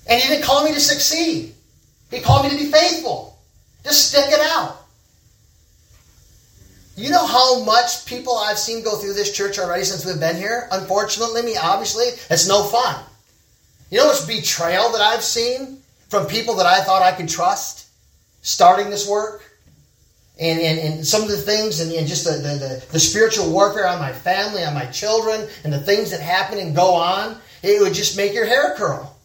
And 0.06 0.22
He 0.22 0.26
didn't 0.26 0.42
call 0.42 0.64
me 0.64 0.72
to 0.72 0.80
succeed, 0.80 1.54
He 2.10 2.20
called 2.20 2.46
me 2.46 2.50
to 2.50 2.56
be 2.56 2.72
faithful. 2.72 3.38
Just 3.84 4.08
stick 4.08 4.24
it 4.26 4.40
out. 4.40 4.86
You 6.96 7.10
know 7.10 7.26
how 7.26 7.62
much 7.62 8.06
people 8.06 8.38
I've 8.38 8.58
seen 8.58 8.82
go 8.82 8.96
through 8.96 9.12
this 9.12 9.36
church 9.36 9.58
already 9.58 9.84
since 9.84 10.06
we've 10.06 10.18
been 10.18 10.36
here? 10.36 10.68
Unfortunately, 10.72 11.42
me, 11.42 11.58
obviously, 11.58 12.06
it's 12.30 12.48
no 12.48 12.62
fun. 12.62 13.04
You 13.90 13.98
know 13.98 14.06
much 14.06 14.24
betrayal 14.24 14.90
that 14.92 15.02
I've 15.02 15.22
seen 15.22 15.82
from 16.08 16.26
people 16.26 16.54
that 16.54 16.64
I 16.64 16.82
thought 16.84 17.02
I 17.02 17.12
could 17.12 17.28
trust 17.28 17.88
starting 18.40 18.88
this 18.88 19.06
work? 19.06 19.43
And, 20.38 20.60
and, 20.60 20.78
and 20.80 21.06
some 21.06 21.22
of 21.22 21.28
the 21.28 21.36
things 21.36 21.80
and, 21.80 21.92
and 21.92 22.08
just 22.08 22.24
the, 22.24 22.32
the, 22.32 22.58
the, 22.58 22.86
the 22.92 22.98
spiritual 22.98 23.52
warfare 23.52 23.86
on 23.86 24.00
my 24.00 24.12
family, 24.12 24.64
on 24.64 24.74
my 24.74 24.86
children, 24.86 25.48
and 25.62 25.72
the 25.72 25.78
things 25.78 26.10
that 26.10 26.20
happen 26.20 26.58
and 26.58 26.74
go 26.74 26.92
on, 26.94 27.38
it 27.62 27.80
would 27.80 27.94
just 27.94 28.16
make 28.16 28.34
your 28.34 28.44
hair 28.44 28.74
curl. 28.76 29.16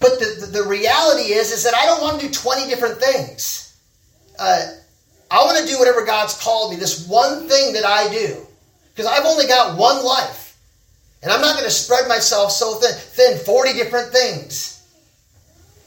But 0.00 0.18
the, 0.18 0.46
the, 0.46 0.62
the 0.62 0.68
reality 0.68 1.32
is, 1.32 1.52
is 1.52 1.62
that 1.64 1.74
I 1.74 1.84
don't 1.86 2.00
want 2.00 2.20
to 2.20 2.26
do 2.26 2.32
20 2.32 2.68
different 2.68 2.98
things. 2.98 3.76
Uh, 4.38 4.66
I 5.30 5.38
want 5.44 5.58
to 5.58 5.66
do 5.66 5.78
whatever 5.78 6.04
God's 6.04 6.40
called 6.40 6.72
me, 6.72 6.76
this 6.78 7.06
one 7.08 7.48
thing 7.48 7.74
that 7.74 7.84
I 7.84 8.12
do. 8.12 8.46
Because 8.94 9.06
I've 9.06 9.24
only 9.24 9.46
got 9.46 9.76
one 9.78 10.04
life. 10.04 10.56
And 11.22 11.32
I'm 11.32 11.40
not 11.40 11.54
going 11.54 11.64
to 11.64 11.70
spread 11.70 12.06
myself 12.06 12.52
so 12.52 12.74
thin, 12.74 12.94
thin 12.94 13.38
40 13.44 13.72
different 13.72 14.12
things. 14.12 14.73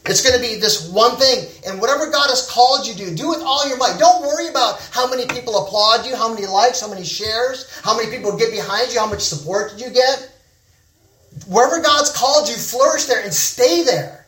It's 0.09 0.21
going 0.27 0.41
to 0.41 0.41
be 0.41 0.59
this 0.59 0.89
one 0.89 1.17
thing. 1.17 1.47
And 1.67 1.81
whatever 1.81 2.09
God 2.09 2.29
has 2.29 2.49
called 2.49 2.87
you 2.87 2.93
to, 2.93 3.15
do 3.15 3.27
do 3.27 3.29
with 3.29 3.41
all 3.41 3.67
your 3.67 3.77
might. 3.77 3.97
Don't 3.99 4.21
worry 4.21 4.47
about 4.47 4.79
how 4.91 5.09
many 5.09 5.25
people 5.27 5.65
applaud 5.65 6.05
you, 6.05 6.15
how 6.15 6.33
many 6.33 6.45
likes, 6.45 6.81
how 6.81 6.89
many 6.89 7.03
shares, 7.03 7.69
how 7.83 7.95
many 7.95 8.09
people 8.09 8.37
get 8.37 8.51
behind 8.51 8.91
you, 8.93 8.99
how 8.99 9.07
much 9.07 9.21
support 9.21 9.71
did 9.71 9.81
you 9.81 9.89
get. 9.91 10.31
Wherever 11.47 11.81
God's 11.81 12.11
called 12.11 12.49
you, 12.49 12.55
flourish 12.55 13.05
there 13.05 13.23
and 13.23 13.33
stay 13.33 13.83
there. 13.83 14.25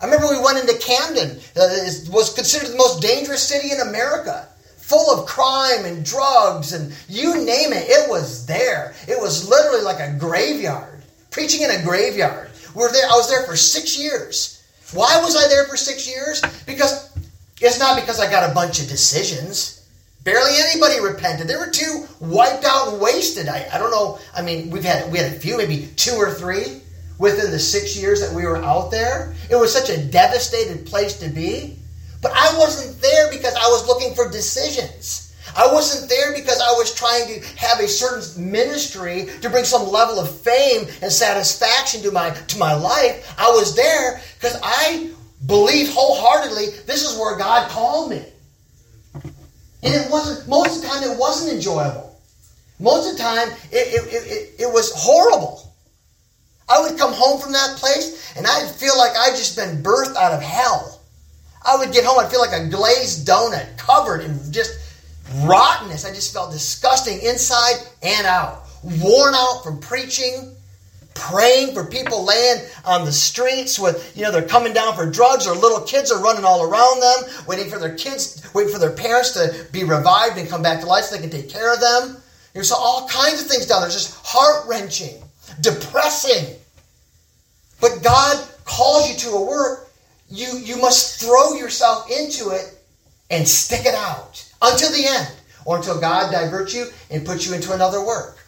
I 0.00 0.06
remember 0.06 0.28
we 0.28 0.40
went 0.40 0.58
into 0.58 0.78
Camden. 0.78 1.38
Uh, 1.56 1.68
it 1.86 2.08
was 2.10 2.34
considered 2.34 2.72
the 2.72 2.76
most 2.76 3.00
dangerous 3.00 3.42
city 3.42 3.72
in 3.72 3.80
America. 3.80 4.48
Full 4.78 5.10
of 5.10 5.26
crime 5.26 5.84
and 5.84 6.04
drugs 6.04 6.72
and 6.72 6.92
you 7.08 7.34
name 7.44 7.72
it, 7.72 7.88
it 7.88 8.08
was 8.08 8.46
there. 8.46 8.94
It 9.08 9.20
was 9.20 9.48
literally 9.48 9.82
like 9.82 10.00
a 10.00 10.16
graveyard. 10.18 11.02
Preaching 11.30 11.62
in 11.62 11.70
a 11.70 11.82
graveyard. 11.82 12.50
We 12.74 12.82
were 12.82 12.92
there, 12.92 13.06
I 13.06 13.16
was 13.16 13.28
there 13.28 13.44
for 13.44 13.56
six 13.56 13.98
years. 13.98 14.55
Why 14.92 15.20
was 15.22 15.36
I 15.36 15.48
there 15.48 15.64
for 15.64 15.76
six 15.76 16.06
years? 16.08 16.40
Because 16.66 17.16
it's 17.60 17.78
not 17.78 17.98
because 17.98 18.20
I 18.20 18.30
got 18.30 18.48
a 18.48 18.54
bunch 18.54 18.80
of 18.80 18.88
decisions. 18.88 19.86
Barely 20.22 20.52
anybody 20.58 21.00
repented. 21.00 21.48
They 21.48 21.56
were 21.56 21.70
too 21.70 22.06
wiped 22.20 22.64
out 22.64 22.88
and 22.88 23.00
wasted. 23.00 23.48
I, 23.48 23.68
I 23.72 23.78
don't 23.78 23.90
know. 23.90 24.18
I 24.34 24.42
mean, 24.42 24.70
we've 24.70 24.84
had 24.84 25.10
we 25.10 25.18
had 25.18 25.32
a 25.32 25.38
few, 25.38 25.56
maybe 25.56 25.88
two 25.96 26.14
or 26.14 26.32
three 26.32 26.80
within 27.18 27.50
the 27.50 27.58
six 27.58 27.96
years 27.96 28.20
that 28.20 28.34
we 28.34 28.44
were 28.44 28.58
out 28.58 28.90
there. 28.90 29.34
It 29.50 29.56
was 29.56 29.72
such 29.72 29.88
a 29.88 30.02
devastated 30.02 30.86
place 30.86 31.18
to 31.20 31.28
be. 31.28 31.78
But 32.22 32.32
I 32.34 32.58
wasn't 32.58 33.00
there 33.00 33.30
because 33.30 33.54
I 33.54 33.68
was 33.68 33.86
looking 33.86 34.14
for 34.14 34.30
decisions. 34.30 35.25
I 35.56 35.72
wasn't 35.72 36.10
there 36.10 36.34
because 36.34 36.60
I 36.60 36.70
was 36.72 36.94
trying 36.94 37.26
to 37.26 37.56
have 37.56 37.80
a 37.80 37.88
certain 37.88 38.50
ministry 38.50 39.28
to 39.40 39.48
bring 39.48 39.64
some 39.64 39.90
level 39.90 40.20
of 40.20 40.30
fame 40.40 40.86
and 41.00 41.10
satisfaction 41.10 42.02
to 42.02 42.10
my 42.10 42.30
to 42.30 42.58
my 42.58 42.74
life. 42.74 43.34
I 43.38 43.48
was 43.48 43.74
there 43.74 44.20
because 44.34 44.58
I 44.62 45.10
believed 45.46 45.92
wholeheartedly 45.94 46.66
this 46.86 47.08
is 47.08 47.18
where 47.18 47.38
God 47.38 47.70
called 47.70 48.10
me. 48.10 48.22
And 49.82 49.94
it 49.94 50.10
wasn't 50.10 50.46
most 50.46 50.76
of 50.76 50.82
the 50.82 50.88
time 50.88 51.02
it 51.02 51.18
wasn't 51.18 51.54
enjoyable. 51.54 52.20
Most 52.78 53.10
of 53.10 53.16
the 53.16 53.22
time 53.22 53.48
it, 53.72 53.94
it, 53.94 54.12
it, 54.12 54.60
it 54.60 54.72
was 54.72 54.92
horrible. 54.94 55.62
I 56.68 56.80
would 56.80 56.98
come 56.98 57.14
home 57.14 57.40
from 57.40 57.52
that 57.52 57.76
place 57.76 58.36
and 58.36 58.46
I'd 58.46 58.70
feel 58.72 58.98
like 58.98 59.12
I'd 59.16 59.36
just 59.36 59.56
been 59.56 59.82
birthed 59.82 60.16
out 60.16 60.32
of 60.32 60.42
hell. 60.42 61.00
I 61.64 61.76
would 61.76 61.92
get 61.92 62.04
home, 62.04 62.18
I'd 62.20 62.30
feel 62.30 62.40
like 62.40 62.52
a 62.52 62.68
glazed 62.68 63.26
donut 63.26 63.78
covered 63.78 64.20
in 64.20 64.52
just 64.52 64.85
rottenness. 65.44 66.04
I 66.04 66.14
just 66.14 66.32
felt 66.32 66.52
disgusting 66.52 67.20
inside 67.20 67.76
and 68.02 68.26
out. 68.26 68.64
Worn 68.82 69.34
out 69.34 69.62
from 69.64 69.80
preaching, 69.80 70.54
praying 71.14 71.74
for 71.74 71.84
people 71.84 72.24
laying 72.24 72.62
on 72.84 73.04
the 73.04 73.12
streets 73.12 73.78
with, 73.78 74.16
you 74.16 74.22
know, 74.22 74.30
they're 74.30 74.46
coming 74.46 74.72
down 74.72 74.94
for 74.94 75.10
drugs 75.10 75.46
or 75.46 75.54
little 75.54 75.80
kids 75.80 76.12
are 76.12 76.22
running 76.22 76.44
all 76.44 76.62
around 76.62 77.00
them, 77.00 77.44
waiting 77.48 77.68
for 77.68 77.78
their 77.78 77.96
kids, 77.96 78.48
waiting 78.54 78.72
for 78.72 78.78
their 78.78 78.92
parents 78.92 79.32
to 79.32 79.66
be 79.72 79.82
revived 79.82 80.38
and 80.38 80.48
come 80.48 80.62
back 80.62 80.80
to 80.80 80.86
life 80.86 81.04
so 81.04 81.16
they 81.16 81.22
can 81.22 81.30
take 81.30 81.48
care 81.48 81.72
of 81.72 81.80
them. 81.80 82.16
You 82.54 82.62
saw 82.62 82.76
all 82.76 83.08
kinds 83.08 83.42
of 83.42 83.48
things 83.48 83.66
down 83.66 83.82
there, 83.82 83.90
just 83.90 84.24
heart 84.24 84.66
wrenching 84.68 85.22
depressing. 85.60 86.56
But 87.80 88.02
God 88.02 88.46
calls 88.64 89.08
you 89.08 89.16
to 89.30 89.36
a 89.36 89.44
work, 89.44 89.90
you, 90.28 90.58
you 90.58 90.76
must 90.80 91.20
throw 91.20 91.54
yourself 91.54 92.10
into 92.10 92.50
it 92.50 92.78
and 93.30 93.46
stick 93.46 93.86
it 93.86 93.94
out 93.94 94.45
until 94.62 94.90
the 94.90 95.06
end, 95.06 95.28
or 95.64 95.76
until 95.76 96.00
God 96.00 96.30
diverts 96.32 96.74
you 96.74 96.86
and 97.10 97.26
puts 97.26 97.46
you 97.46 97.54
into 97.54 97.72
another 97.72 98.04
work. 98.04 98.38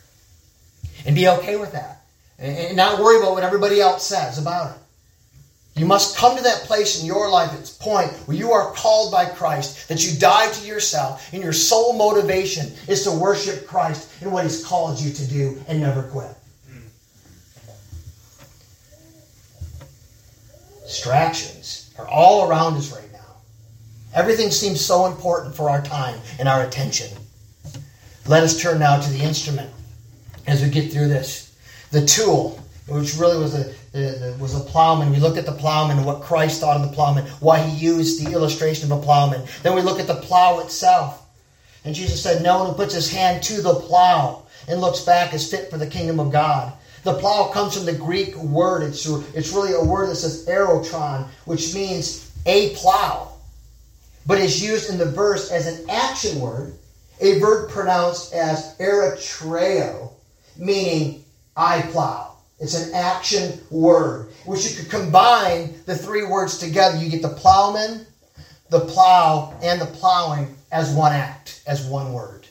And 1.06 1.14
be 1.14 1.28
okay 1.28 1.56
with 1.56 1.72
that. 1.72 2.02
And 2.38 2.76
not 2.76 3.00
worry 3.00 3.18
about 3.18 3.32
what 3.32 3.42
everybody 3.42 3.80
else 3.80 4.06
says 4.06 4.38
about 4.38 4.76
it. 4.76 4.82
You 5.78 5.86
must 5.86 6.16
come 6.16 6.36
to 6.36 6.42
that 6.42 6.62
place 6.62 7.00
in 7.00 7.06
your 7.06 7.30
life, 7.30 7.56
its 7.56 7.70
point, 7.70 8.10
where 8.26 8.36
you 8.36 8.50
are 8.50 8.72
called 8.72 9.12
by 9.12 9.26
Christ, 9.26 9.88
that 9.88 10.04
you 10.04 10.18
die 10.18 10.50
to 10.50 10.66
yourself, 10.66 11.32
and 11.32 11.42
your 11.42 11.52
sole 11.52 11.92
motivation 11.92 12.72
is 12.88 13.04
to 13.04 13.12
worship 13.12 13.66
Christ 13.66 14.10
and 14.20 14.32
what 14.32 14.42
He's 14.42 14.64
called 14.64 14.98
you 14.98 15.12
to 15.12 15.28
do 15.28 15.62
and 15.68 15.80
never 15.80 16.02
quit. 16.02 16.34
Distractions 20.82 21.94
are 21.98 22.08
all 22.08 22.48
around 22.48 22.74
us 22.74 22.92
right. 22.92 23.07
Everything 24.14 24.50
seems 24.50 24.84
so 24.84 25.06
important 25.06 25.54
for 25.54 25.70
our 25.70 25.82
time 25.82 26.18
and 26.38 26.48
our 26.48 26.62
attention. 26.62 27.08
Let 28.26 28.42
us 28.42 28.60
turn 28.60 28.78
now 28.78 29.00
to 29.00 29.10
the 29.10 29.20
instrument 29.20 29.70
as 30.46 30.62
we 30.62 30.70
get 30.70 30.92
through 30.92 31.08
this. 31.08 31.56
The 31.90 32.04
tool, 32.04 32.62
which 32.86 33.16
really 33.16 33.38
was 33.38 33.54
a, 33.54 33.74
was 34.38 34.54
a 34.54 34.60
plowman. 34.60 35.10
We 35.10 35.18
look 35.18 35.36
at 35.36 35.46
the 35.46 35.52
plowman 35.52 35.98
and 35.98 36.06
what 36.06 36.22
Christ 36.22 36.60
thought 36.60 36.76
of 36.76 36.88
the 36.88 36.94
plowman, 36.94 37.26
why 37.40 37.60
he 37.60 37.78
used 37.78 38.24
the 38.24 38.32
illustration 38.32 38.90
of 38.90 38.98
a 38.98 39.02
plowman. 39.02 39.42
Then 39.62 39.74
we 39.74 39.82
look 39.82 40.00
at 40.00 40.06
the 40.06 40.16
plow 40.16 40.60
itself. 40.60 41.26
And 41.84 41.94
Jesus 41.94 42.22
said, 42.22 42.42
No 42.42 42.58
one 42.58 42.68
who 42.68 42.74
puts 42.74 42.94
his 42.94 43.10
hand 43.10 43.42
to 43.44 43.62
the 43.62 43.74
plow 43.74 44.44
and 44.68 44.80
looks 44.80 45.00
back 45.00 45.32
is 45.32 45.50
fit 45.50 45.70
for 45.70 45.78
the 45.78 45.86
kingdom 45.86 46.20
of 46.20 46.32
God. 46.32 46.72
The 47.04 47.14
plow 47.14 47.50
comes 47.52 47.76
from 47.76 47.86
the 47.86 47.94
Greek 47.94 48.36
word. 48.36 48.82
It's, 48.82 49.06
it's 49.06 49.52
really 49.52 49.72
a 49.72 49.82
word 49.82 50.10
that 50.10 50.16
says 50.16 50.46
arotron, 50.46 51.28
which 51.46 51.74
means 51.74 52.30
a 52.44 52.74
plow. 52.74 53.32
But 54.28 54.40
is 54.40 54.62
used 54.62 54.90
in 54.90 54.98
the 54.98 55.06
verse 55.06 55.50
as 55.50 55.66
an 55.66 55.88
action 55.88 56.38
word, 56.38 56.74
a 57.18 57.38
verb 57.38 57.70
pronounced 57.70 58.34
as 58.34 58.76
arotriao, 58.78 60.12
meaning 60.58 61.24
I 61.56 61.80
plow. 61.80 62.36
It's 62.60 62.74
an 62.74 62.94
action 62.94 63.58
word, 63.70 64.28
which 64.44 64.68
you 64.68 64.76
could 64.76 64.90
combine 64.90 65.80
the 65.86 65.96
three 65.96 66.24
words 66.24 66.58
together. 66.58 66.98
You 66.98 67.08
get 67.08 67.22
the 67.22 67.30
plowman, 67.30 68.06
the 68.68 68.80
plow, 68.80 69.58
and 69.62 69.80
the 69.80 69.86
plowing 69.86 70.54
as 70.70 70.92
one 70.92 71.14
act, 71.14 71.62
as 71.66 71.86
one 71.86 72.12
word 72.12 72.46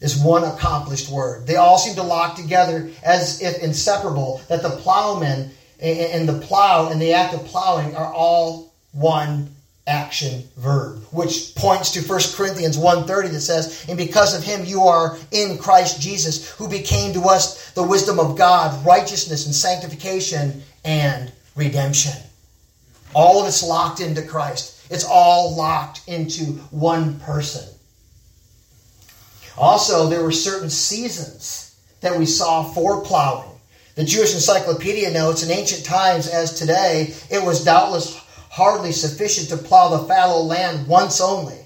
as 0.00 0.18
one 0.18 0.42
accomplished 0.42 1.08
word. 1.08 1.46
They 1.46 1.56
all 1.56 1.78
seem 1.78 1.94
to 1.94 2.02
lock 2.02 2.34
together 2.34 2.90
as 3.04 3.40
if 3.40 3.62
inseparable, 3.62 4.42
that 4.48 4.62
the 4.62 4.70
plowman 4.70 5.52
and 5.80 6.28
the 6.28 6.40
plow 6.40 6.90
and 6.90 7.00
the 7.00 7.12
act 7.12 7.34
of 7.34 7.44
plowing 7.44 7.94
are 7.94 8.12
all 8.12 8.74
one 8.92 9.51
action 9.86 10.44
verb, 10.56 11.02
which 11.10 11.54
points 11.56 11.90
to 11.92 12.00
1 12.00 12.20
Corinthians 12.34 12.76
1.30 12.76 13.30
that 13.32 13.40
says, 13.40 13.84
And 13.88 13.98
because 13.98 14.36
of 14.36 14.44
him 14.44 14.64
you 14.64 14.82
are 14.82 15.16
in 15.30 15.58
Christ 15.58 16.00
Jesus, 16.00 16.50
who 16.52 16.68
became 16.68 17.12
to 17.14 17.22
us 17.22 17.72
the 17.72 17.82
wisdom 17.82 18.20
of 18.20 18.36
God, 18.36 18.84
righteousness 18.86 19.46
and 19.46 19.54
sanctification 19.54 20.62
and 20.84 21.32
redemption. 21.56 22.12
All 23.14 23.40
of 23.40 23.46
it's 23.46 23.62
locked 23.62 24.00
into 24.00 24.22
Christ. 24.22 24.86
It's 24.90 25.04
all 25.04 25.56
locked 25.56 26.02
into 26.06 26.44
one 26.70 27.18
person. 27.20 27.68
Also, 29.56 30.08
there 30.08 30.22
were 30.22 30.32
certain 30.32 30.70
seasons 30.70 31.76
that 32.00 32.18
we 32.18 32.24
saw 32.24 32.62
for 32.62 33.02
plowing. 33.02 33.48
The 33.94 34.04
Jewish 34.04 34.32
Encyclopedia 34.32 35.10
notes 35.10 35.42
in 35.42 35.50
ancient 35.50 35.84
times, 35.84 36.26
as 36.26 36.58
today, 36.58 37.14
it 37.30 37.44
was 37.44 37.62
doubtless 37.62 38.21
hardly 38.52 38.92
sufficient 38.92 39.48
to 39.48 39.56
plow 39.56 39.88
the 39.88 40.06
fallow 40.06 40.42
land 40.42 40.86
once 40.86 41.22
only, 41.22 41.58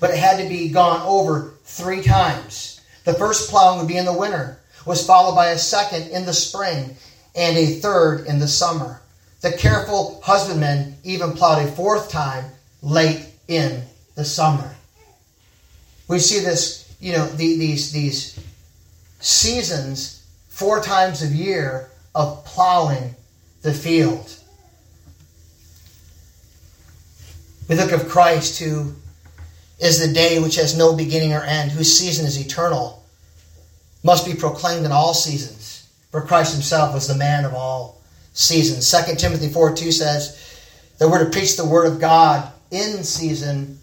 but 0.00 0.10
it 0.10 0.18
had 0.18 0.42
to 0.42 0.48
be 0.48 0.68
gone 0.68 1.00
over 1.02 1.54
three 1.62 2.02
times. 2.02 2.80
The 3.04 3.14
first 3.14 3.48
plowing 3.48 3.78
would 3.78 3.86
be 3.86 3.96
in 3.96 4.04
the 4.04 4.12
winter, 4.12 4.58
was 4.84 5.06
followed 5.06 5.36
by 5.36 5.50
a 5.50 5.58
second 5.58 6.08
in 6.10 6.26
the 6.26 6.32
spring 6.32 6.96
and 7.36 7.56
a 7.56 7.74
third 7.74 8.26
in 8.26 8.40
the 8.40 8.48
summer. 8.48 9.00
The 9.40 9.52
careful 9.52 10.20
husbandman 10.24 10.96
even 11.04 11.30
plowed 11.30 11.64
a 11.64 11.70
fourth 11.70 12.10
time 12.10 12.46
late 12.82 13.24
in 13.46 13.84
the 14.16 14.24
summer. 14.24 14.74
We 16.08 16.18
see 16.18 16.40
this, 16.40 16.92
you 17.00 17.12
know, 17.12 17.26
the, 17.26 17.56
these, 17.56 17.92
these 17.92 18.36
seasons 19.20 20.26
four 20.48 20.82
times 20.82 21.22
a 21.22 21.28
year 21.28 21.88
of 22.16 22.44
plowing 22.44 23.14
the 23.62 23.72
field. 23.72 24.41
We 27.68 27.76
look 27.76 27.92
of 27.92 28.08
Christ, 28.08 28.58
who 28.58 28.94
is 29.78 29.98
the 29.98 30.12
day 30.12 30.40
which 30.40 30.56
has 30.56 30.76
no 30.76 30.94
beginning 30.94 31.32
or 31.32 31.42
end, 31.42 31.70
whose 31.70 31.96
season 31.96 32.26
is 32.26 32.40
eternal, 32.40 33.04
must 34.02 34.26
be 34.26 34.34
proclaimed 34.34 34.84
in 34.84 34.92
all 34.92 35.14
seasons. 35.14 35.88
For 36.10 36.20
Christ 36.20 36.52
himself 36.52 36.92
was 36.92 37.08
the 37.08 37.14
man 37.14 37.44
of 37.44 37.54
all 37.54 38.00
seasons. 38.32 38.90
2 38.90 39.16
Timothy 39.16 39.48
4 39.48 39.74
2 39.74 39.92
says 39.92 40.60
that 40.98 41.08
we're 41.08 41.24
to 41.24 41.30
preach 41.30 41.56
the 41.56 41.64
word 41.64 41.86
of 41.86 42.00
God 42.00 42.50
in 42.70 43.04
season. 43.04 43.78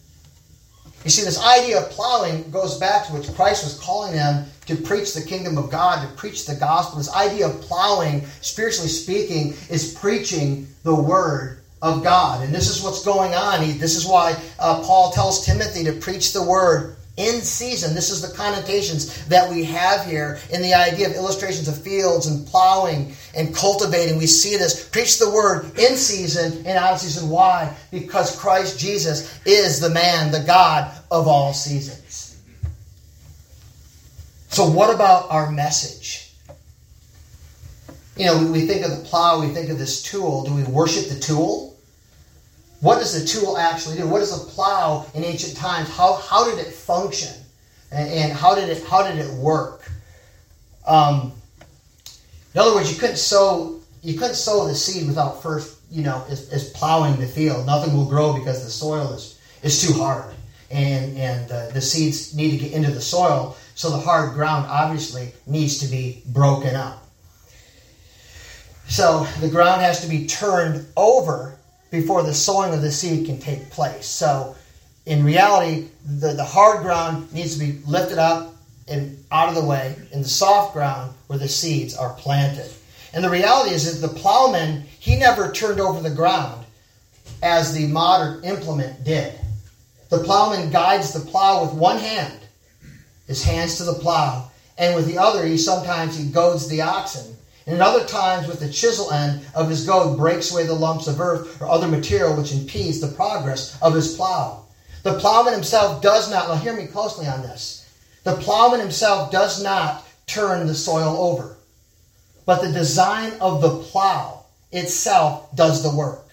You 1.04 1.10
see, 1.10 1.24
this 1.24 1.42
idea 1.42 1.80
of 1.80 1.90
plowing 1.92 2.52
goes 2.52 2.78
back 2.78 3.08
to 3.08 3.14
which 3.14 3.34
Christ 3.34 3.64
was 3.64 3.80
calling 3.80 4.12
them 4.12 4.46
to 4.66 4.76
preach 4.76 5.14
the 5.14 5.22
kingdom 5.22 5.58
of 5.58 5.72
God, 5.72 6.06
to 6.06 6.14
preach 6.16 6.46
the 6.46 6.56
gospel. 6.56 6.98
This 6.98 7.14
idea 7.14 7.48
of 7.48 7.62
plowing, 7.62 8.26
spiritually 8.42 8.90
speaking, 8.90 9.54
is 9.70 9.94
preaching 9.94 10.68
the 10.84 10.94
word 10.94 11.59
of 11.82 12.04
God. 12.04 12.44
And 12.44 12.54
this 12.54 12.70
is 12.70 12.84
what's 12.84 13.04
going 13.04 13.34
on. 13.34 13.62
He, 13.62 13.72
this 13.72 13.96
is 13.96 14.06
why 14.06 14.36
uh, 14.60 14.82
Paul 14.84 15.12
tells 15.12 15.46
Timothy 15.46 15.84
to 15.86 15.94
preach 15.94 16.34
the 16.34 16.44
word 16.44 16.98
in 17.20 17.42
season. 17.42 17.94
This 17.94 18.10
is 18.10 18.22
the 18.22 18.36
connotations 18.36 19.26
that 19.26 19.50
we 19.50 19.66
have 19.66 20.06
here 20.06 20.40
in 20.52 20.62
the 20.62 20.74
idea 20.74 21.08
of 21.08 21.14
illustrations 21.14 21.68
of 21.68 21.82
fields 21.82 22.28
and 22.28 22.48
plowing 22.48 23.14
and 23.36 23.54
cultivating. 23.54 24.18
We 24.18 24.26
see 24.26 24.58
this. 24.58 24.88
Preach 24.90 25.20
the 25.20 25.30
word 25.30 25.66
in 25.78 25.98
season 25.98 26.66
and 26.66 26.78
out 26.78 26.94
of 26.94 27.00
season. 27.00 27.30
Why? 27.30 27.76
Because 27.92 28.40
Christ 28.40 28.80
Jesus 28.80 29.40
is 29.46 29.82
the 29.82 29.90
man, 29.90 30.32
the 30.32 30.40
God 30.40 30.92
of 31.12 31.28
all 31.28 31.54
seasons. 31.54 32.42
So, 34.48 34.68
what 34.68 34.94
about 34.94 35.30
our 35.30 35.52
message? 35.52 36.32
You 38.16 38.26
know, 38.26 38.52
we 38.52 38.66
think 38.66 38.84
of 38.84 38.92
the 38.92 39.04
plow, 39.06 39.40
we 39.40 39.48
think 39.48 39.70
of 39.70 39.78
this 39.78 40.02
tool. 40.02 40.44
Do 40.44 40.54
we 40.54 40.64
worship 40.64 41.08
the 41.08 41.20
tool? 41.20 41.69
What 42.82 43.00
does 43.00 43.20
the 43.20 43.28
tool 43.28 43.58
actually 43.58 43.98
do? 43.98 44.08
What 44.08 44.20
does 44.20 44.32
a 44.32 44.46
plow 44.50 45.06
in 45.14 45.24
ancient 45.24 45.58
times? 45.58 45.90
How, 45.90 46.16
how 46.16 46.50
did 46.50 46.60
it 46.60 46.72
function? 46.72 47.34
And, 47.92 48.10
and 48.10 48.32
how 48.32 48.56
did 48.56 48.70
it 48.70 48.84
how 48.86 49.04
did 49.04 49.18
it 49.18 49.32
work? 49.34 49.90
Um, 50.86 51.34
in 52.54 52.60
other 52.60 52.74
words, 52.74 52.92
you 52.92 53.00
couldn't 53.00 53.18
sow 53.18 53.80
you 54.02 54.18
couldn't 54.18 54.36
sow 54.36 54.68
the 54.68 54.76
seed 54.76 55.08
without 55.08 55.42
first 55.42 55.80
you 55.92 56.04
know 56.04 56.24
is, 56.30 56.52
is 56.54 56.70
plowing 56.70 57.20
the 57.20 57.28
field. 57.28 57.66
Nothing 57.66 57.96
will 57.96 58.06
grow 58.06 58.34
because 58.34 58.64
the 58.64 58.70
soil 58.70 59.12
is 59.14 59.40
is 59.64 59.82
too 59.82 59.94
hard, 59.94 60.34
and 60.72 61.18
and 61.18 61.52
uh, 61.52 61.70
the 61.70 61.82
seeds 61.82 62.36
need 62.36 62.52
to 62.52 62.58
get 62.58 62.74
into 62.74 62.92
the 62.92 63.02
soil. 63.02 63.58
So 63.76 63.90
the 63.90 64.00
hard 64.00 64.34
ground 64.34 64.68
obviously 64.70 65.34
needs 65.48 65.80
to 65.80 65.88
be 65.88 66.22
broken 66.28 66.76
up. 66.76 67.08
So 68.88 69.26
the 69.40 69.50
ground 69.50 69.82
has 69.82 70.02
to 70.02 70.08
be 70.08 70.26
turned 70.26 70.86
over 70.98 71.59
before 71.92 72.24
the 72.24 72.34
sowing 72.34 72.74
of 72.74 72.82
the 72.82 72.92
seed 72.92 73.26
can 73.26 73.40
take 73.40 73.70
place. 73.70 74.06
So, 74.06 74.56
in 75.06 75.24
reality, 75.24 75.88
the, 76.06 76.34
the 76.34 76.44
hard 76.44 76.84
ground 76.84 77.34
needs 77.34 77.58
to 77.58 77.60
be 77.60 77.80
lifted 77.88 78.20
up 78.20 78.56
and 78.88 79.24
out 79.32 79.50
of 79.50 79.56
the 79.56 79.66
way 79.66 79.96
in 80.12 80.22
the 80.22 80.28
soft 80.28 80.74
ground 80.74 81.14
where 81.28 81.40
the 81.40 81.48
seeds 81.48 81.96
are 81.96 82.14
planted. 82.14 82.72
And 83.14 83.24
the 83.24 83.30
reality 83.30 83.74
is 83.74 84.00
that 84.00 84.08
the 84.08 84.14
plowman, 84.14 84.84
he 85.00 85.16
never 85.16 85.52
turned 85.52 85.80
over 85.80 86.02
the 86.02 86.16
ground 86.16 86.66
as 87.42 87.74
the 87.74 87.88
modern 87.88 88.44
implement 88.44 89.04
did. 89.04 89.34
The 90.10 90.20
plowman 90.20 90.70
guides 90.70 91.14
the 91.14 91.20
plow 91.20 91.64
with 91.64 91.74
one 91.74 91.98
hand, 91.98 92.40
his 93.28 93.44
hands 93.44 93.78
to 93.78 93.84
the 93.84 93.94
plow, 93.94 94.52
and 94.78 94.96
with 94.96 95.08
the 95.08 95.18
other, 95.18 95.46
he 95.46 95.58
sometimes 95.58 96.18
he 96.18 96.30
goads 96.30 96.68
the 96.68 96.82
oxen 96.82 97.36
and 97.70 97.80
at 97.80 97.88
other 97.88 98.04
times, 98.04 98.48
with 98.48 98.60
the 98.60 98.68
chisel 98.68 99.12
end 99.12 99.46
of 99.54 99.70
his 99.70 99.86
goad, 99.86 100.18
breaks 100.18 100.52
away 100.52 100.66
the 100.66 100.74
lumps 100.74 101.06
of 101.06 101.22
earth 101.22 101.62
or 101.62 101.70
other 101.70 101.88
material 101.88 102.36
which 102.36 102.52
impedes 102.52 103.00
the 103.00 103.10
progress 103.10 103.80
of 103.80 103.94
his 103.94 104.16
plow. 104.16 104.66
The 105.04 105.20
plowman 105.20 105.54
himself 105.54 106.02
does 106.02 106.32
not, 106.32 106.48
now 106.48 106.56
hear 106.56 106.76
me 106.76 106.88
closely 106.88 107.28
on 107.28 107.44
this. 107.44 107.88
The 108.24 108.38
plowman 108.38 108.80
himself 108.80 109.32
does 109.32 109.62
not 109.62 110.04
turn 110.26 110.66
the 110.66 110.74
soil 110.74 111.16
over, 111.18 111.58
but 112.44 112.64
the 112.64 112.72
design 112.72 113.34
of 113.40 113.62
the 113.62 113.78
plow 113.84 114.46
itself 114.72 115.56
does 115.56 115.84
the 115.84 115.96
work. 115.96 116.26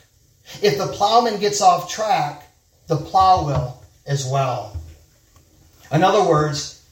If 0.62 0.78
the 0.78 0.86
plowman 0.86 1.38
gets 1.38 1.60
off 1.60 1.92
track, 1.92 2.50
the 2.86 2.96
plow 2.96 3.44
will 3.44 3.82
as 4.06 4.26
well. 4.26 4.74
In 5.92 6.02
other 6.02 6.26
words, 6.26 6.82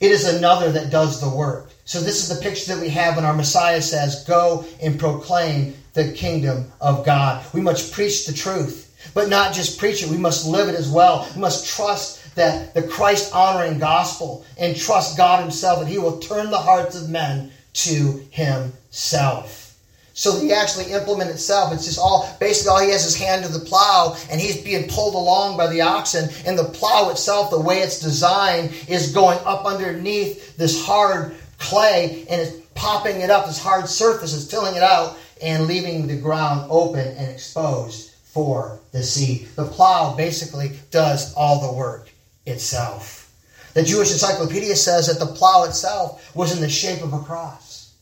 it 0.00 0.10
is 0.10 0.26
another 0.26 0.72
that 0.72 0.88
does 0.88 1.20
the 1.20 1.28
work. 1.28 1.69
So 1.90 1.98
this 1.98 2.22
is 2.22 2.28
the 2.28 2.40
picture 2.40 2.72
that 2.72 2.80
we 2.80 2.88
have 2.90 3.16
when 3.16 3.24
our 3.24 3.34
Messiah 3.34 3.82
says, 3.82 4.22
Go 4.22 4.64
and 4.80 4.96
proclaim 4.96 5.74
the 5.94 6.12
kingdom 6.12 6.70
of 6.80 7.04
God. 7.04 7.44
We 7.52 7.60
must 7.60 7.92
preach 7.92 8.26
the 8.26 8.32
truth, 8.32 9.10
but 9.12 9.28
not 9.28 9.52
just 9.52 9.76
preach 9.76 10.00
it, 10.00 10.08
we 10.08 10.16
must 10.16 10.46
live 10.46 10.68
it 10.68 10.76
as 10.76 10.88
well. 10.88 11.28
We 11.34 11.40
must 11.40 11.68
trust 11.68 12.36
that 12.36 12.74
the 12.74 12.84
Christ 12.84 13.34
honoring 13.34 13.80
gospel 13.80 14.46
and 14.56 14.76
trust 14.76 15.16
God 15.16 15.40
Himself 15.42 15.80
that 15.80 15.88
He 15.88 15.98
will 15.98 16.20
turn 16.20 16.52
the 16.52 16.58
hearts 16.58 16.94
of 16.94 17.10
men 17.10 17.50
to 17.72 18.24
Himself. 18.30 19.76
So 20.12 20.38
he 20.38 20.52
actually 20.52 20.92
implement 20.92 21.30
itself, 21.30 21.72
it's 21.72 21.86
just 21.86 21.98
all 21.98 22.36
basically 22.38 22.70
all 22.70 22.82
he 22.82 22.90
has 22.90 23.04
his 23.04 23.16
hand 23.16 23.44
to 23.44 23.50
the 23.50 23.64
plow 23.64 24.16
and 24.30 24.38
he's 24.38 24.60
being 24.62 24.86
pulled 24.86 25.14
along 25.14 25.56
by 25.56 25.66
the 25.66 25.80
oxen. 25.80 26.28
And 26.44 26.58
the 26.58 26.64
plow 26.64 27.08
itself, 27.10 27.50
the 27.50 27.60
way 27.60 27.78
it's 27.78 28.00
designed, 28.00 28.74
is 28.86 29.14
going 29.14 29.38
up 29.46 29.64
underneath 29.64 30.58
this 30.58 30.84
hard 30.84 31.34
clay 31.60 32.26
and 32.28 32.40
it's 32.40 32.56
popping 32.74 33.20
it 33.20 33.30
up, 33.30 33.46
this 33.46 33.62
hard 33.62 33.88
surface 33.88 34.32
is 34.32 34.50
filling 34.50 34.74
it 34.74 34.82
out 34.82 35.16
and 35.40 35.66
leaving 35.66 36.06
the 36.06 36.16
ground 36.16 36.66
open 36.70 37.06
and 37.06 37.30
exposed 37.30 38.14
for 38.24 38.80
the 38.92 39.02
seed. 39.02 39.48
The 39.54 39.66
plow 39.66 40.14
basically 40.16 40.72
does 40.90 41.32
all 41.34 41.60
the 41.60 41.76
work 41.76 42.10
itself. 42.46 43.32
The 43.74 43.82
Jewish 43.82 44.10
Encyclopedia 44.10 44.74
says 44.74 45.06
that 45.06 45.24
the 45.24 45.32
plow 45.32 45.64
itself 45.64 46.34
was 46.34 46.54
in 46.54 46.60
the 46.60 46.68
shape 46.68 47.02
of 47.02 47.12
a 47.12 47.20
cross. 47.20 47.94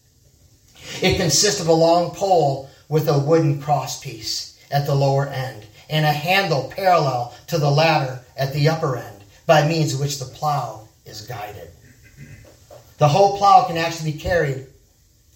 It 1.03 1.19
consists 1.19 1.61
of 1.61 1.69
a 1.69 1.73
long 1.73 2.13
pole 2.13 2.71
with 2.89 3.09
a 3.09 3.19
wooden 3.19 3.61
cross 3.61 4.01
piece 4.01 4.59
at 4.71 4.87
the 4.87 4.95
lower 4.95 5.27
end 5.27 5.67
and 5.91 6.05
a 6.05 6.13
handle 6.13 6.73
parallel 6.75 7.35
to 7.49 7.59
the 7.59 7.71
latter 7.71 8.21
at 8.37 8.53
the 8.53 8.69
upper 8.69 8.97
end 8.97 9.25
by 9.47 9.67
means 9.67 9.95
of 9.95 10.01
which 10.01 10.19
the 10.19 10.25
plow 10.27 10.89
is 11.05 11.23
guided. 11.23 11.71
The 12.99 13.09
whole 13.09 13.39
plow 13.39 13.65
can 13.65 13.79
actually 13.79 14.13
be 14.13 14.19
carried 14.19 14.67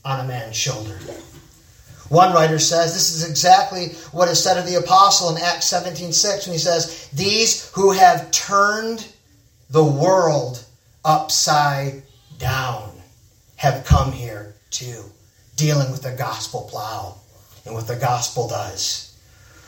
on 0.04 0.20
a 0.20 0.24
man's 0.24 0.56
shoulder. 0.56 0.98
One 2.08 2.34
writer 2.34 2.58
says 2.58 2.92
this 2.92 3.14
is 3.14 3.28
exactly 3.28 3.94
what 4.10 4.28
is 4.28 4.42
said 4.42 4.58
of 4.58 4.66
the 4.66 4.74
apostle 4.74 5.34
in 5.34 5.42
Acts 5.42 5.66
17:6 5.66 6.46
when 6.46 6.52
he 6.52 6.58
says, 6.58 7.06
"These 7.12 7.68
who 7.72 7.92
have 7.92 8.30
turned 8.32 9.06
the 9.70 9.84
world 9.84 10.64
upside 11.04 12.02
down 12.38 13.00
have 13.56 13.86
come 13.86 14.12
here 14.12 14.56
too, 14.70 15.10
dealing 15.56 15.90
with 15.90 16.02
the 16.02 16.10
gospel 16.10 16.62
plow 16.62 17.14
and 17.64 17.74
what 17.74 17.86
the 17.86 17.96
gospel 17.96 18.48
does." 18.48 19.12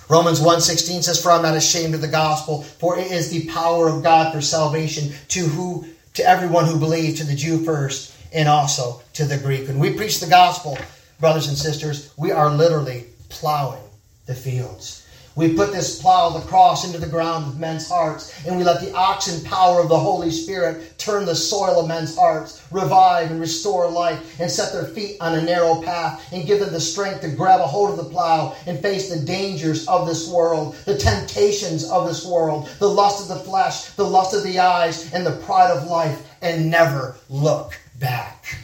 Romans 0.08 0.40
1:16 0.40 1.02
says, 1.02 1.18
"For 1.18 1.30
I'm 1.30 1.42
not 1.42 1.56
ashamed 1.56 1.94
of 1.94 2.02
the 2.02 2.08
gospel, 2.08 2.66
for 2.78 2.98
it 2.98 3.10
is 3.10 3.30
the 3.30 3.48
power 3.48 3.88
of 3.88 4.02
God 4.02 4.34
for 4.34 4.42
salvation 4.42 5.14
to 5.28 5.46
who 5.48 5.86
to 6.14 6.28
everyone 6.28 6.66
who 6.66 6.78
believed, 6.78 7.18
to 7.18 7.24
the 7.24 7.34
Jew 7.34 7.64
first, 7.64 8.14
and 8.32 8.48
also 8.48 9.02
to 9.14 9.24
the 9.24 9.38
Greek. 9.38 9.68
When 9.68 9.78
we 9.78 9.94
preach 9.94 10.20
the 10.20 10.26
gospel, 10.26 10.78
brothers 11.20 11.48
and 11.48 11.56
sisters, 11.56 12.12
we 12.16 12.32
are 12.32 12.50
literally 12.50 13.06
plowing 13.28 13.82
the 14.26 14.34
fields. 14.34 15.03
We 15.36 15.54
put 15.54 15.72
this 15.72 16.00
plow 16.00 16.28
of 16.28 16.34
the 16.34 16.48
cross 16.48 16.84
into 16.84 16.98
the 16.98 17.08
ground 17.08 17.46
of 17.46 17.58
men's 17.58 17.88
hearts, 17.88 18.32
and 18.46 18.56
we 18.56 18.62
let 18.62 18.80
the 18.80 18.94
oxen 18.94 19.44
power 19.44 19.80
of 19.80 19.88
the 19.88 19.98
Holy 19.98 20.30
Spirit 20.30 20.96
turn 20.96 21.26
the 21.26 21.34
soil 21.34 21.80
of 21.80 21.88
men's 21.88 22.14
hearts, 22.14 22.64
revive 22.70 23.32
and 23.32 23.40
restore 23.40 23.90
life, 23.90 24.38
and 24.40 24.48
set 24.48 24.72
their 24.72 24.84
feet 24.84 25.16
on 25.20 25.34
a 25.34 25.42
narrow 25.42 25.82
path, 25.82 26.24
and 26.32 26.46
give 26.46 26.60
them 26.60 26.72
the 26.72 26.80
strength 26.80 27.22
to 27.22 27.28
grab 27.28 27.58
a 27.58 27.66
hold 27.66 27.90
of 27.90 27.96
the 27.96 28.10
plow 28.10 28.54
and 28.66 28.80
face 28.80 29.10
the 29.10 29.26
dangers 29.26 29.88
of 29.88 30.06
this 30.06 30.28
world, 30.28 30.76
the 30.84 30.96
temptations 30.96 31.90
of 31.90 32.06
this 32.06 32.24
world, 32.24 32.68
the 32.78 32.88
lust 32.88 33.28
of 33.28 33.36
the 33.36 33.44
flesh, 33.44 33.86
the 33.96 34.04
lust 34.04 34.34
of 34.34 34.44
the 34.44 34.60
eyes, 34.60 35.12
and 35.12 35.26
the 35.26 35.36
pride 35.38 35.72
of 35.72 35.88
life, 35.88 36.30
and 36.42 36.70
never 36.70 37.16
look 37.28 37.76
back. 37.98 38.58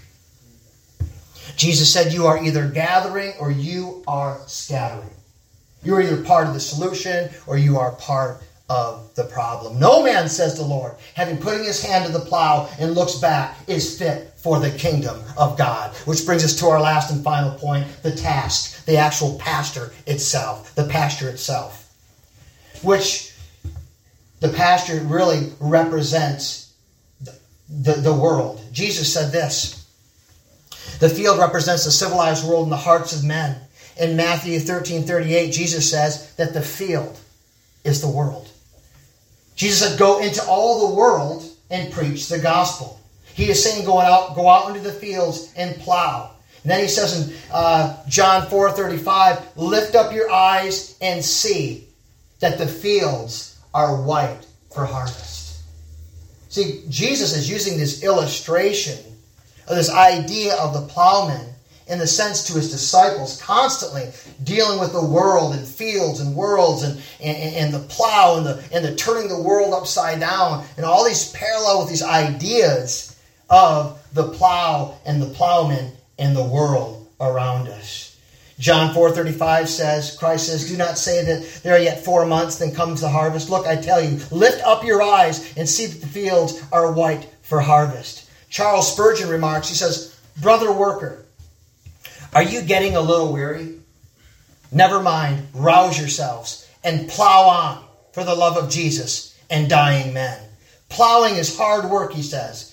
Jesus 1.56 1.92
said, 1.92 2.12
You 2.12 2.26
are 2.26 2.42
either 2.42 2.68
gathering 2.68 3.32
or 3.40 3.50
you 3.50 4.04
are 4.06 4.38
scattering. 4.46 5.10
You 5.82 5.94
are 5.94 6.02
either 6.02 6.22
part 6.22 6.46
of 6.46 6.54
the 6.54 6.60
solution 6.60 7.30
or 7.46 7.56
you 7.56 7.78
are 7.78 7.92
part 7.92 8.42
of 8.68 9.12
the 9.16 9.24
problem. 9.24 9.80
No 9.80 10.02
man, 10.02 10.28
says 10.28 10.56
the 10.56 10.62
Lord, 10.62 10.94
having 11.14 11.38
putting 11.38 11.64
his 11.64 11.82
hand 11.82 12.06
to 12.06 12.12
the 12.12 12.24
plow 12.24 12.68
and 12.78 12.94
looks 12.94 13.16
back, 13.16 13.56
is 13.66 13.98
fit 13.98 14.32
for 14.36 14.60
the 14.60 14.70
kingdom 14.70 15.20
of 15.36 15.58
God. 15.58 15.94
Which 16.06 16.24
brings 16.24 16.44
us 16.44 16.54
to 16.60 16.66
our 16.66 16.80
last 16.80 17.10
and 17.10 17.22
final 17.24 17.58
point 17.58 17.86
the 18.02 18.12
task, 18.12 18.84
the 18.84 18.96
actual 18.96 19.38
pasture 19.38 19.92
itself, 20.06 20.74
the 20.76 20.86
pasture 20.86 21.28
itself. 21.28 21.92
Which 22.82 23.34
the 24.38 24.50
pasture 24.50 25.00
really 25.00 25.52
represents 25.58 26.72
the, 27.20 27.38
the, 27.68 27.92
the 27.94 28.14
world. 28.14 28.64
Jesus 28.72 29.12
said 29.12 29.32
this 29.32 29.80
the 31.00 31.08
field 31.08 31.38
represents 31.38 31.84
the 31.84 31.90
civilized 31.90 32.46
world 32.46 32.64
in 32.64 32.70
the 32.70 32.76
hearts 32.76 33.14
of 33.14 33.24
men. 33.24 33.56
In 33.98 34.16
Matthew 34.16 34.58
13 34.58 35.04
38, 35.04 35.50
Jesus 35.50 35.90
says 35.90 36.34
that 36.36 36.54
the 36.54 36.62
field 36.62 37.18
is 37.84 38.00
the 38.00 38.08
world. 38.08 38.48
Jesus 39.56 39.80
said, 39.80 39.98
Go 39.98 40.20
into 40.20 40.42
all 40.44 40.88
the 40.88 40.94
world 40.94 41.44
and 41.70 41.92
preach 41.92 42.28
the 42.28 42.38
gospel. 42.38 43.00
He 43.34 43.50
is 43.50 43.62
saying, 43.62 43.84
Go 43.84 44.00
out, 44.00 44.34
go 44.34 44.48
out 44.48 44.68
into 44.68 44.80
the 44.80 44.92
fields 44.92 45.52
and 45.56 45.76
plow. 45.76 46.32
And 46.62 46.70
then 46.70 46.80
he 46.80 46.88
says 46.88 47.28
in 47.28 47.36
uh, 47.52 47.96
John 48.08 48.48
4 48.48 48.72
35, 48.72 49.56
Lift 49.56 49.94
up 49.94 50.12
your 50.12 50.30
eyes 50.30 50.96
and 51.00 51.24
see 51.24 51.88
that 52.40 52.58
the 52.58 52.66
fields 52.66 53.58
are 53.72 54.02
white 54.02 54.46
for 54.72 54.84
harvest. 54.84 55.62
See, 56.48 56.82
Jesus 56.88 57.36
is 57.36 57.48
using 57.48 57.78
this 57.78 58.02
illustration 58.02 58.98
of 59.68 59.76
this 59.76 59.90
idea 59.90 60.56
of 60.56 60.74
the 60.74 60.86
plowman 60.92 61.49
in 61.90 61.98
the 61.98 62.06
sense 62.06 62.44
to 62.44 62.52
his 62.52 62.70
disciples, 62.70 63.40
constantly 63.42 64.08
dealing 64.44 64.78
with 64.78 64.92
the 64.92 65.04
world 65.04 65.54
and 65.54 65.66
fields 65.66 66.20
and 66.20 66.34
worlds 66.36 66.84
and, 66.84 67.00
and, 67.20 67.54
and, 67.56 67.74
the 67.74 67.80
plow 67.80 68.36
and 68.36 68.46
the, 68.46 68.62
and 68.72 68.84
the 68.84 68.94
turning 68.94 69.28
the 69.28 69.42
world 69.42 69.74
upside 69.74 70.20
down 70.20 70.64
and 70.76 70.86
all 70.86 71.04
these 71.04 71.32
parallel 71.32 71.80
with 71.80 71.88
these 71.88 72.02
ideas 72.02 73.16
of 73.50 74.00
the 74.14 74.28
plow 74.28 74.94
and 75.04 75.20
the 75.20 75.30
plowman 75.30 75.92
and 76.18 76.36
the 76.36 76.44
world 76.44 77.08
around 77.20 77.66
us. 77.68 78.16
John 78.60 78.94
4:35 78.94 79.68
says, 79.68 80.16
Christ 80.16 80.46
says, 80.46 80.68
"Do 80.68 80.76
not 80.76 80.98
say 80.98 81.24
that 81.24 81.62
there 81.62 81.74
are 81.74 81.78
yet 81.78 82.04
4 82.04 82.26
months 82.26 82.56
then 82.56 82.74
comes 82.74 83.00
the 83.00 83.08
harvest. 83.08 83.48
Look, 83.48 83.66
I 83.66 83.76
tell 83.76 84.02
you, 84.02 84.20
lift 84.30 84.62
up 84.64 84.84
your 84.84 85.02
eyes 85.02 85.52
and 85.56 85.66
see 85.66 85.86
that 85.86 86.02
the 86.02 86.06
fields 86.06 86.60
are 86.70 86.92
white 86.92 87.26
for 87.42 87.62
harvest." 87.62 88.24
Charles 88.50 88.92
Spurgeon 88.92 89.30
remarks, 89.30 89.68
he 89.68 89.74
says, 89.74 90.12
"Brother 90.36 90.70
worker, 90.70 91.24
are 92.32 92.42
you 92.42 92.62
getting 92.62 92.96
a 92.96 93.00
little 93.00 93.32
weary? 93.32 93.74
Never 94.72 95.00
mind, 95.00 95.48
rouse 95.52 95.98
yourselves 95.98 96.66
and 96.84 97.08
plow 97.08 97.48
on 97.48 97.84
for 98.12 98.24
the 98.24 98.34
love 98.34 98.56
of 98.56 98.70
Jesus 98.70 99.34
and 99.48 99.68
dying 99.68 100.12
men." 100.12 100.38
Plowing 100.88 101.36
is 101.36 101.56
hard 101.56 101.88
work, 101.88 102.12
he 102.12 102.22
says, 102.22 102.72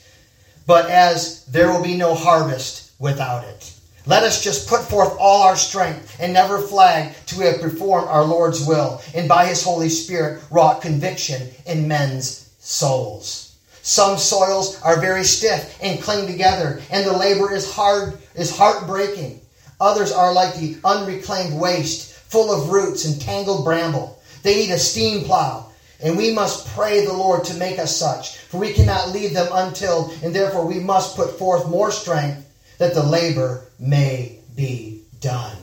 but 0.66 0.90
as 0.90 1.44
there 1.46 1.72
will 1.72 1.84
be 1.84 1.96
no 1.96 2.16
harvest 2.16 2.92
without 3.00 3.44
it. 3.44 3.72
Let 4.08 4.24
us 4.24 4.44
just 4.44 4.68
put 4.68 4.84
forth 4.84 5.14
all 5.20 5.44
our 5.44 5.56
strength 5.56 6.16
and 6.20 6.34
never 6.34 6.62
flag 6.62 7.14
till 7.26 7.40
we 7.40 7.46
have 7.46 7.62
performed 7.62 8.08
our 8.08 8.24
Lord's 8.24 8.66
will 8.66 9.02
and 9.14 9.28
by 9.28 9.46
his 9.46 9.64
Holy 9.64 9.90
Spirit 9.90 10.42
wrought 10.50 10.82
conviction 10.82 11.50
in 11.66 11.88
men's 11.88 12.50
souls. 12.60 13.52
Some 13.82 14.18
soils 14.18 14.82
are 14.82 15.00
very 15.00 15.24
stiff 15.24 15.78
and 15.82 16.02
cling 16.02 16.28
together, 16.28 16.82
and 16.90 17.06
the 17.06 17.18
labor 17.18 17.54
is 17.54 17.72
hard, 17.72 18.18
is 18.34 18.56
heartbreaking. 18.56 19.42
Others 19.80 20.12
are 20.12 20.34
like 20.34 20.56
the 20.56 20.78
unreclaimed 20.84 21.60
waste, 21.60 22.14
full 22.14 22.52
of 22.52 22.70
roots 22.70 23.06
and 23.06 23.22
tangled 23.22 23.64
bramble. 23.64 24.20
They 24.44 24.56
need 24.56 24.72
a 24.72 24.80
steam 24.80 25.24
plow, 25.24 25.72
and 26.02 26.18
we 26.18 26.34
must 26.34 26.68
pray 26.76 27.06
the 27.06 27.14
Lord 27.14 27.44
to 27.46 27.54
make 27.56 27.80
us 27.80 27.96
such, 27.96 28.38
for 28.38 28.58
we 28.58 28.74
cannot 28.74 29.10
leave 29.10 29.34
them 29.34 29.50
untilled, 29.52 30.18
and 30.24 30.34
therefore 30.34 30.66
we 30.66 30.80
must 30.80 31.16
put 31.16 31.38
forth 31.38 31.68
more 31.68 31.92
strength 31.92 32.44
that 32.78 32.94
the 32.94 33.04
labor 33.04 33.66
may 33.80 34.40
be 34.56 35.02
done. 35.20 35.58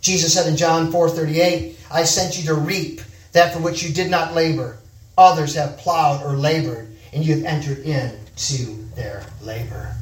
Jesus 0.00 0.32
said 0.32 0.46
in 0.46 0.56
John 0.56 0.90
4:38, 0.90 1.76
I 1.90 2.04
sent 2.04 2.38
you 2.38 2.44
to 2.46 2.54
reap 2.54 3.02
that 3.32 3.52
for 3.52 3.60
which 3.60 3.82
you 3.82 3.92
did 3.92 4.10
not 4.10 4.34
labor. 4.34 4.78
Others 5.18 5.54
have 5.54 5.76
plowed 5.76 6.22
or 6.22 6.36
labored, 6.36 6.88
and 7.12 7.24
you 7.24 7.36
have 7.36 7.44
entered 7.44 7.78
into 7.80 8.88
their 8.94 9.24
labor. 9.42 9.94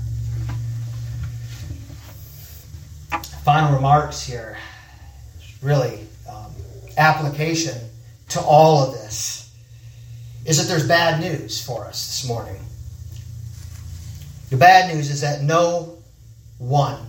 Final 3.44 3.74
remarks 3.74 4.22
here. 4.22 4.58
Really, 5.62 6.06
um, 6.30 6.52
application 6.96 7.76
to 8.30 8.40
all 8.40 8.86
of 8.86 8.94
this 8.94 9.54
is 10.44 10.58
that 10.58 10.68
there's 10.68 10.86
bad 10.86 11.20
news 11.20 11.64
for 11.64 11.84
us 11.84 12.06
this 12.06 12.28
morning. 12.28 12.60
The 14.50 14.56
bad 14.56 14.94
news 14.94 15.10
is 15.10 15.20
that 15.20 15.42
no 15.42 15.98
one, 16.58 17.06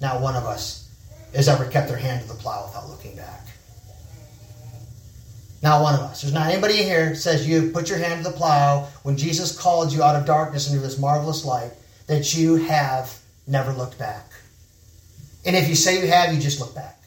not 0.00 0.20
one 0.20 0.36
of 0.36 0.44
us, 0.44 0.88
has 1.34 1.48
ever 1.48 1.66
kept 1.66 1.88
their 1.88 1.96
hand 1.96 2.22
to 2.22 2.28
the 2.28 2.34
plow 2.34 2.66
without 2.66 2.88
looking 2.88 3.16
back. 3.16 3.46
Not 5.62 5.82
one 5.82 5.94
of 5.94 6.00
us. 6.00 6.22
There's 6.22 6.34
not 6.34 6.50
anybody 6.50 6.80
in 6.80 6.86
here 6.86 7.14
says 7.14 7.48
you 7.48 7.70
put 7.70 7.88
your 7.88 7.98
hand 7.98 8.24
to 8.24 8.30
the 8.30 8.36
plow 8.36 8.88
when 9.04 9.16
Jesus 9.16 9.56
called 9.56 9.92
you 9.92 10.02
out 10.02 10.16
of 10.16 10.26
darkness 10.26 10.68
into 10.68 10.82
this 10.82 10.98
marvelous 10.98 11.44
light 11.44 11.72
that 12.08 12.34
you 12.34 12.56
have 12.56 13.16
never 13.46 13.72
looked 13.72 13.98
back. 13.98 14.31
And 15.44 15.56
if 15.56 15.68
you 15.68 15.74
say 15.74 16.00
you 16.00 16.06
have, 16.08 16.32
you 16.32 16.40
just 16.40 16.60
look 16.60 16.74
back. 16.74 16.98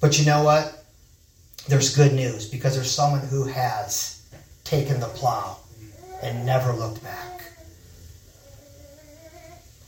But 0.00 0.18
you 0.18 0.26
know 0.26 0.42
what? 0.42 0.84
There's 1.68 1.94
good 1.94 2.12
news 2.12 2.48
because 2.48 2.74
there's 2.74 2.90
someone 2.90 3.20
who 3.20 3.44
has 3.44 4.20
taken 4.64 5.00
the 5.00 5.06
plow 5.06 5.58
and 6.22 6.44
never 6.44 6.72
looked 6.72 7.02
back. 7.02 7.44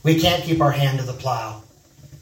We 0.03 0.19
can't 0.19 0.43
keep 0.43 0.61
our 0.61 0.71
hand 0.71 0.99
to 0.99 1.05
the 1.05 1.13
plow 1.13 1.63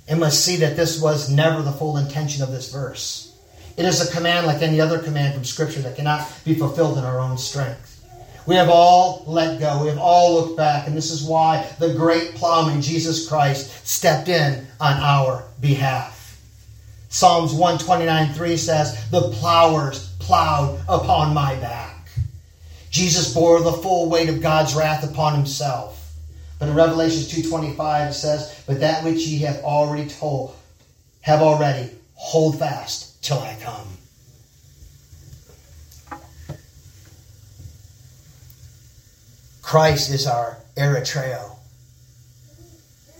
and 0.07 0.19
must 0.19 0.43
see 0.43 0.57
that 0.57 0.75
this 0.75 1.01
was 1.01 1.29
never 1.29 1.61
the 1.61 1.71
full 1.71 1.97
intention 1.97 2.43
of 2.43 2.51
this 2.51 2.71
verse. 2.71 3.37
It 3.77 3.85
is 3.85 4.07
a 4.07 4.11
command 4.13 4.47
like 4.47 4.61
any 4.61 4.79
other 4.79 4.99
command 4.99 5.33
from 5.33 5.43
Scripture 5.43 5.81
that 5.81 5.95
cannot 5.95 6.27
be 6.45 6.55
fulfilled 6.55 6.97
in 6.97 7.03
our 7.03 7.19
own 7.19 7.37
strength. 7.37 7.92
We 8.45 8.55
have 8.55 8.69
all 8.69 9.23
let 9.25 9.59
go. 9.59 9.81
We 9.83 9.89
have 9.89 9.97
all 9.97 10.33
looked 10.33 10.57
back. 10.57 10.87
And 10.87 10.95
this 10.95 11.11
is 11.11 11.23
why 11.23 11.67
the 11.79 11.93
great 11.93 12.35
plowman, 12.35 12.81
Jesus 12.81 13.27
Christ, 13.27 13.87
stepped 13.87 14.27
in 14.27 14.67
on 14.79 14.93
our 14.99 15.45
behalf. 15.61 16.39
Psalms 17.09 17.53
129 17.53 18.33
3 18.33 18.57
says, 18.57 19.09
The 19.11 19.29
plowers 19.33 20.13
plowed 20.19 20.81
upon 20.89 21.33
my 21.33 21.55
back. 21.55 22.09
Jesus 22.89 23.33
bore 23.33 23.61
the 23.61 23.71
full 23.71 24.09
weight 24.09 24.29
of 24.29 24.41
God's 24.41 24.75
wrath 24.75 25.09
upon 25.09 25.35
himself. 25.35 26.11
But 26.59 26.69
in 26.69 26.75
Revelation 26.75 27.23
2.25 27.23 28.09
it 28.09 28.13
says, 28.13 28.63
But 28.65 28.79
that 28.79 29.03
which 29.03 29.25
ye 29.25 29.39
have 29.39 29.57
already 29.63 30.09
told, 30.09 30.55
have 31.21 31.41
already, 31.41 31.91
hold 32.15 32.59
fast 32.59 33.23
till 33.23 33.39
I 33.39 33.57
come. 33.61 33.87
Christ 39.63 40.11
is 40.11 40.27
our 40.27 40.57
Eritrea. 40.75 41.49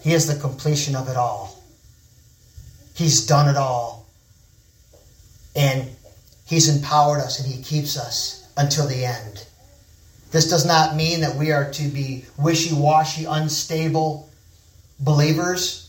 He 0.01 0.13
is 0.13 0.27
the 0.27 0.39
completion 0.39 0.95
of 0.95 1.07
it 1.07 1.15
all. 1.15 1.63
He's 2.93 3.25
done 3.25 3.49
it 3.49 3.57
all. 3.57 4.05
And 5.55 5.89
He's 6.45 6.67
empowered 6.69 7.21
us 7.21 7.39
and 7.39 7.51
He 7.51 7.63
keeps 7.63 7.97
us 7.97 8.47
until 8.57 8.85
the 8.87 9.05
end. 9.05 9.47
This 10.31 10.49
does 10.49 10.65
not 10.65 10.95
mean 10.95 11.21
that 11.21 11.35
we 11.35 11.51
are 11.51 11.71
to 11.71 11.87
be 11.87 12.25
wishy 12.37 12.75
washy, 12.75 13.25
unstable 13.25 14.29
believers. 14.99 15.82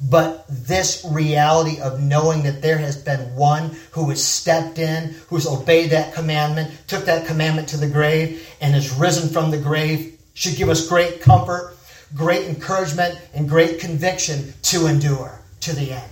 But 0.00 0.44
this 0.48 1.06
reality 1.08 1.80
of 1.80 2.02
knowing 2.02 2.42
that 2.42 2.60
there 2.60 2.78
has 2.78 2.96
been 2.96 3.34
one 3.34 3.76
who 3.92 4.10
has 4.10 4.22
stepped 4.22 4.78
in, 4.78 5.14
who's 5.28 5.46
obeyed 5.46 5.90
that 5.90 6.14
commandment, 6.14 6.72
took 6.86 7.04
that 7.04 7.26
commandment 7.26 7.68
to 7.68 7.76
the 7.76 7.88
grave, 7.88 8.46
and 8.60 8.74
has 8.74 8.92
risen 8.92 9.28
from 9.28 9.50
the 9.50 9.58
grave 9.58 10.18
should 10.34 10.56
give 10.56 10.68
us 10.68 10.88
great 10.88 11.20
comfort, 11.20 11.76
great 12.14 12.46
encouragement, 12.48 13.18
and 13.34 13.48
great 13.48 13.78
conviction 13.78 14.52
to 14.62 14.86
endure 14.86 15.40
to 15.60 15.74
the 15.74 15.92
end. 15.92 16.10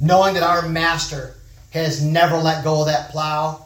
Knowing 0.00 0.34
that 0.34 0.42
our 0.42 0.68
Master 0.68 1.34
has 1.70 2.02
never 2.02 2.36
let 2.36 2.64
go 2.64 2.80
of 2.80 2.86
that 2.86 3.10
plow, 3.10 3.64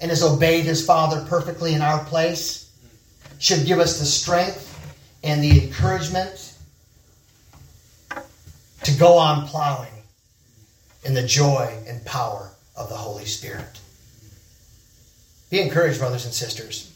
and 0.00 0.10
has 0.10 0.22
obeyed 0.22 0.64
his 0.64 0.84
Father 0.84 1.24
perfectly 1.28 1.74
in 1.74 1.82
our 1.82 2.04
place 2.04 2.70
should 3.38 3.66
give 3.66 3.78
us 3.78 3.98
the 3.98 4.06
strength 4.06 4.64
and 5.24 5.42
the 5.42 5.64
encouragement 5.64 6.47
to 8.88 8.98
go 8.98 9.18
on 9.18 9.46
plowing 9.46 9.92
in 11.04 11.14
the 11.14 11.22
joy 11.22 11.70
and 11.86 12.04
power 12.06 12.50
of 12.76 12.88
the 12.88 12.94
Holy 12.94 13.26
Spirit. 13.26 13.80
Be 15.50 15.60
encouraged, 15.60 15.98
brothers 15.98 16.24
and 16.24 16.32
sisters. 16.32 16.92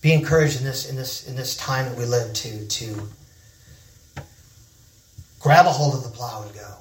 Be 0.00 0.12
encouraged 0.12 0.58
in 0.58 0.64
this 0.64 0.88
in 0.88 0.96
this 0.96 1.28
in 1.28 1.36
this 1.36 1.56
time 1.56 1.86
that 1.86 1.98
we 1.98 2.04
live 2.04 2.32
to 2.32 2.66
to 2.66 3.08
grab 5.40 5.66
a 5.66 5.70
hold 5.70 5.94
of 5.94 6.02
the 6.02 6.10
plow 6.10 6.42
and 6.42 6.54
go. 6.54 6.74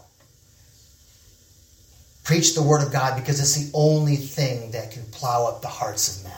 Preach 2.24 2.56
the 2.56 2.64
word 2.64 2.84
of 2.84 2.92
God 2.92 3.20
because 3.20 3.40
it's 3.40 3.56
the 3.56 3.72
only 3.74 4.16
thing 4.16 4.72
that 4.72 4.92
can 4.92 5.04
plow 5.12 5.46
up 5.46 5.62
the 5.62 5.68
hearts 5.68 6.18
of 6.18 6.24
men. 6.24 6.34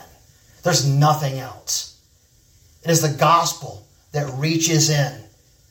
There's 0.63 0.87
nothing 0.87 1.39
else. 1.39 1.99
It 2.83 2.91
is 2.91 3.01
the 3.01 3.17
gospel 3.17 3.87
that 4.11 4.31
reaches 4.37 4.89
in 4.89 5.26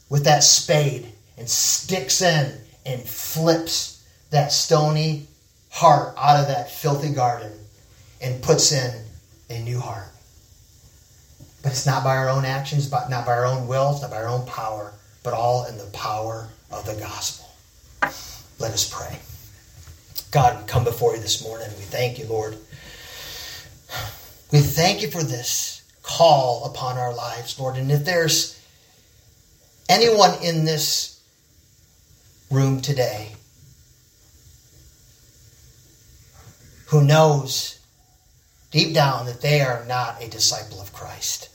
with 0.09 0.25
that 0.25 0.43
spade 0.43 1.07
and 1.37 1.49
sticks 1.49 2.23
in 2.23 2.53
and 2.85 3.03
flips 3.03 4.05
that 4.31 4.53
stony 4.53 5.27
heart 5.71 6.15
out 6.17 6.41
of 6.41 6.49
that 6.49 6.71
filthy 6.71 7.13
garden 7.13 7.53
and 8.23 8.43
puts 8.43 8.73
in 8.73 9.05
a 9.51 9.63
new 9.63 9.79
heart. 9.79 10.09
But 11.63 11.73
it's 11.73 11.87
not 11.87 12.05
by 12.05 12.17
our 12.17 12.29
own 12.29 12.45
actions, 12.45 12.89
but 12.89 13.11
not 13.11 13.27
by 13.27 13.33
our 13.33 13.47
own 13.47 13.67
will, 13.67 13.93
it's 13.93 14.03
not 14.03 14.11
by 14.11 14.19
our 14.19 14.29
own 14.29 14.47
power, 14.47 14.93
but 15.23 15.35
all 15.35 15.67
in 15.67 15.77
the 15.77 15.91
power 15.93 16.49
of 16.71 16.87
the 16.87 16.95
gospel. 16.95 17.49
Let 18.59 18.73
us 18.73 18.89
pray. 18.89 19.19
God, 20.31 20.61
we 20.61 20.67
come 20.67 20.85
before 20.85 21.15
you 21.15 21.21
this 21.21 21.43
morning. 21.43 21.69
We 21.77 21.85
thank 21.85 22.19
you, 22.19 22.27
Lord. 22.27 22.57
We 24.53 24.61
thank 24.61 25.03
you 25.03 25.11
for 25.11 25.23
this 25.23 25.83
call 26.03 26.65
upon 26.65 26.99
our 26.99 27.13
lives, 27.13 27.59
Lord. 27.59 27.77
And 27.77 27.91
if 27.91 28.05
there's 28.05 28.61
anyone 29.89 30.35
in 30.43 30.65
this 30.65 31.21
room 32.51 32.81
today 32.81 33.33
who 36.87 37.05
knows 37.05 37.79
deep 38.71 38.95
down 38.95 39.27
that 39.27 39.41
they 39.41 39.61
are 39.61 39.85
not 39.87 40.23
a 40.23 40.29
disciple 40.29 40.81
of 40.81 40.93
Christ, 40.93 41.49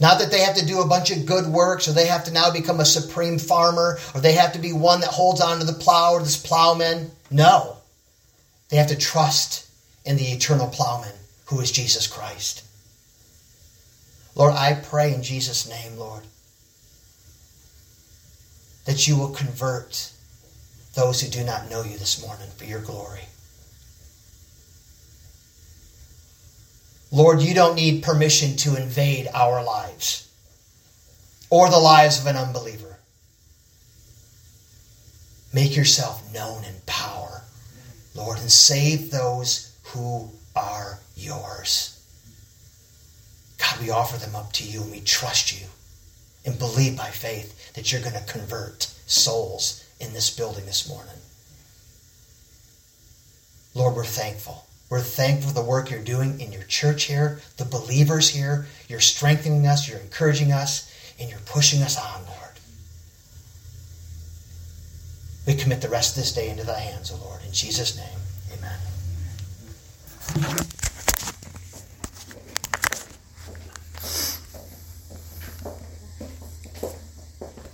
not 0.00 0.20
that 0.20 0.30
they 0.30 0.40
have 0.40 0.56
to 0.56 0.66
do 0.66 0.80
a 0.80 0.86
bunch 0.86 1.10
of 1.10 1.26
good 1.26 1.46
works 1.46 1.88
or 1.88 1.92
they 1.92 2.06
have 2.06 2.24
to 2.24 2.32
now 2.32 2.52
become 2.52 2.80
a 2.80 2.84
supreme 2.84 3.38
farmer 3.38 3.98
or 4.14 4.20
they 4.20 4.32
have 4.32 4.52
to 4.52 4.58
be 4.58 4.72
one 4.72 5.00
that 5.00 5.10
holds 5.10 5.40
onto 5.40 5.64
the 5.64 5.72
plow 5.72 6.12
or 6.12 6.20
this 6.20 6.36
plowman. 6.36 7.10
No. 7.30 7.76
They 8.68 8.76
have 8.76 8.88
to 8.88 8.96
trust 8.96 9.68
in 10.04 10.16
the 10.16 10.26
eternal 10.26 10.68
plowman 10.68 11.14
who 11.46 11.60
is 11.60 11.72
Jesus 11.72 12.06
Christ. 12.06 12.64
Lord, 14.38 14.54
I 14.54 14.74
pray 14.74 15.12
in 15.12 15.24
Jesus' 15.24 15.68
name, 15.68 15.98
Lord, 15.98 16.22
that 18.86 19.08
you 19.08 19.16
will 19.16 19.30
convert 19.30 20.12
those 20.94 21.20
who 21.20 21.28
do 21.28 21.44
not 21.44 21.68
know 21.68 21.82
you 21.82 21.98
this 21.98 22.24
morning 22.24 22.48
for 22.56 22.64
your 22.64 22.80
glory. 22.80 23.22
Lord, 27.10 27.40
you 27.40 27.52
don't 27.52 27.74
need 27.74 28.04
permission 28.04 28.56
to 28.58 28.80
invade 28.80 29.26
our 29.34 29.62
lives 29.64 30.28
or 31.50 31.68
the 31.68 31.78
lives 31.78 32.20
of 32.20 32.26
an 32.28 32.36
unbeliever. 32.36 32.98
Make 35.52 35.74
yourself 35.74 36.32
known 36.32 36.62
in 36.62 36.74
power, 36.86 37.42
Lord, 38.14 38.38
and 38.38 38.52
save 38.52 39.10
those 39.10 39.74
who 39.82 40.30
are 40.54 41.00
yours. 41.16 41.97
God, 43.58 43.80
we 43.80 43.90
offer 43.90 44.18
them 44.18 44.36
up 44.36 44.52
to 44.54 44.64
you 44.64 44.82
and 44.82 44.90
we 44.90 45.00
trust 45.00 45.60
you 45.60 45.66
and 46.44 46.58
believe 46.58 46.96
by 46.96 47.10
faith 47.10 47.74
that 47.74 47.92
you're 47.92 48.00
going 48.00 48.14
to 48.14 48.32
convert 48.32 48.84
souls 49.06 49.84
in 50.00 50.12
this 50.12 50.34
building 50.34 50.66
this 50.66 50.88
morning. 50.88 51.14
Lord, 53.74 53.94
we're 53.96 54.04
thankful. 54.04 54.64
We're 54.90 55.00
thankful 55.00 55.50
for 55.50 55.54
the 55.54 55.62
work 55.62 55.90
you're 55.90 56.00
doing 56.00 56.40
in 56.40 56.52
your 56.52 56.62
church 56.62 57.04
here, 57.04 57.40
the 57.58 57.64
believers 57.64 58.30
here. 58.30 58.66
You're 58.88 59.00
strengthening 59.00 59.66
us, 59.66 59.88
you're 59.88 59.98
encouraging 59.98 60.50
us, 60.50 60.90
and 61.20 61.28
you're 61.28 61.38
pushing 61.40 61.82
us 61.82 61.98
on, 61.98 62.24
Lord. 62.24 62.34
We 65.46 65.54
commit 65.54 65.80
the 65.80 65.88
rest 65.88 66.16
of 66.16 66.22
this 66.22 66.32
day 66.32 66.48
into 66.48 66.64
thy 66.64 66.80
hands, 66.80 67.12
O 67.12 67.16
Lord. 67.16 67.40
In 67.44 67.52
Jesus' 67.52 67.96
name, 67.96 68.18
amen. 68.58 68.78